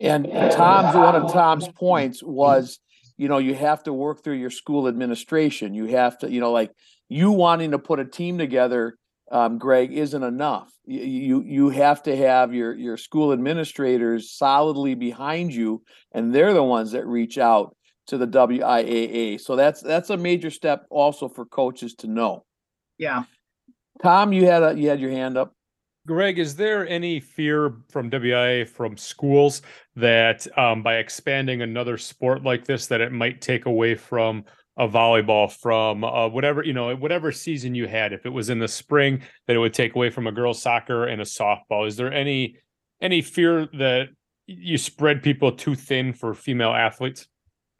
And 0.00 0.24
Tom's 0.24 0.96
one 0.96 1.14
of 1.14 1.32
Tom's 1.32 1.68
points 1.68 2.22
was, 2.22 2.80
you 3.16 3.28
know, 3.28 3.38
you 3.38 3.54
have 3.54 3.84
to 3.84 3.92
work 3.92 4.24
through 4.24 4.34
your 4.34 4.50
school 4.50 4.88
administration. 4.88 5.74
You 5.74 5.86
have 5.86 6.18
to, 6.18 6.30
you 6.30 6.40
know, 6.40 6.50
like 6.50 6.72
you 7.08 7.30
wanting 7.30 7.70
to 7.70 7.78
put 7.78 8.00
a 8.00 8.04
team 8.04 8.36
together, 8.36 8.96
um, 9.30 9.58
Greg, 9.58 9.92
isn't 9.92 10.22
enough. 10.22 10.72
You, 10.84 11.02
you 11.02 11.42
you 11.42 11.68
have 11.70 12.02
to 12.04 12.16
have 12.16 12.52
your 12.52 12.74
your 12.74 12.96
school 12.96 13.32
administrators 13.32 14.32
solidly 14.32 14.94
behind 14.94 15.54
you, 15.54 15.82
and 16.10 16.34
they're 16.34 16.52
the 16.52 16.64
ones 16.64 16.92
that 16.92 17.06
reach 17.06 17.38
out 17.38 17.76
to 18.12 18.18
the 18.18 18.26
WIAA. 18.26 19.40
So 19.40 19.56
that's 19.56 19.80
that's 19.80 20.10
a 20.10 20.18
major 20.18 20.50
step 20.50 20.86
also 20.90 21.28
for 21.28 21.46
coaches 21.46 21.94
to 21.96 22.06
know. 22.06 22.44
Yeah. 22.98 23.24
Tom, 24.02 24.34
you 24.34 24.46
had 24.46 24.62
a 24.62 24.78
you 24.78 24.90
had 24.90 25.00
your 25.00 25.10
hand 25.10 25.38
up. 25.38 25.54
Greg, 26.06 26.38
is 26.38 26.54
there 26.54 26.86
any 26.88 27.20
fear 27.20 27.76
from 27.88 28.10
WIA 28.10 28.68
from 28.68 28.98
schools 28.98 29.62
that 29.96 30.46
um, 30.58 30.82
by 30.82 30.96
expanding 30.96 31.62
another 31.62 31.96
sport 31.96 32.42
like 32.42 32.66
this, 32.66 32.86
that 32.88 33.00
it 33.00 33.12
might 33.12 33.40
take 33.40 33.64
away 33.64 33.94
from 33.94 34.44
a 34.76 34.86
volleyball, 34.86 35.50
from 35.50 36.04
uh, 36.04 36.28
whatever 36.28 36.62
you 36.62 36.74
know, 36.74 36.94
whatever 36.94 37.32
season 37.32 37.74
you 37.74 37.86
had? 37.86 38.12
If 38.12 38.26
it 38.26 38.30
was 38.30 38.50
in 38.50 38.58
the 38.58 38.68
spring, 38.68 39.22
that 39.46 39.56
it 39.56 39.58
would 39.58 39.72
take 39.72 39.94
away 39.94 40.10
from 40.10 40.26
a 40.26 40.32
girls' 40.32 40.60
soccer 40.60 41.06
and 41.06 41.22
a 41.22 41.24
softball. 41.24 41.86
Is 41.86 41.96
there 41.96 42.12
any 42.12 42.56
any 43.00 43.22
fear 43.22 43.70
that 43.78 44.08
you 44.46 44.76
spread 44.76 45.22
people 45.22 45.52
too 45.52 45.74
thin 45.74 46.12
for 46.12 46.34
female 46.34 46.72
athletes? 46.72 47.26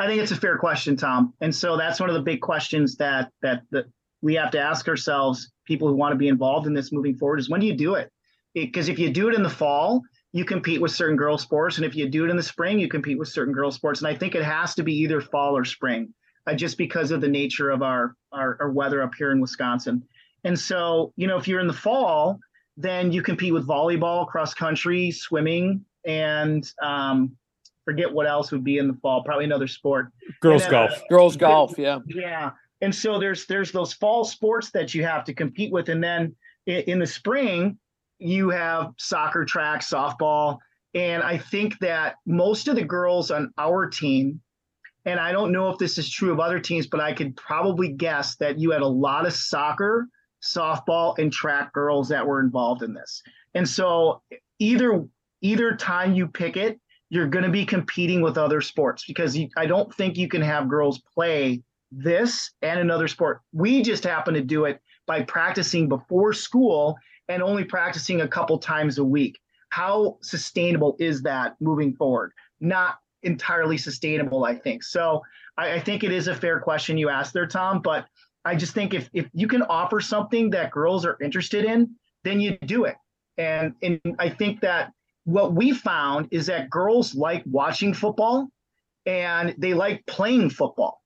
I 0.03 0.09
think 0.09 0.21
it's 0.21 0.33
a 0.33 0.37
fair 0.37 0.59
question, 0.59 0.97
Tom. 0.97 1.33
And 1.41 1.55
so 1.55 1.77
that's 1.77 2.01
one 2.01 2.11
of 2.11 2.15
the 2.15 2.23
big 2.23 2.41
questions 2.41 2.97
that 2.97 3.31
that 3.43 3.63
the 3.71 3.85
we 4.21 4.35
have 4.35 4.51
to 4.53 4.61
ask 4.61 4.89
ourselves, 4.89 5.53
people 5.65 5.89
who 5.89 5.95
want 5.95 6.13
to 6.13 6.17
be 6.17 6.29
involved 6.29 6.67
in 6.67 6.75
this 6.75 6.93
moving 6.93 7.17
forward, 7.17 7.39
is 7.39 7.49
when 7.49 7.61
do 7.61 7.67
you 7.67 7.77
do 7.77 7.95
it? 7.95 8.11
Because 8.53 8.89
if 8.89 8.99
you 8.99 9.11
do 9.11 9.29
it 9.29 9.35
in 9.35 9.43
the 9.43 9.51
fall, 9.51 10.03
you 10.33 10.45
compete 10.45 10.81
with 10.81 10.91
certain 10.91 11.17
girl 11.17 11.39
sports, 11.39 11.77
and 11.77 11.87
if 11.87 11.95
you 11.95 12.09
do 12.09 12.25
it 12.25 12.31
in 12.31 12.37
the 12.37 12.43
spring, 12.43 12.81
you 12.81 12.89
compete 12.89 13.19
with 13.19 13.29
certain 13.29 13.55
girl 13.55 13.71
sports. 13.71 14.01
And 14.01 14.09
I 14.09 14.15
think 14.15 14.35
it 14.35 14.43
has 14.43 14.75
to 14.75 14.83
be 14.83 14.95
either 14.95 15.21
fall 15.21 15.57
or 15.57 15.65
spring, 15.65 16.13
uh, 16.47 16.55
just 16.55 16.79
because 16.79 17.11
of 17.11 17.21
the 17.21 17.29
nature 17.29 17.71
of 17.71 17.83
our, 17.83 18.17
our 18.33 18.57
our 18.61 18.71
weather 18.71 19.03
up 19.03 19.15
here 19.17 19.31
in 19.31 19.41
Wisconsin. 19.41 20.03
And 20.43 20.59
so, 20.59 21.13
you 21.17 21.29
know, 21.29 21.37
if 21.37 21.47
you're 21.47 21.61
in 21.61 21.69
the 21.69 21.73
fall, 21.73 22.41
then 22.77 23.13
you 23.13 23.23
compete 23.23 23.53
with 23.53 23.69
volleyball, 23.69 24.27
cross 24.27 24.55
country, 24.55 25.13
swimming, 25.13 25.85
and 26.05 26.69
um, 26.83 27.37
forget 27.85 28.13
what 28.13 28.27
else 28.27 28.53
would 28.53 28.65
be 28.65 28.79
in 28.79 28.89
the 28.89 28.95
fall. 28.95 29.23
Probably 29.23 29.45
another 29.45 29.67
sport. 29.67 30.13
Girls 30.41 30.63
then, 30.63 30.71
golf. 30.71 30.93
uh, 30.93 31.01
Girls 31.11 31.37
golf, 31.37 31.75
yeah. 31.79 31.99
Yeah. 32.07 32.51
And 32.81 32.95
so 32.95 33.19
there's 33.19 33.47
there's 33.47 33.73
those 33.73 33.93
fall 33.93 34.25
sports 34.25 34.71
that 34.73 34.95
you 34.95 35.05
have 35.05 35.25
to 35.25 35.35
compete 35.35 35.73
with, 35.73 35.89
and 35.89 36.03
then 36.03 36.35
in, 36.67 36.81
in 36.83 36.99
the 36.99 37.07
spring 37.07 37.79
you 38.19 38.51
have 38.51 38.93
soccer, 38.99 39.45
track, 39.45 39.81
softball, 39.81 40.59
and 40.95 41.23
I 41.23 41.39
think 41.39 41.79
that 41.79 42.17
most 42.27 42.69
of 42.69 42.77
the 42.77 42.85
girls 42.85 43.31
on 43.31 43.53
our 43.59 43.89
team, 43.89 44.41
and 45.05 45.19
I 45.19 45.33
don't 45.33 45.53
know 45.53 45.71
if 45.71 45.79
this 45.79 45.97
is 45.99 46.11
true 46.11 46.33
of 46.33 46.41
other 46.41 46.61
teams, 46.61 46.87
but 46.87 47.01
I 47.01 47.13
could 47.13 47.37
probably 47.37 47.89
guess 47.89 48.37
that 48.37 48.59
you 48.59 48.71
had 48.71 48.83
a 48.83 48.87
lot 48.87 49.27
of 49.27 49.33
soccer, 49.33 50.07
softball, 50.43 51.17
and 51.19 51.33
track 51.33 51.73
girls 51.73 52.09
that 52.11 52.27
were 52.27 52.41
involved 52.41 52.83
in 52.83 52.95
this. 52.95 53.23
And 53.55 53.69
so 53.69 54.23
either 54.59 55.05
either 55.41 55.75
time 55.77 56.15
you 56.15 56.29
pick 56.29 56.57
it, 56.57 56.81
you're 57.13 57.29
going 57.29 57.45
to 57.45 57.51
be 57.51 57.67
competing 57.67 58.23
with 58.23 58.39
other 58.39 58.63
sports 58.63 59.05
because 59.07 59.37
you, 59.37 59.47
I 59.55 59.67
don't 59.67 59.95
think 59.95 60.17
you 60.17 60.29
can 60.29 60.41
have 60.41 60.67
girls 60.67 61.03
play 61.15 61.63
this 61.91 62.53
and 62.63 62.81
another 62.81 63.07
sport. 63.07 63.43
We 63.53 63.83
just 63.83 64.03
happen 64.03 64.33
to 64.33 64.41
do 64.41 64.65
it 64.65 64.81
by 65.07 65.21
practicing 65.21 65.91
before 65.91 66.33
school 66.33 66.97
and 67.29 67.43
only 67.43 67.65
practicing 67.65 68.23
a 68.23 68.29
couple 68.29 68.57
times 68.57 68.97
a 68.97 69.05
week. 69.05 69.39
How 69.69 70.17
sustainable 70.23 70.97
is 70.99 71.21
that 71.25 71.57
moving 71.61 71.95
forward? 71.97 72.33
Not 72.61 72.97
entirely 73.23 73.77
sustainable, 73.77 74.47
I 74.47 74.55
think. 74.55 74.83
So 74.83 75.21
I, 75.59 75.75
I 75.75 75.81
think 75.81 76.05
it 76.05 76.13
is 76.13 76.29
a 76.29 76.35
fair 76.35 76.61
question 76.61 76.97
you 76.97 77.11
asked 77.11 77.35
there, 77.35 77.47
Tom. 77.47 77.83
But 77.83 78.07
I 78.47 78.57
just 78.57 78.73
think 78.73 78.95
if 78.95 79.11
if 79.13 79.29
you 79.35 79.49
can 79.49 79.61
offer 79.61 80.01
something 80.01 80.49
that 80.51 80.71
girls 80.71 81.05
are 81.05 81.19
interested 81.23 81.67
in, 81.67 81.95
then 82.25 82.41
you 82.41 82.57
do 82.65 82.85
it. 82.85 82.97
And 83.37 83.75
and 83.83 84.01
I 84.19 84.31
think 84.31 84.63
that 84.63 84.93
what 85.25 85.55
we 85.55 85.73
found 85.73 86.29
is 86.31 86.47
that 86.47 86.71
girls 86.71 87.15
like 87.15 87.43
watching 87.47 87.95
football 87.95 88.49
and 89.07 89.55
they 89.59 89.75
like 89.75 90.05
playing 90.07 90.51
football. 90.51 91.01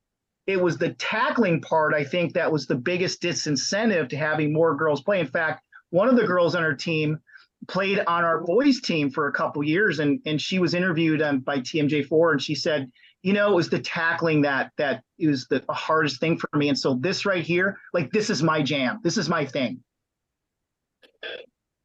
It 0.46 0.60
was 0.60 0.78
the 0.78 0.94
tackling 0.94 1.60
part, 1.60 1.92
I 1.92 2.04
think, 2.04 2.34
that 2.34 2.52
was 2.52 2.66
the 2.66 2.76
biggest 2.76 3.20
disincentive 3.20 4.08
to 4.10 4.16
having 4.16 4.52
more 4.52 4.76
girls 4.76 5.02
play. 5.02 5.18
In 5.18 5.26
fact, 5.26 5.62
one 5.90 6.08
of 6.08 6.16
the 6.16 6.26
girls 6.26 6.54
on 6.54 6.62
our 6.62 6.74
team 6.74 7.18
played 7.68 7.98
on 8.06 8.24
our 8.24 8.44
boys 8.44 8.80
team 8.80 9.10
for 9.10 9.28
a 9.28 9.32
couple 9.32 9.62
years 9.64 9.98
and 9.98 10.20
and 10.26 10.40
she 10.40 10.58
was 10.58 10.74
interviewed 10.74 11.22
um, 11.22 11.40
by 11.40 11.58
TMJ4 11.58 12.32
and 12.32 12.42
she 12.42 12.54
said 12.54 12.90
you 13.22 13.32
know 13.32 13.50
it 13.50 13.54
was 13.54 13.70
the 13.70 13.78
tackling 13.78 14.42
that 14.42 14.70
that 14.76 15.02
was 15.18 15.46
the 15.48 15.64
hardest 15.70 16.20
thing 16.20 16.38
for 16.38 16.48
me 16.56 16.68
and 16.68 16.78
so 16.78 16.94
this 16.94 17.24
right 17.24 17.44
here 17.44 17.78
like 17.92 18.12
this 18.12 18.30
is 18.30 18.42
my 18.42 18.62
jam 18.62 19.00
this 19.02 19.16
is 19.16 19.28
my 19.28 19.44
thing 19.44 19.82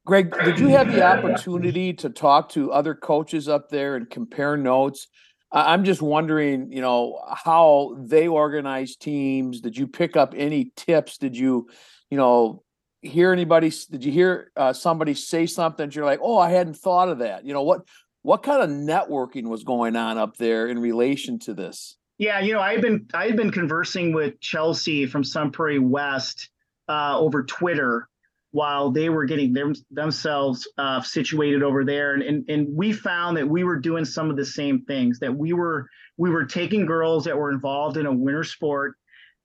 Greg, 0.05 0.33
did 0.43 0.59
you 0.59 0.67
have 0.69 0.91
the 0.91 1.03
opportunity 1.03 1.93
to 1.93 2.09
talk 2.09 2.49
to 2.49 2.71
other 2.71 2.95
coaches 2.95 3.47
up 3.47 3.69
there 3.69 3.95
and 3.95 4.09
compare 4.09 4.57
notes? 4.57 5.07
I'm 5.51 5.83
just 5.83 6.01
wondering, 6.01 6.71
you 6.71 6.81
know, 6.81 7.21
how 7.29 7.95
they 7.99 8.27
organize 8.27 8.95
teams. 8.95 9.61
Did 9.61 9.77
you 9.77 9.85
pick 9.85 10.15
up 10.15 10.33
any 10.35 10.71
tips? 10.75 11.17
Did 11.17 11.37
you, 11.37 11.69
you 12.09 12.17
know, 12.17 12.63
hear 13.01 13.31
anybody? 13.31 13.71
Did 13.91 14.03
you 14.03 14.11
hear 14.11 14.51
uh, 14.55 14.73
somebody 14.73 15.13
say 15.13 15.45
something? 15.45 15.87
that 15.87 15.95
You're 15.95 16.05
like, 16.05 16.21
oh, 16.23 16.37
I 16.37 16.49
hadn't 16.49 16.77
thought 16.77 17.09
of 17.09 17.19
that. 17.19 17.45
You 17.45 17.53
know 17.53 17.63
what? 17.63 17.81
What 18.23 18.43
kind 18.43 18.61
of 18.61 18.69
networking 18.69 19.47
was 19.49 19.63
going 19.63 19.95
on 19.95 20.17
up 20.17 20.37
there 20.37 20.67
in 20.67 20.79
relation 20.79 21.39
to 21.39 21.53
this? 21.53 21.97
Yeah, 22.17 22.39
you 22.39 22.53
know, 22.53 22.59
I've 22.61 22.81
been 22.81 23.07
I've 23.13 23.35
been 23.35 23.51
conversing 23.51 24.13
with 24.13 24.39
Chelsea 24.39 25.05
from 25.05 25.23
Sun 25.23 25.51
Prairie 25.51 25.79
West 25.79 26.49
uh, 26.87 27.19
over 27.19 27.43
Twitter 27.43 28.07
while 28.51 28.91
they 28.91 29.09
were 29.09 29.25
getting 29.25 29.53
them, 29.53 29.73
themselves 29.89 30.67
uh, 30.77 31.01
situated 31.01 31.63
over 31.63 31.85
there, 31.85 32.13
and, 32.13 32.23
and 32.23 32.49
and 32.49 32.67
we 32.75 32.91
found 32.91 33.37
that 33.37 33.47
we 33.47 33.63
were 33.63 33.79
doing 33.79 34.05
some 34.05 34.29
of 34.29 34.35
the 34.35 34.45
same 34.45 34.83
things. 34.85 35.19
That 35.19 35.35
we 35.35 35.53
were 35.53 35.87
we 36.17 36.29
were 36.29 36.45
taking 36.45 36.85
girls 36.85 37.25
that 37.25 37.37
were 37.37 37.51
involved 37.51 37.97
in 37.97 38.05
a 38.05 38.13
winter 38.13 38.43
sport 38.43 38.95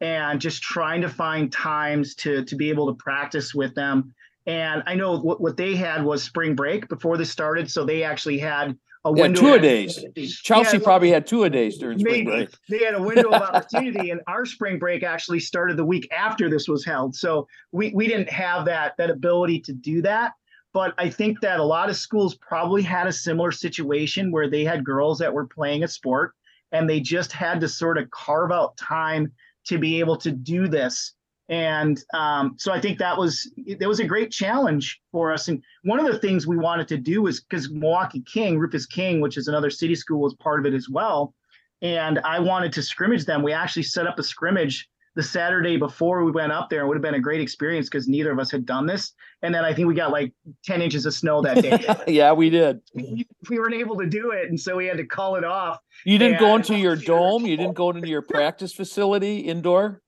and 0.00 0.40
just 0.40 0.62
trying 0.62 1.02
to 1.02 1.08
find 1.08 1.50
times 1.50 2.14
to 2.16 2.44
to 2.44 2.56
be 2.56 2.70
able 2.70 2.88
to 2.88 3.02
practice 3.02 3.54
with 3.54 3.74
them. 3.74 4.14
And 4.46 4.82
I 4.86 4.94
know 4.94 5.18
what, 5.18 5.40
what 5.40 5.56
they 5.56 5.74
had 5.74 6.04
was 6.04 6.22
spring 6.22 6.54
break 6.54 6.88
before 6.88 7.16
this 7.16 7.30
started, 7.30 7.70
so 7.70 7.84
they 7.84 8.02
actually 8.04 8.38
had 8.38 8.76
a 9.04 9.12
Yeah, 9.14 9.22
window. 9.22 9.40
two 9.40 9.54
a 9.54 9.58
days. 9.58 10.04
Chelsea 10.42 10.76
Yeah, 10.76 10.82
probably 10.82 11.10
had 11.10 11.26
two 11.26 11.44
a 11.44 11.50
days 11.50 11.78
during 11.78 11.98
spring 11.98 12.24
maybe 12.24 12.46
break. 12.46 12.48
they 12.68 12.84
had 12.84 12.94
a 12.94 13.02
window 13.02 13.30
of 13.32 13.42
opportunity 13.54 14.10
and 14.10 14.20
our 14.26 14.44
spring 14.44 14.78
break 14.78 15.02
actually 15.02 15.40
started 15.40 15.76
the 15.76 15.84
week 15.84 16.08
after 16.12 16.48
this 16.50 16.68
was 16.68 16.84
held 16.84 17.14
so 17.14 17.46
we, 17.72 17.92
we 17.94 18.08
didn't 18.08 18.28
have 18.28 18.64
that 18.64 18.94
that 18.98 19.08
ability 19.10 19.60
to 19.60 19.72
do 19.72 20.02
that 20.02 20.32
but 20.72 20.92
i 20.98 21.08
think 21.08 21.40
that 21.40 21.60
a 21.60 21.64
lot 21.64 21.88
of 21.88 21.96
schools 21.96 22.34
probably 22.36 22.82
had 22.82 23.06
a 23.06 23.12
similar 23.12 23.52
situation 23.52 24.32
where 24.32 24.50
they 24.50 24.64
had 24.64 24.84
girls 24.84 25.18
that 25.20 25.32
were 25.32 25.46
playing 25.46 25.84
a 25.84 25.88
sport 25.88 26.32
and 26.72 26.90
they 26.90 26.98
just 26.98 27.30
had 27.32 27.60
to 27.60 27.68
sort 27.68 27.98
of 27.98 28.10
carve 28.10 28.50
out 28.50 28.76
time 28.76 29.30
to 29.66 29.78
be 29.78 30.00
able 30.00 30.16
to 30.16 30.32
do 30.32 30.66
this 30.66 31.12
and 31.48 32.02
um, 32.12 32.56
so 32.58 32.72
I 32.72 32.80
think 32.80 32.98
that 32.98 33.16
was 33.16 33.50
it 33.56 33.86
was 33.86 34.00
a 34.00 34.04
great 34.04 34.32
challenge 34.32 35.00
for 35.12 35.32
us. 35.32 35.48
And 35.48 35.62
one 35.84 36.00
of 36.00 36.06
the 36.06 36.18
things 36.18 36.46
we 36.46 36.56
wanted 36.56 36.88
to 36.88 36.96
do 36.96 37.22
was 37.22 37.40
because 37.40 37.70
Milwaukee 37.70 38.22
King, 38.22 38.58
Rufus 38.58 38.86
King, 38.86 39.20
which 39.20 39.36
is 39.36 39.46
another 39.46 39.70
city 39.70 39.94
school, 39.94 40.20
was 40.20 40.34
part 40.34 40.58
of 40.58 40.66
it 40.66 40.74
as 40.74 40.88
well. 40.88 41.34
And 41.82 42.18
I 42.20 42.40
wanted 42.40 42.72
to 42.74 42.82
scrimmage 42.82 43.26
them. 43.26 43.42
We 43.42 43.52
actually 43.52 43.84
set 43.84 44.06
up 44.06 44.18
a 44.18 44.22
scrimmage 44.22 44.88
the 45.14 45.22
Saturday 45.22 45.76
before 45.76 46.24
we 46.24 46.30
went 46.30 46.52
up 46.52 46.68
there. 46.68 46.82
It 46.82 46.88
would 46.88 46.96
have 46.96 47.02
been 47.02 47.14
a 47.14 47.20
great 47.20 47.40
experience 47.40 47.88
because 47.88 48.06
neither 48.06 48.32
of 48.32 48.38
us 48.38 48.50
had 48.50 48.66
done 48.66 48.86
this. 48.86 49.12
And 49.42 49.54
then 49.54 49.64
I 49.64 49.72
think 49.72 49.88
we 49.88 49.94
got 49.94 50.10
like 50.10 50.32
10 50.64 50.82
inches 50.82 51.06
of 51.06 51.14
snow 51.14 51.40
that 51.42 51.62
day. 51.62 51.84
yeah, 52.12 52.32
we 52.32 52.50
did. 52.50 52.80
we 52.94 53.26
weren't 53.50 53.74
able 53.74 53.96
to 53.96 54.06
do 54.06 54.32
it. 54.32 54.50
And 54.50 54.60
so 54.60 54.76
we 54.76 54.86
had 54.86 54.98
to 54.98 55.06
call 55.06 55.36
it 55.36 55.44
off. 55.44 55.78
You 56.04 56.18
didn't 56.18 56.38
go 56.38 56.54
into 56.54 56.76
your 56.76 56.96
dome. 56.96 57.46
You 57.46 57.56
didn't 57.56 57.74
go 57.74 57.90
into 57.90 58.08
your 58.08 58.22
practice 58.22 58.74
facility 58.74 59.38
indoor 59.38 60.02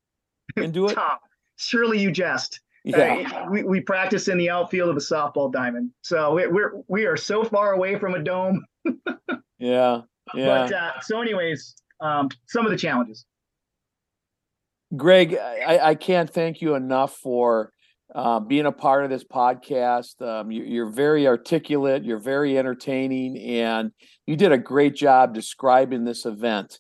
and 0.57 0.75
do 0.75 0.89
it. 0.89 0.95
Tom, 0.97 1.19
surely 1.59 1.99
you 1.99 2.11
jest. 2.11 2.61
Yeah. 2.85 3.29
Uh, 3.35 3.51
we, 3.51 3.65
we 3.65 3.81
practice 3.81 4.29
in 4.29 4.39
the 4.39 4.49
outfield 4.49 4.89
of 4.89 4.97
a 4.97 5.01
softball 5.01 5.53
diamond. 5.53 5.91
So 6.01 6.35
we, 6.35 6.47
we're 6.47 6.73
we 6.89 7.05
are 7.05 7.17
so 7.17 7.45
far 7.45 7.73
away 7.73 7.99
from 7.99 8.15
a 8.15 8.23
dome. 8.23 8.65
Yeah. 9.59 10.03
Yeah. 10.35 10.47
But 10.47 10.73
uh, 10.73 11.01
so, 11.01 11.21
anyways, 11.21 11.75
um, 12.01 12.29
some 12.47 12.65
of 12.65 12.71
the 12.71 12.79
challenges. 12.79 13.25
Greg, 14.97 15.37
I, 15.37 15.79
I 15.83 15.95
can't 15.95 16.31
thank 16.31 16.63
you 16.63 16.75
enough 16.75 17.17
for 17.17 17.73
uh, 18.15 18.41
being 18.41 18.67
a 18.67 18.73
part 18.73 19.05
of 19.05 19.11
this 19.11 19.25
podcast. 19.25 20.23
Um, 20.23 20.51
you, 20.51 20.63
you're 20.65 20.91
very 20.91 21.27
articulate, 21.27 22.05
you're 22.05 22.19
very 22.19 22.57
entertaining, 22.57 23.37
and 23.39 23.93
you 24.27 24.37
did 24.37 24.53
a 24.53 24.59
great 24.59 24.95
job 24.95 25.35
describing 25.35 26.05
this 26.05 26.25
event. 26.25 26.79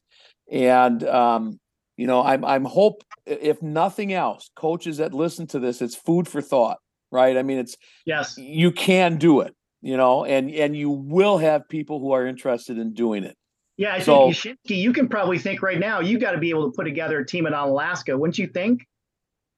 And 0.50 1.06
um, 1.06 1.60
you 1.96 2.06
know, 2.06 2.22
I'm 2.22 2.44
I'm 2.44 2.64
hope 2.64 3.02
if 3.28 3.62
nothing 3.62 4.12
else, 4.12 4.50
coaches 4.56 4.96
that 4.98 5.12
listen 5.14 5.46
to 5.48 5.58
this, 5.58 5.80
it's 5.82 5.94
food 5.94 6.26
for 6.28 6.40
thought, 6.40 6.78
right? 7.12 7.36
I 7.36 7.42
mean, 7.42 7.58
it's 7.58 7.76
Yes. 8.06 8.36
you 8.38 8.72
can 8.72 9.16
do 9.18 9.40
it, 9.40 9.54
you 9.82 9.96
know, 9.96 10.24
and 10.24 10.50
and 10.50 10.76
you 10.76 10.90
will 10.90 11.38
have 11.38 11.68
people 11.68 12.00
who 12.00 12.12
are 12.12 12.26
interested 12.26 12.78
in 12.78 12.94
doing 12.94 13.24
it. 13.24 13.36
Yeah, 13.76 13.94
I 13.94 14.00
So- 14.00 14.32
think 14.32 14.58
Yashinsky, 14.58 14.76
you 14.76 14.92
can 14.92 15.08
probably 15.08 15.38
think 15.38 15.62
right 15.62 15.78
now 15.78 16.00
you 16.00 16.18
got 16.18 16.32
to 16.32 16.38
be 16.38 16.50
able 16.50 16.70
to 16.70 16.74
put 16.76 16.84
together 16.84 17.20
a 17.20 17.26
team 17.26 17.46
in 17.46 17.52
Alaska, 17.54 18.16
wouldn't 18.18 18.38
you 18.38 18.46
think? 18.48 18.84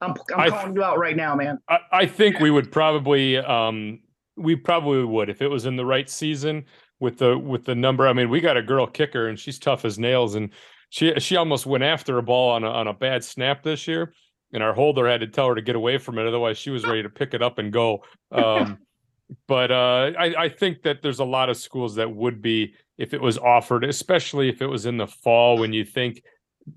I'm 0.02 0.14
I'm 0.34 0.40
I- 0.40 0.50
calling 0.50 0.74
you 0.74 0.82
out 0.84 0.98
right 0.98 1.16
now, 1.16 1.34
man. 1.36 1.58
I, 1.68 1.78
I 1.92 2.06
think 2.06 2.40
we 2.40 2.50
would 2.50 2.70
probably 2.72 3.38
um 3.38 4.00
we 4.36 4.56
probably 4.56 5.04
would 5.04 5.28
if 5.28 5.42
it 5.42 5.48
was 5.48 5.66
in 5.66 5.76
the 5.76 5.84
right 5.84 6.08
season 6.08 6.64
with 6.98 7.18
the 7.18 7.36
with 7.38 7.64
the 7.64 7.74
number. 7.74 8.06
I 8.08 8.12
mean, 8.12 8.30
we 8.30 8.40
got 8.40 8.56
a 8.56 8.62
girl 8.62 8.86
kicker 8.86 9.28
and 9.28 9.38
she's 9.38 9.58
tough 9.58 9.84
as 9.84 9.98
nails 9.98 10.34
and 10.34 10.50
she 10.90 11.18
she 11.18 11.36
almost 11.36 11.66
went 11.66 11.84
after 11.84 12.18
a 12.18 12.22
ball 12.22 12.50
on 12.50 12.64
a 12.64 12.68
on 12.68 12.86
a 12.86 12.92
bad 12.92 13.24
snap 13.24 13.62
this 13.62 13.88
year. 13.88 14.12
And 14.52 14.64
our 14.64 14.74
holder 14.74 15.08
had 15.08 15.20
to 15.20 15.28
tell 15.28 15.46
her 15.46 15.54
to 15.54 15.62
get 15.62 15.76
away 15.76 15.96
from 15.98 16.18
it, 16.18 16.26
otherwise 16.26 16.58
she 16.58 16.70
was 16.70 16.84
ready 16.84 17.04
to 17.04 17.08
pick 17.08 17.34
it 17.34 17.42
up 17.42 17.58
and 17.58 17.72
go. 17.72 18.04
Um, 18.32 18.78
but 19.48 19.72
uh, 19.72 20.12
I, 20.18 20.34
I 20.36 20.48
think 20.48 20.82
that 20.82 21.02
there's 21.02 21.18
a 21.18 21.24
lot 21.24 21.50
of 21.50 21.56
schools 21.56 21.96
that 21.96 22.12
would 22.12 22.40
be 22.42 22.74
if 22.98 23.14
it 23.14 23.20
was 23.20 23.38
offered, 23.38 23.84
especially 23.84 24.48
if 24.48 24.62
it 24.62 24.66
was 24.66 24.86
in 24.86 24.96
the 24.96 25.06
fall 25.06 25.58
when 25.58 25.72
you 25.72 25.84
think 25.84 26.22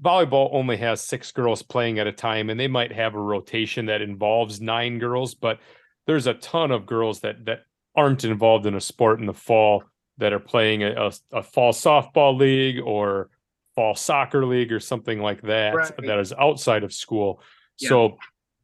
volleyball 0.01 0.49
only 0.51 0.77
has 0.77 1.01
six 1.01 1.31
girls 1.31 1.61
playing 1.61 1.99
at 1.99 2.07
a 2.07 2.11
time 2.11 2.49
and 2.49 2.59
they 2.59 2.67
might 2.67 2.91
have 2.91 3.15
a 3.15 3.19
rotation 3.19 3.85
that 3.85 4.01
involves 4.01 4.61
nine 4.61 4.97
girls 4.97 5.35
but 5.35 5.59
there's 6.07 6.27
a 6.27 6.33
ton 6.35 6.71
of 6.71 6.85
girls 6.85 7.19
that 7.19 7.45
that 7.45 7.59
aren't 7.95 8.23
involved 8.23 8.65
in 8.65 8.75
a 8.75 8.81
sport 8.81 9.19
in 9.19 9.25
the 9.25 9.33
fall 9.33 9.83
that 10.17 10.33
are 10.33 10.39
playing 10.39 10.83
a, 10.83 10.91
a, 10.91 11.11
a 11.31 11.43
fall 11.43 11.71
softball 11.71 12.37
league 12.37 12.79
or 12.83 13.29
fall 13.75 13.95
soccer 13.95 14.45
league 14.45 14.71
or 14.71 14.79
something 14.79 15.19
like 15.19 15.41
that 15.41 15.73
Right. 15.75 15.91
that 16.05 16.19
is 16.19 16.33
outside 16.33 16.83
of 16.83 16.93
school 16.93 17.41
Yeah. 17.79 17.89
so 17.89 18.17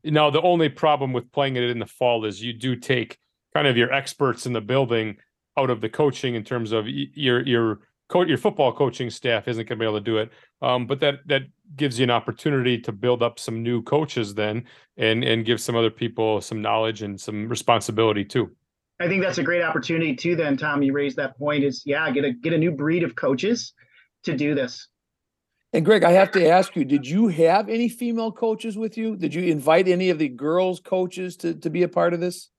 now 0.04 0.30
the 0.30 0.42
only 0.42 0.70
problem 0.70 1.14
with 1.14 1.32
playing 1.32 1.56
it 1.56 1.64
in 1.64 1.80
the 1.80 1.86
fall 1.86 2.26
is 2.26 2.42
you 2.44 2.54
do 2.54 2.76
take 2.76 3.18
kind 3.54 3.68
of 3.68 3.76
your 3.78 3.92
experts 3.92 4.46
in 4.46 4.54
the 4.54 4.62
building 4.62 5.18
out 5.58 5.70
of 5.70 5.82
the 5.82 5.90
coaching 5.90 6.36
in 6.36 6.44
terms 6.44 6.72
of 6.72 6.88
your 6.88 7.42
your 7.46 7.80
co- 8.08 8.24
your 8.26 8.38
football 8.38 8.72
coaching 8.72 9.10
staff 9.10 9.48
isn't 9.48 9.68
going 9.68 9.78
to 9.78 9.84
be 9.84 9.86
able 9.88 9.98
to 9.98 10.04
do 10.04 10.18
it. 10.20 10.32
Um, 10.62 10.88
but 10.88 11.00
that 11.02 11.16
that 11.26 11.44
gives 11.76 12.00
you 12.00 12.04
an 12.04 12.12
opportunity 12.12 12.78
to 12.80 12.92
build 12.92 13.22
up 13.24 13.40
some 13.40 13.62
new 13.64 13.82
coaches 13.82 14.34
then, 14.36 14.64
and 14.98 15.24
and 15.24 15.44
give 15.46 15.60
some 15.60 15.76
other 15.76 15.90
people 15.90 16.40
some 16.40 16.62
knowledge 16.62 17.02
and 17.02 17.20
some 17.20 17.50
responsibility 17.50 18.24
too. 18.24 18.56
I 19.02 19.08
think 19.08 19.22
that's 19.22 19.38
a 19.38 19.44
great 19.44 19.64
opportunity 19.64 20.16
too. 20.16 20.36
Then 20.36 20.56
Tom, 20.56 20.82
you 20.84 20.94
raised 20.94 21.18
that 21.18 21.38
point. 21.38 21.64
Is 21.64 21.84
yeah, 21.86 22.10
get 22.12 22.24
a 22.24 22.32
get 22.32 22.54
a 22.54 22.58
new 22.58 22.72
breed 22.72 23.04
of 23.04 23.16
coaches 23.16 23.74
to 24.24 24.36
do 24.38 24.56
this. 24.56 24.88
And 25.72 25.86
Greg, 25.86 26.04
I 26.04 26.12
have 26.12 26.32
to 26.32 26.48
ask 26.48 26.76
you, 26.76 26.84
did 26.84 27.06
you 27.06 27.28
have 27.28 27.70
any 27.70 27.90
female 27.90 28.32
coaches 28.32 28.78
with 28.78 28.98
you? 28.98 29.16
Did 29.16 29.36
you 29.36 29.44
invite 29.44 29.88
any 29.88 30.10
of 30.10 30.18
the 30.18 30.28
girls 30.28 30.80
coaches 30.80 31.38
to, 31.38 31.54
to 31.54 31.70
be 31.70 31.84
a 31.84 31.88
part 31.88 32.14
of 32.14 32.20
this? 32.20 32.50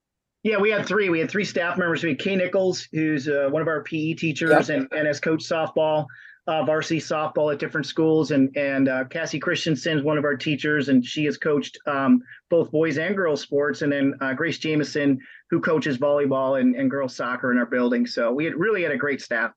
Yeah, 0.43 0.57
we 0.57 0.71
had 0.71 0.85
three. 0.87 1.09
We 1.09 1.19
had 1.19 1.29
three 1.29 1.45
staff 1.45 1.77
members. 1.77 2.03
We 2.03 2.09
had 2.09 2.19
Kay 2.19 2.35
Nichols, 2.35 2.87
who's 2.91 3.27
uh, 3.27 3.49
one 3.51 3.61
of 3.61 3.67
our 3.67 3.83
PE 3.83 4.13
teachers 4.13 4.69
yep. 4.69 4.77
and, 4.77 4.87
and 4.91 5.05
has 5.05 5.19
coached 5.19 5.47
softball, 5.47 6.05
uh, 6.47 6.63
varsity 6.63 6.99
softball 6.99 7.51
at 7.53 7.59
different 7.59 7.85
schools. 7.85 8.31
And 8.31 8.55
and 8.57 8.87
uh, 8.89 9.03
Cassie 9.05 9.39
Christensen 9.39 9.99
is 9.99 10.03
one 10.03 10.17
of 10.17 10.23
our 10.23 10.35
teachers, 10.35 10.89
and 10.89 11.05
she 11.05 11.25
has 11.25 11.37
coached 11.37 11.77
um, 11.85 12.23
both 12.49 12.71
boys 12.71 12.97
and 12.97 13.15
girls 13.15 13.41
sports. 13.41 13.83
And 13.83 13.91
then 13.91 14.15
uh, 14.21 14.33
Grace 14.33 14.57
Jameson, 14.57 15.19
who 15.51 15.59
coaches 15.59 15.97
volleyball 15.97 16.59
and, 16.59 16.75
and 16.75 16.89
girls 16.89 17.15
soccer 17.15 17.51
in 17.51 17.59
our 17.59 17.67
building. 17.67 18.07
So 18.07 18.31
we 18.31 18.45
had, 18.45 18.55
really 18.55 18.81
had 18.81 18.91
a 18.93 18.97
great 18.97 19.21
staff. 19.21 19.51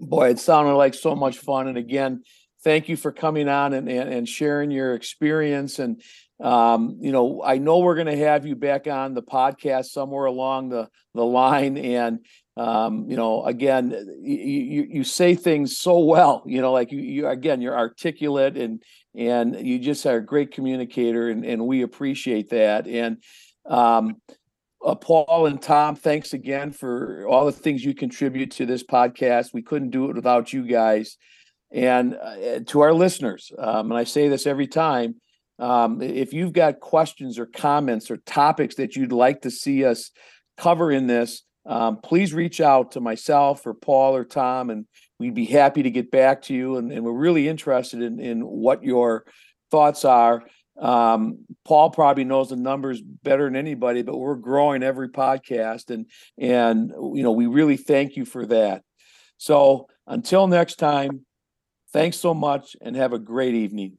Boy, 0.00 0.30
it 0.30 0.38
sounded 0.38 0.74
like 0.74 0.94
so 0.94 1.14
much 1.14 1.38
fun. 1.38 1.68
And 1.68 1.78
again, 1.78 2.22
thank 2.62 2.88
you 2.88 2.96
for 2.96 3.12
coming 3.12 3.48
on 3.48 3.72
and, 3.72 3.88
and, 3.88 4.12
and 4.12 4.28
sharing 4.28 4.70
your 4.70 4.94
experience 4.94 5.78
and 5.78 6.02
um, 6.40 6.98
you 7.00 7.12
know, 7.12 7.42
I 7.44 7.58
know 7.58 7.78
we're 7.78 7.94
going 7.94 8.08
to 8.08 8.16
have 8.16 8.44
you 8.44 8.56
back 8.56 8.86
on 8.86 9.14
the 9.14 9.22
podcast 9.22 9.86
somewhere 9.86 10.26
along 10.26 10.70
the 10.70 10.88
the 11.14 11.24
line, 11.24 11.78
and 11.78 12.18
um, 12.56 13.08
you 13.08 13.16
know, 13.16 13.44
again, 13.44 13.90
you, 14.20 14.86
you, 14.90 15.04
say 15.04 15.36
things 15.36 15.78
so 15.78 16.00
well. 16.00 16.42
You 16.44 16.60
know, 16.60 16.72
like 16.72 16.90
you, 16.90 17.00
you 17.00 17.28
again, 17.28 17.60
you're 17.60 17.76
articulate 17.76 18.56
and 18.56 18.82
and 19.14 19.64
you 19.64 19.78
just 19.78 20.04
are 20.06 20.16
a 20.16 20.24
great 20.24 20.50
communicator, 20.50 21.30
and 21.30 21.44
and 21.44 21.66
we 21.66 21.82
appreciate 21.82 22.50
that. 22.50 22.88
And 22.88 23.22
um, 23.64 24.16
uh, 24.84 24.94
Paul 24.94 25.46
and 25.46 25.60
Tom, 25.60 25.96
thanks 25.96 26.34
again 26.34 26.70
for 26.70 27.26
all 27.26 27.46
the 27.46 27.52
things 27.52 27.84
you 27.84 27.94
contribute 27.94 28.50
to 28.52 28.66
this 28.66 28.84
podcast. 28.84 29.54
We 29.54 29.62
couldn't 29.62 29.90
do 29.90 30.10
it 30.10 30.16
without 30.16 30.52
you 30.52 30.66
guys. 30.66 31.16
And 31.72 32.14
uh, 32.14 32.60
to 32.66 32.80
our 32.82 32.92
listeners, 32.92 33.50
um, 33.58 33.90
and 33.90 33.98
I 33.98 34.04
say 34.04 34.28
this 34.28 34.46
every 34.46 34.66
time 34.66 35.16
um, 35.58 36.02
if 36.02 36.32
you've 36.32 36.52
got 36.52 36.80
questions 36.80 37.38
or 37.38 37.46
comments 37.46 38.10
or 38.10 38.18
topics 38.18 38.76
that 38.76 38.96
you'd 38.96 39.12
like 39.12 39.42
to 39.42 39.50
see 39.50 39.84
us 39.84 40.10
cover 40.56 40.90
in 40.90 41.06
this, 41.06 41.42
um, 41.66 41.98
please 42.02 42.34
reach 42.34 42.60
out 42.60 42.92
to 42.92 43.00
myself 43.00 43.66
or 43.66 43.72
Paul 43.72 44.14
or 44.14 44.24
Tom, 44.24 44.68
and 44.68 44.86
we'd 45.18 45.34
be 45.34 45.46
happy 45.46 45.82
to 45.82 45.90
get 45.90 46.10
back 46.10 46.42
to 46.42 46.54
you. 46.54 46.76
And, 46.76 46.92
and 46.92 47.04
we're 47.04 47.12
really 47.12 47.48
interested 47.48 48.02
in, 48.02 48.20
in 48.20 48.40
what 48.42 48.84
your 48.84 49.24
thoughts 49.70 50.04
are. 50.04 50.42
Um, 50.78 51.44
Paul 51.64 51.90
probably 51.90 52.24
knows 52.24 52.50
the 52.50 52.56
numbers 52.56 53.00
better 53.00 53.44
than 53.44 53.56
anybody, 53.56 54.02
but 54.02 54.16
we're 54.16 54.34
growing 54.34 54.82
every 54.82 55.08
podcast, 55.08 55.90
and 55.90 56.06
and 56.38 56.90
you 56.90 57.22
know 57.22 57.32
we 57.32 57.46
really 57.46 57.76
thank 57.76 58.16
you 58.16 58.24
for 58.24 58.44
that. 58.46 58.82
So 59.36 59.88
until 60.06 60.46
next 60.46 60.76
time, 60.76 61.26
thanks 61.92 62.16
so 62.16 62.34
much, 62.34 62.76
and 62.80 62.96
have 62.96 63.12
a 63.12 63.18
great 63.18 63.54
evening. 63.54 63.98